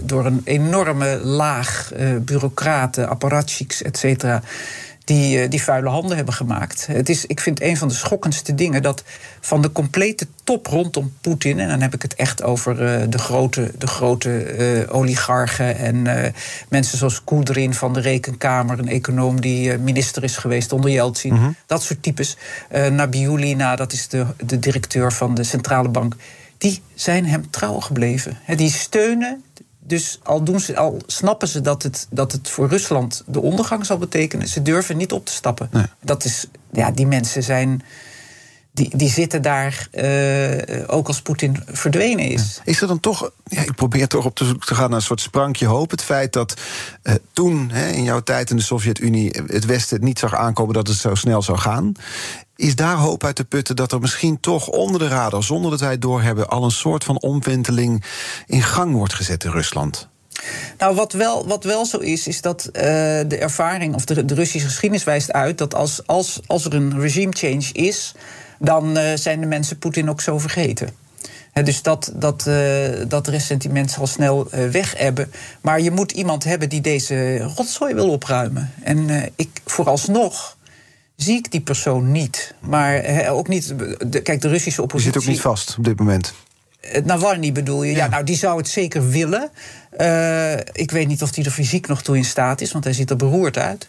door 0.02 0.26
een 0.26 0.42
enorme 0.44 1.20
laag 1.24 1.92
bureaucraten, 2.22 3.10
apparatchiks, 3.10 3.82
et 3.82 3.98
cetera 3.98 4.42
die, 5.06 5.42
eh, 5.42 5.50
die 5.50 5.64
vuile 5.64 5.90
handen 5.90 6.16
hebben 6.16 6.34
gemaakt. 6.34 6.88
Het 6.88 7.10
is, 7.10 7.26
ik 7.26 7.40
vind 7.40 7.62
een 7.62 7.78
van 7.78 7.88
de 7.88 7.94
schokkendste 7.94 8.56
dingen 8.56 8.82
dat 8.82 9.04
van 9.40 9.62
de 9.62 9.72
complete 9.72 10.28
top 10.44 10.68
rondom 10.68 11.14
Poetin, 11.22 11.60
en 11.60 11.68
dan 11.68 11.82
heb 11.82 11.94
ik 11.94 12.02
het 12.02 12.16
echt 12.16 12.44
over 12.44 13.02
uh, 13.02 13.04
de 13.10 13.18
grote, 13.18 13.72
de 13.78 13.88
grote 13.88 14.58
uh, 14.58 14.96
oligarchen 14.96 15.78
en 15.78 15.96
uh, 15.96 16.24
mensen 16.70 16.98
zoals 16.98 17.24
Koedrin 17.24 17.74
van 17.74 17.94
de 17.94 18.00
Rekenkamer, 18.00 18.80
een 18.80 18.88
econoom 18.88 19.42
die 19.42 19.78
minister 19.78 20.24
is 20.24 20.38
geweest 20.38 20.72
onder 20.72 20.92
Yeltsin, 20.92 21.34
mm 21.34 21.40
-hmm. 21.40 21.56
dat 21.66 21.84
soort 21.84 22.04
types. 22.04 22.38
Nabiulina, 22.92 23.76
dat 23.76 23.92
is 23.94 24.08
de, 24.08 24.26
de 24.46 24.60
directeur 24.60 25.14
van 25.14 25.36
de 25.36 25.44
centrale 25.44 25.90
bank. 25.90 26.16
Die 26.58 26.82
zijn 26.94 27.26
hem 27.26 27.50
trouw 27.50 27.80
gebleven. 27.80 28.38
die 28.56 28.72
steunen 28.72 29.44
dus 29.88 30.20
al, 30.24 30.44
doen 30.44 30.60
ze, 30.60 30.78
al 30.78 31.02
snappen 31.06 31.48
ze 31.48 31.62
dat 31.62 31.84
het, 31.84 32.08
dat 32.10 32.32
het 32.32 32.50
voor 32.50 32.68
Rusland 32.68 33.24
de 33.26 33.42
ondergang 33.42 33.86
zal 33.86 33.98
betekenen, 33.98 34.48
ze 34.48 34.62
durven 34.62 34.98
niet 34.98 35.12
op 35.12 35.26
te 35.26 35.32
stappen. 35.32 35.70
Nee. 35.72 35.86
Dat 36.02 36.26
is, 36.26 36.48
ja, 36.72 36.92
die 36.92 37.08
mensen 37.08 37.44
zijn. 37.44 37.84
Die, 38.74 38.98
die 38.98 39.10
zitten 39.10 39.42
daar 39.42 39.88
uh, 39.92 40.84
ook 40.88 41.08
als 41.08 41.22
Poetin 41.22 41.64
verdwenen 41.66 42.26
is. 42.26 42.62
Is 42.64 42.82
er 42.82 42.88
dan 42.88 43.00
toch, 43.00 43.32
ja, 43.44 43.62
ik 43.62 43.76
probeer 43.76 44.08
toch 44.08 44.26
op 44.26 44.36
te 44.36 44.46
zoek 44.46 44.66
te 44.66 44.76
gaan 44.76 44.90
naar 44.90 45.00
een 45.00 45.06
soort 45.06 45.22
sprankje 45.22 45.66
hoop. 45.66 45.92
Het 45.92 46.02
feit 46.02 46.34
dat 46.34 46.54
uh, 47.04 47.14
toen, 47.34 47.70
hè, 47.70 47.90
in 47.90 48.04
jouw 48.04 48.20
tijd 48.20 48.50
in 48.50 48.56
de 48.56 48.62
Sovjet-Unie, 48.62 49.32
het 49.48 49.66
Westen 49.66 50.04
niet 50.04 50.20
zag 50.20 50.34
aankomen 50.34 50.74
dat 50.74 50.88
het 50.88 50.98
zo 50.98 51.16
snel 51.16 51.42
zou 51.42 51.58
gaan. 51.58 51.92
Is 52.56 52.76
daar 52.76 52.96
hoop 52.96 53.24
uit 53.24 53.36
te 53.36 53.46
putten 53.46 53.76
dat 53.76 53.92
er 53.92 54.00
misschien 54.00 54.40
toch 54.40 54.68
onder 54.68 55.00
de 55.00 55.08
radar, 55.08 55.44
zonder 55.44 55.72
dat 55.72 55.80
wij 55.80 55.92
het 55.92 56.02
doorhebben, 56.02 56.50
al 56.50 56.64
een 56.64 56.72
soort 56.72 57.04
van 57.04 57.22
omwenteling 57.22 58.04
in 58.46 58.62
gang 58.62 58.94
wordt 58.94 59.14
gezet 59.14 59.44
in 59.44 59.52
Rusland? 59.52 60.08
Nou, 60.78 60.96
wat 60.96 61.14
wel, 61.14 61.48
wat 61.48 61.64
wel 61.64 61.86
zo 61.86 61.98
is, 61.98 62.28
is 62.28 62.42
dat 62.42 62.66
uh, 62.66 62.82
de 63.28 63.38
ervaring 63.40 63.96
of 63.96 64.06
de, 64.06 64.34
Russische 64.34 64.68
geschiedenis 64.68 65.04
wijst 65.04 65.32
uit 65.32 65.58
dat 65.58 65.76
als, 65.76 66.08
als, 66.08 66.40
als 66.46 66.66
er 66.66 66.74
een 66.74 67.00
regime 67.00 67.32
change 67.32 67.72
is, 67.72 68.14
dan 68.60 68.98
uh, 68.98 69.04
zijn 69.16 69.40
de 69.40 69.46
mensen 69.46 69.78
Poetin 69.78 70.10
ook 70.10 70.22
zo 70.22 70.38
vergeten. 70.38 70.90
Dus 71.64 71.82
dat, 71.82 72.12
dat, 72.16 72.46
uh, 72.48 72.88
dat 73.08 73.28
ressentiment 73.28 73.92
zal 73.92 74.08
snel 74.08 74.48
uh, 74.54 74.70
weg 74.70 74.98
hebben. 74.98 75.32
Maar 75.62 75.82
je 75.82 75.92
moet 75.92 76.12
iemand 76.12 76.44
hebben 76.44 76.70
die 76.70 76.82
deze 76.82 77.38
rotzooi 77.38 77.94
wil 77.94 78.10
opruimen. 78.10 78.74
En 78.84 79.32
ik 79.36 79.62
vooralsnog 79.66 80.58
zie 81.16 81.38
ik 81.38 81.52
die 81.52 81.62
persoon 81.62 82.12
niet. 82.12 82.54
Maar 82.60 82.94
he, 82.94 83.32
ook 83.32 83.48
niet. 83.48 83.74
De, 84.08 84.22
kijk, 84.22 84.42
de 84.42 84.48
Russische 84.48 84.82
oppositie. 84.82 85.12
Die 85.12 85.22
zit 85.22 85.30
ook 85.30 85.36
niet 85.36 85.46
vast 85.46 85.78
op 85.78 85.84
dit 85.84 86.00
moment. 86.00 86.34
Navalny 87.04 87.52
bedoel 87.52 87.84
je? 87.84 87.92
Ja. 87.92 87.98
ja, 87.98 88.10
nou, 88.10 88.24
die 88.24 88.36
zou 88.36 88.58
het 88.58 88.68
zeker 88.68 89.10
willen. 89.10 89.50
Uh, 89.98 90.54
ik 90.54 90.92
weet 90.92 91.08
niet 91.08 91.22
of 91.22 91.36
hij 91.36 91.44
er 91.44 91.52
fysiek 91.52 91.88
nog 91.88 92.02
toe 92.02 92.18
in 92.18 92.26
staat 92.26 92.62
is, 92.62 92.72
want 92.72 92.84
hij 92.84 92.94
ziet 92.94 93.10
er 93.10 93.16
beroerd 93.16 93.58
uit. 93.58 93.88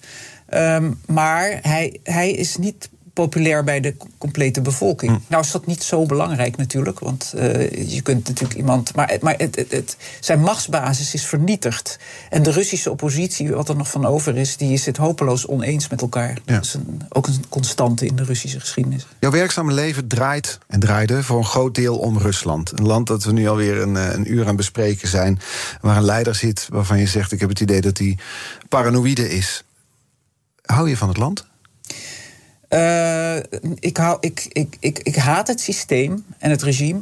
Um, 0.54 1.00
maar 1.06 1.58
hij, 1.62 2.00
hij 2.02 2.30
is 2.30 2.56
niet 2.56 2.88
populair 3.16 3.64
bij 3.64 3.80
de 3.80 3.94
complete 4.18 4.60
bevolking. 4.60 5.12
Hm. 5.12 5.18
Nou 5.26 5.42
is 5.42 5.50
dat 5.50 5.66
niet 5.66 5.82
zo 5.82 6.06
belangrijk 6.06 6.56
natuurlijk, 6.56 6.98
want 6.98 7.32
uh, 7.36 7.70
je 7.94 8.00
kunt 8.02 8.28
natuurlijk 8.28 8.58
iemand. 8.58 8.94
Maar, 8.94 9.16
maar 9.20 9.34
het, 9.36 9.56
het, 9.56 9.70
het, 9.70 9.96
zijn 10.20 10.40
machtsbasis 10.40 11.14
is 11.14 11.26
vernietigd. 11.26 11.98
En 12.30 12.42
de 12.42 12.50
Russische 12.50 12.90
oppositie, 12.90 13.52
wat 13.52 13.68
er 13.68 13.76
nog 13.76 13.90
van 13.90 14.06
over 14.06 14.36
is, 14.36 14.56
die 14.56 14.72
is 14.72 14.86
het 14.86 14.96
hopeloos 14.96 15.46
oneens 15.46 15.88
met 15.88 16.00
elkaar. 16.00 16.38
Ja. 16.44 16.54
Dat 16.54 16.64
is 16.64 16.74
een, 16.74 17.00
ook 17.08 17.26
een 17.26 17.44
constante 17.48 18.06
in 18.06 18.16
de 18.16 18.24
Russische 18.24 18.60
geschiedenis. 18.60 19.06
Jouw 19.20 19.30
werkzame 19.30 19.72
leven 19.72 20.06
draait 20.06 20.58
en 20.66 20.80
draaide 20.80 21.22
voor 21.22 21.38
een 21.38 21.44
groot 21.44 21.74
deel 21.74 21.98
om 21.98 22.18
Rusland. 22.18 22.78
Een 22.78 22.86
land 22.86 23.06
dat 23.06 23.24
we 23.24 23.32
nu 23.32 23.48
alweer 23.48 23.80
een, 23.80 23.96
eh, 23.96 24.12
een 24.12 24.32
uur 24.32 24.46
aan 24.46 24.56
bespreken 24.56 25.08
zijn, 25.08 25.40
waar 25.80 25.96
een 25.96 26.04
leider 26.04 26.34
zit 26.34 26.66
waarvan 26.70 26.98
je 26.98 27.06
zegt: 27.06 27.32
Ik 27.32 27.40
heb 27.40 27.48
het 27.48 27.60
idee 27.60 27.80
dat 27.80 27.98
hij 27.98 28.18
paranoïde 28.68 29.28
is. 29.30 29.64
Hou 30.62 30.88
je 30.88 30.96
van 30.96 31.08
het 31.08 31.16
land? 31.16 31.46
Uh, 32.70 33.36
ik, 33.80 33.96
hou, 33.96 34.16
ik, 34.20 34.46
ik, 34.52 34.76
ik, 34.80 34.98
ik 34.98 35.16
haat 35.16 35.48
het 35.48 35.60
systeem 35.60 36.24
en 36.38 36.50
het 36.50 36.62
regime. 36.62 37.00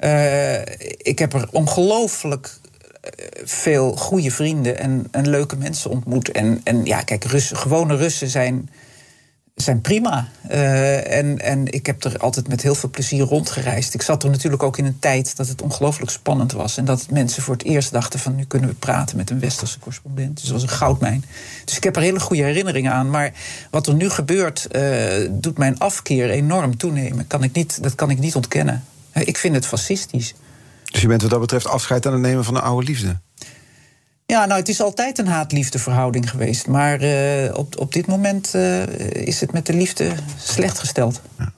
Uh, 0.00 0.60
ik 0.96 1.18
heb 1.18 1.32
er 1.32 1.48
ongelooflijk 1.52 2.58
eh, 3.00 3.12
veel 3.44 3.96
goede 3.96 4.30
vrienden 4.30 4.78
en, 4.78 5.08
en 5.10 5.28
leuke 5.28 5.56
mensen 5.56 5.90
ontmoet. 5.90 6.30
En, 6.30 6.60
en 6.64 6.84
ja, 6.84 7.02
kijk, 7.02 7.24
Russen, 7.24 7.56
gewone 7.56 7.96
Russen 7.96 8.28
zijn 8.28 8.70
zijn 9.60 9.80
prima. 9.80 10.28
Uh, 10.50 11.16
en, 11.16 11.38
en 11.38 11.72
ik 11.72 11.86
heb 11.86 12.04
er 12.04 12.18
altijd 12.18 12.48
met 12.48 12.62
heel 12.62 12.74
veel 12.74 12.90
plezier 12.90 13.24
rondgereisd. 13.24 13.94
Ik 13.94 14.02
zat 14.02 14.22
er 14.22 14.30
natuurlijk 14.30 14.62
ook 14.62 14.78
in 14.78 14.84
een 14.84 14.98
tijd 14.98 15.36
dat 15.36 15.48
het 15.48 15.62
ongelooflijk 15.62 16.10
spannend 16.10 16.52
was. 16.52 16.76
En 16.76 16.84
dat 16.84 17.06
mensen 17.10 17.42
voor 17.42 17.54
het 17.54 17.64
eerst 17.64 17.92
dachten 17.92 18.20
van 18.20 18.34
nu 18.34 18.44
kunnen 18.44 18.68
we 18.68 18.74
praten 18.74 19.16
met 19.16 19.30
een 19.30 19.40
westerse 19.40 19.78
correspondent. 19.78 20.36
Dus 20.36 20.44
dat 20.44 20.52
was 20.52 20.62
een 20.62 20.76
goudmijn. 20.76 21.24
Dus 21.64 21.76
ik 21.76 21.84
heb 21.84 21.96
er 21.96 22.02
hele 22.02 22.20
goede 22.20 22.42
herinneringen 22.42 22.92
aan. 22.92 23.10
Maar 23.10 23.32
wat 23.70 23.86
er 23.86 23.94
nu 23.94 24.10
gebeurt, 24.10 24.66
uh, 24.72 25.28
doet 25.30 25.58
mijn 25.58 25.78
afkeer 25.78 26.30
enorm 26.30 26.76
toenemen. 26.76 27.26
Kan 27.26 27.42
ik 27.42 27.52
niet, 27.52 27.82
dat 27.82 27.94
kan 27.94 28.10
ik 28.10 28.18
niet 28.18 28.34
ontkennen. 28.34 28.84
Ik 29.12 29.36
vind 29.36 29.54
het 29.54 29.66
fascistisch. 29.66 30.34
Dus 30.84 31.00
je 31.00 31.06
bent 31.06 31.22
wat 31.22 31.30
dat 31.30 31.40
betreft 31.40 31.66
afscheid 31.66 32.06
aan 32.06 32.12
het 32.12 32.22
nemen 32.22 32.44
van 32.44 32.54
de 32.54 32.60
oude 32.60 32.86
liefde? 32.86 33.16
Ja, 34.30 34.46
nou, 34.46 34.60
het 34.60 34.68
is 34.68 34.80
altijd 34.80 35.18
een 35.18 35.26
haat-liefde 35.26 35.78
verhouding 35.78 36.30
geweest. 36.30 36.66
Maar 36.66 37.02
uh, 37.02 37.56
op, 37.56 37.78
op 37.78 37.92
dit 37.92 38.06
moment 38.06 38.54
uh, 38.54 38.86
is 39.26 39.40
het 39.40 39.52
met 39.52 39.66
de 39.66 39.72
liefde 39.72 40.12
slecht 40.38 40.78
gesteld. 40.78 41.20
Ja. 41.38 41.52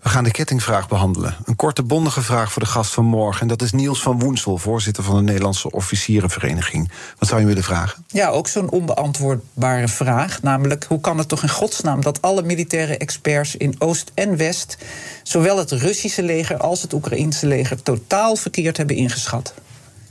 We 0.00 0.08
gaan 0.08 0.24
de 0.24 0.30
kettingvraag 0.30 0.88
behandelen. 0.88 1.36
Een 1.44 1.56
korte, 1.56 1.82
bondige 1.82 2.22
vraag 2.22 2.52
voor 2.52 2.62
de 2.62 2.68
gast 2.68 2.92
van 2.92 3.04
morgen. 3.04 3.40
En 3.40 3.48
dat 3.48 3.62
is 3.62 3.72
Niels 3.72 4.02
van 4.02 4.18
Woensel, 4.18 4.58
voorzitter 4.58 5.02
van 5.02 5.16
de 5.16 5.22
Nederlandse 5.22 5.70
Officierenvereniging. 5.70 6.90
Wat 7.18 7.28
zou 7.28 7.40
je 7.40 7.46
willen 7.46 7.62
vragen? 7.62 8.04
Ja, 8.06 8.28
ook 8.28 8.48
zo'n 8.48 8.70
onbeantwoordbare 8.70 9.88
vraag. 9.88 10.42
Namelijk, 10.42 10.84
hoe 10.84 11.00
kan 11.00 11.18
het 11.18 11.28
toch 11.28 11.42
in 11.42 11.48
godsnaam 11.48 12.00
dat 12.00 12.22
alle 12.22 12.42
militaire 12.42 12.96
experts 12.96 13.56
in 13.56 13.74
Oost 13.78 14.10
en 14.14 14.36
West... 14.36 14.76
zowel 15.22 15.58
het 15.58 15.70
Russische 15.70 16.22
leger 16.22 16.56
als 16.56 16.82
het 16.82 16.92
Oekraïnse 16.92 17.46
leger... 17.46 17.82
totaal 17.82 18.36
verkeerd 18.36 18.76
hebben 18.76 18.96
ingeschat? 18.96 19.54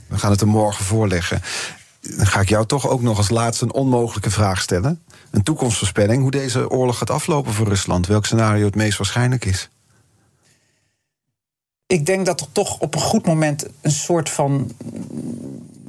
We 0.06 0.18
gaan 0.18 0.30
het 0.30 0.40
er 0.40 0.48
morgen 0.48 0.84
voorleggen 0.84 1.42
dan 2.00 2.26
ga 2.26 2.40
ik 2.40 2.48
jou 2.48 2.66
toch 2.66 2.88
ook 2.88 3.02
nog 3.02 3.16
als 3.16 3.30
laatste 3.30 3.64
een 3.64 3.72
onmogelijke 3.72 4.30
vraag 4.30 4.60
stellen. 4.60 5.02
Een 5.30 5.42
toekomstvoorspelling, 5.42 6.22
hoe 6.22 6.30
deze 6.30 6.70
oorlog 6.70 6.98
gaat 6.98 7.10
aflopen 7.10 7.52
voor 7.52 7.68
Rusland. 7.68 8.06
Welk 8.06 8.26
scenario 8.26 8.64
het 8.64 8.74
meest 8.74 8.98
waarschijnlijk 8.98 9.44
is? 9.44 9.68
Ik 11.86 12.06
denk 12.06 12.26
dat 12.26 12.40
er 12.40 12.46
toch 12.52 12.78
op 12.78 12.94
een 12.94 13.00
goed 13.00 13.26
moment 13.26 13.66
een 13.80 13.90
soort 13.90 14.28
van 14.28 14.72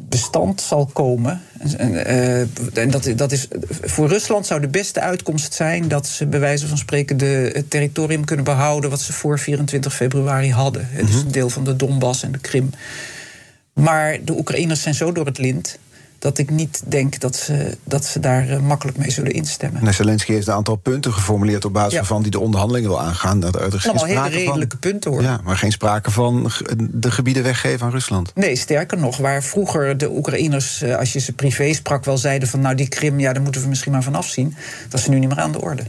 bestand 0.10 0.62
zal 0.62 0.86
komen. 0.86 1.42
En, 1.78 1.92
uh, 1.92 2.40
en 2.78 2.92
dat, 2.92 3.12
dat 3.16 3.32
is, 3.32 3.48
voor 3.82 4.08
Rusland 4.08 4.46
zou 4.46 4.62
de 4.62 4.68
beste 4.68 5.00
uitkomst 5.00 5.54
zijn 5.54 5.88
dat 5.88 6.08
ze 6.08 6.26
bij 6.26 6.40
wijze 6.40 6.68
van 6.68 6.78
spreken 6.78 7.18
de, 7.18 7.52
het 7.54 7.70
territorium 7.70 8.26
kunnen 8.26 8.46
behouden 8.46 8.90
wat 8.90 9.02
ze 9.02 9.14
voor 9.14 9.40
24 9.40 9.96
februari 9.96 10.52
hadden. 10.52 10.88
Het 10.90 11.10
is 11.10 11.16
mhm. 11.16 11.26
een 11.26 11.32
deel 11.32 11.50
van 11.50 11.64
de 11.64 11.76
Donbass 11.76 12.24
en 12.24 12.32
de 12.32 12.40
Krim. 12.40 12.70
Maar 13.74 14.18
de 14.24 14.38
Oekraïners 14.38 14.82
zijn 14.82 14.96
zo 14.96 15.12
door 15.12 15.26
het 15.26 15.38
lint 15.38 15.80
dat 16.22 16.38
ik 16.38 16.50
niet 16.50 16.82
denk 16.86 17.20
dat 17.20 17.36
ze, 17.36 17.78
dat 17.84 18.06
ze 18.06 18.20
daar 18.20 18.50
uh, 18.50 18.60
makkelijk 18.60 18.98
mee 18.98 19.12
zullen 19.12 19.32
instemmen. 19.32 19.94
Zelensky 19.94 20.34
heeft 20.34 20.48
een 20.48 20.54
aantal 20.54 20.76
punten 20.76 21.14
geformuleerd 21.14 21.66
op 21.66 21.74
basis 21.74 21.94
ja. 21.94 22.04
van 22.04 22.22
die 22.22 22.32
de 22.32 22.40
onderhandelingen 22.40 22.90
wil 22.90 23.02
aangaan. 23.02 23.40
Dat 23.40 23.56
er 23.56 23.76
is 23.76 23.88
Allemaal 23.88 24.06
hele 24.06 24.30
redelijke 24.30 24.78
van, 24.80 24.92
punten 24.92 25.12
hoor. 25.12 25.22
Ja, 25.22 25.40
maar 25.44 25.58
geen 25.58 25.72
sprake 25.72 26.12
van 26.12 26.52
de 26.78 27.12
gebieden 27.12 27.44
weggeven 27.44 27.86
aan 27.86 27.92
Rusland. 27.92 28.32
Nee, 28.36 28.56
sterker 28.56 28.98
nog, 28.98 29.18
waar 29.18 29.44
vroeger 29.44 29.98
de 29.98 30.12
Oekraïners, 30.12 30.84
uh, 30.84 30.98
als 30.98 31.14
je 31.14 31.20
ze 31.20 31.34
privé 31.34 31.74
sprak, 31.74 32.06
wel 32.06 32.18
zeiden 32.18 32.48
van 32.48 32.62
nou 32.62 32.76
die 32.76 32.88
Krim, 32.88 33.20
ja, 33.20 33.34
daar 33.34 33.44
moeten 33.44 33.62
we 33.62 33.68
misschien 33.68 33.92
maar 33.92 34.04
van 34.04 34.16
afzien. 34.16 34.56
Dat 34.90 35.00
is 35.00 35.08
nu 35.08 35.20
niet 35.20 35.30
meer 35.30 35.40
aan 35.40 35.52
de 35.52 35.62
orde. 35.62 35.84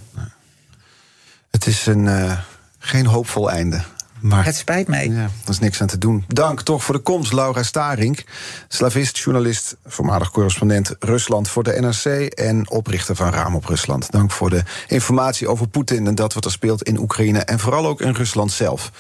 Het 1.51 1.67
is 1.67 1.87
een, 1.87 2.05
uh, 2.05 2.39
geen 2.79 3.07
hoopvol 3.07 3.51
einde. 3.51 3.81
Maar, 4.23 4.45
het 4.45 4.57
spijt 4.57 4.89
mij. 4.89 5.09
Ja, 5.09 5.23
er 5.23 5.51
is 5.51 5.59
niks 5.59 5.81
aan 5.81 5.87
te 5.87 5.99
doen. 5.99 6.25
Dank 6.29 6.61
toch 6.61 6.85
voor 6.85 6.95
de 6.95 7.01
komst, 7.01 7.33
Laura 7.33 7.63
Starink. 7.63 8.25
Slavist, 8.69 9.19
journalist, 9.19 9.77
voormalig 9.87 10.31
correspondent 10.31 10.95
Rusland 10.99 11.49
voor 11.49 11.63
de 11.63 11.81
NRC... 11.81 12.33
en 12.33 12.71
oprichter 12.71 13.17
van 13.17 13.31
Raam 13.31 13.55
op 13.55 13.65
Rusland. 13.65 14.11
Dank 14.11 14.31
voor 14.31 14.51
de 14.51 14.63
informatie 14.89 15.49
over 15.49 15.69
Poetin 15.69 16.07
en 16.07 16.15
dat 16.15 16.35
wat 16.35 16.45
er 16.45 16.51
speelt 16.51 16.83
in 16.83 16.99
Oekraïne... 16.99 17.39
en 17.39 17.59
vooral 17.59 17.87
ook 17.87 18.01
in 18.01 18.13
Rusland 18.13 18.53
zelf. 18.53 18.91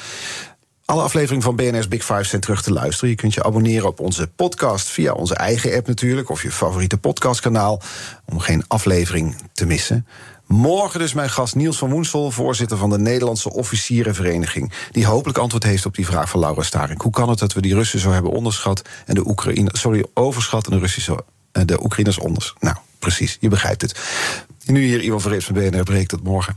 Alle 0.85 1.03
afleveringen 1.03 1.43
van 1.43 1.57
BNR's 1.57 1.89
Big 1.89 2.05
Five 2.05 2.25
zijn 2.25 2.41
terug 2.41 2.63
te 2.63 2.73
luisteren. 2.73 3.11
Je 3.11 3.17
kunt 3.17 3.35
je 3.35 3.45
abonneren 3.45 3.89
op 3.89 4.01
onze 4.01 4.27
podcast 4.27 4.89
via 4.89 5.13
onze 5.13 5.35
eigen 5.35 5.75
app 5.77 5.87
natuurlijk... 5.87 6.31
of 6.31 6.43
je 6.43 6.51
favoriete 6.51 6.99
podcastkanaal, 6.99 7.83
om 8.25 8.39
geen 8.39 8.65
aflevering 8.69 9.37
te 9.53 9.67
missen. 9.67 10.07
Morgen 10.53 11.01
dus 11.01 11.13
mijn 11.13 11.31
gast 11.31 11.55
Niels 11.55 11.79
van 11.79 11.91
Woensel, 11.91 12.31
voorzitter 12.31 12.77
van 12.77 12.91
de 12.91 12.99
Nederlandse 12.99 13.53
Officierenvereniging. 13.53 14.73
Die 14.91 15.07
hopelijk 15.07 15.39
antwoord 15.39 15.65
heeft 15.65 15.87
op 15.87 15.95
die 15.95 16.07
vraag 16.07 16.31
van 16.31 16.41
Laura 16.41 16.63
Staring. 16.63 17.03
Hoe 17.03 17.13
kan 17.13 17.29
het 17.29 17.39
dat 17.39 17.53
we 17.53 17.61
die 17.61 17.75
Russen 17.75 17.99
zo 17.99 18.11
hebben 18.11 18.31
onderschat 18.31 18.83
en 19.07 19.15
de 19.15 19.29
Oekraïne, 19.29 19.71
sorry, 19.73 20.05
overschat 20.15 20.67
en 20.67 20.73
de 20.73 20.79
Russische, 20.79 21.25
eh, 21.53 21.63
de 21.67 21.83
Oekraïners 21.83 22.19
onders? 22.19 22.55
Nou, 22.61 22.77
precies, 22.99 23.37
je 23.41 23.49
begrijpt 23.49 23.83
het. 23.83 24.01
Nu 24.65 24.85
hier 24.85 25.03
Ivan 25.03 25.21
Verrees 25.21 25.45
van 25.45 25.55
BNR 25.55 25.83
breekt 25.83 26.11
het 26.11 26.23
morgen. 26.23 26.57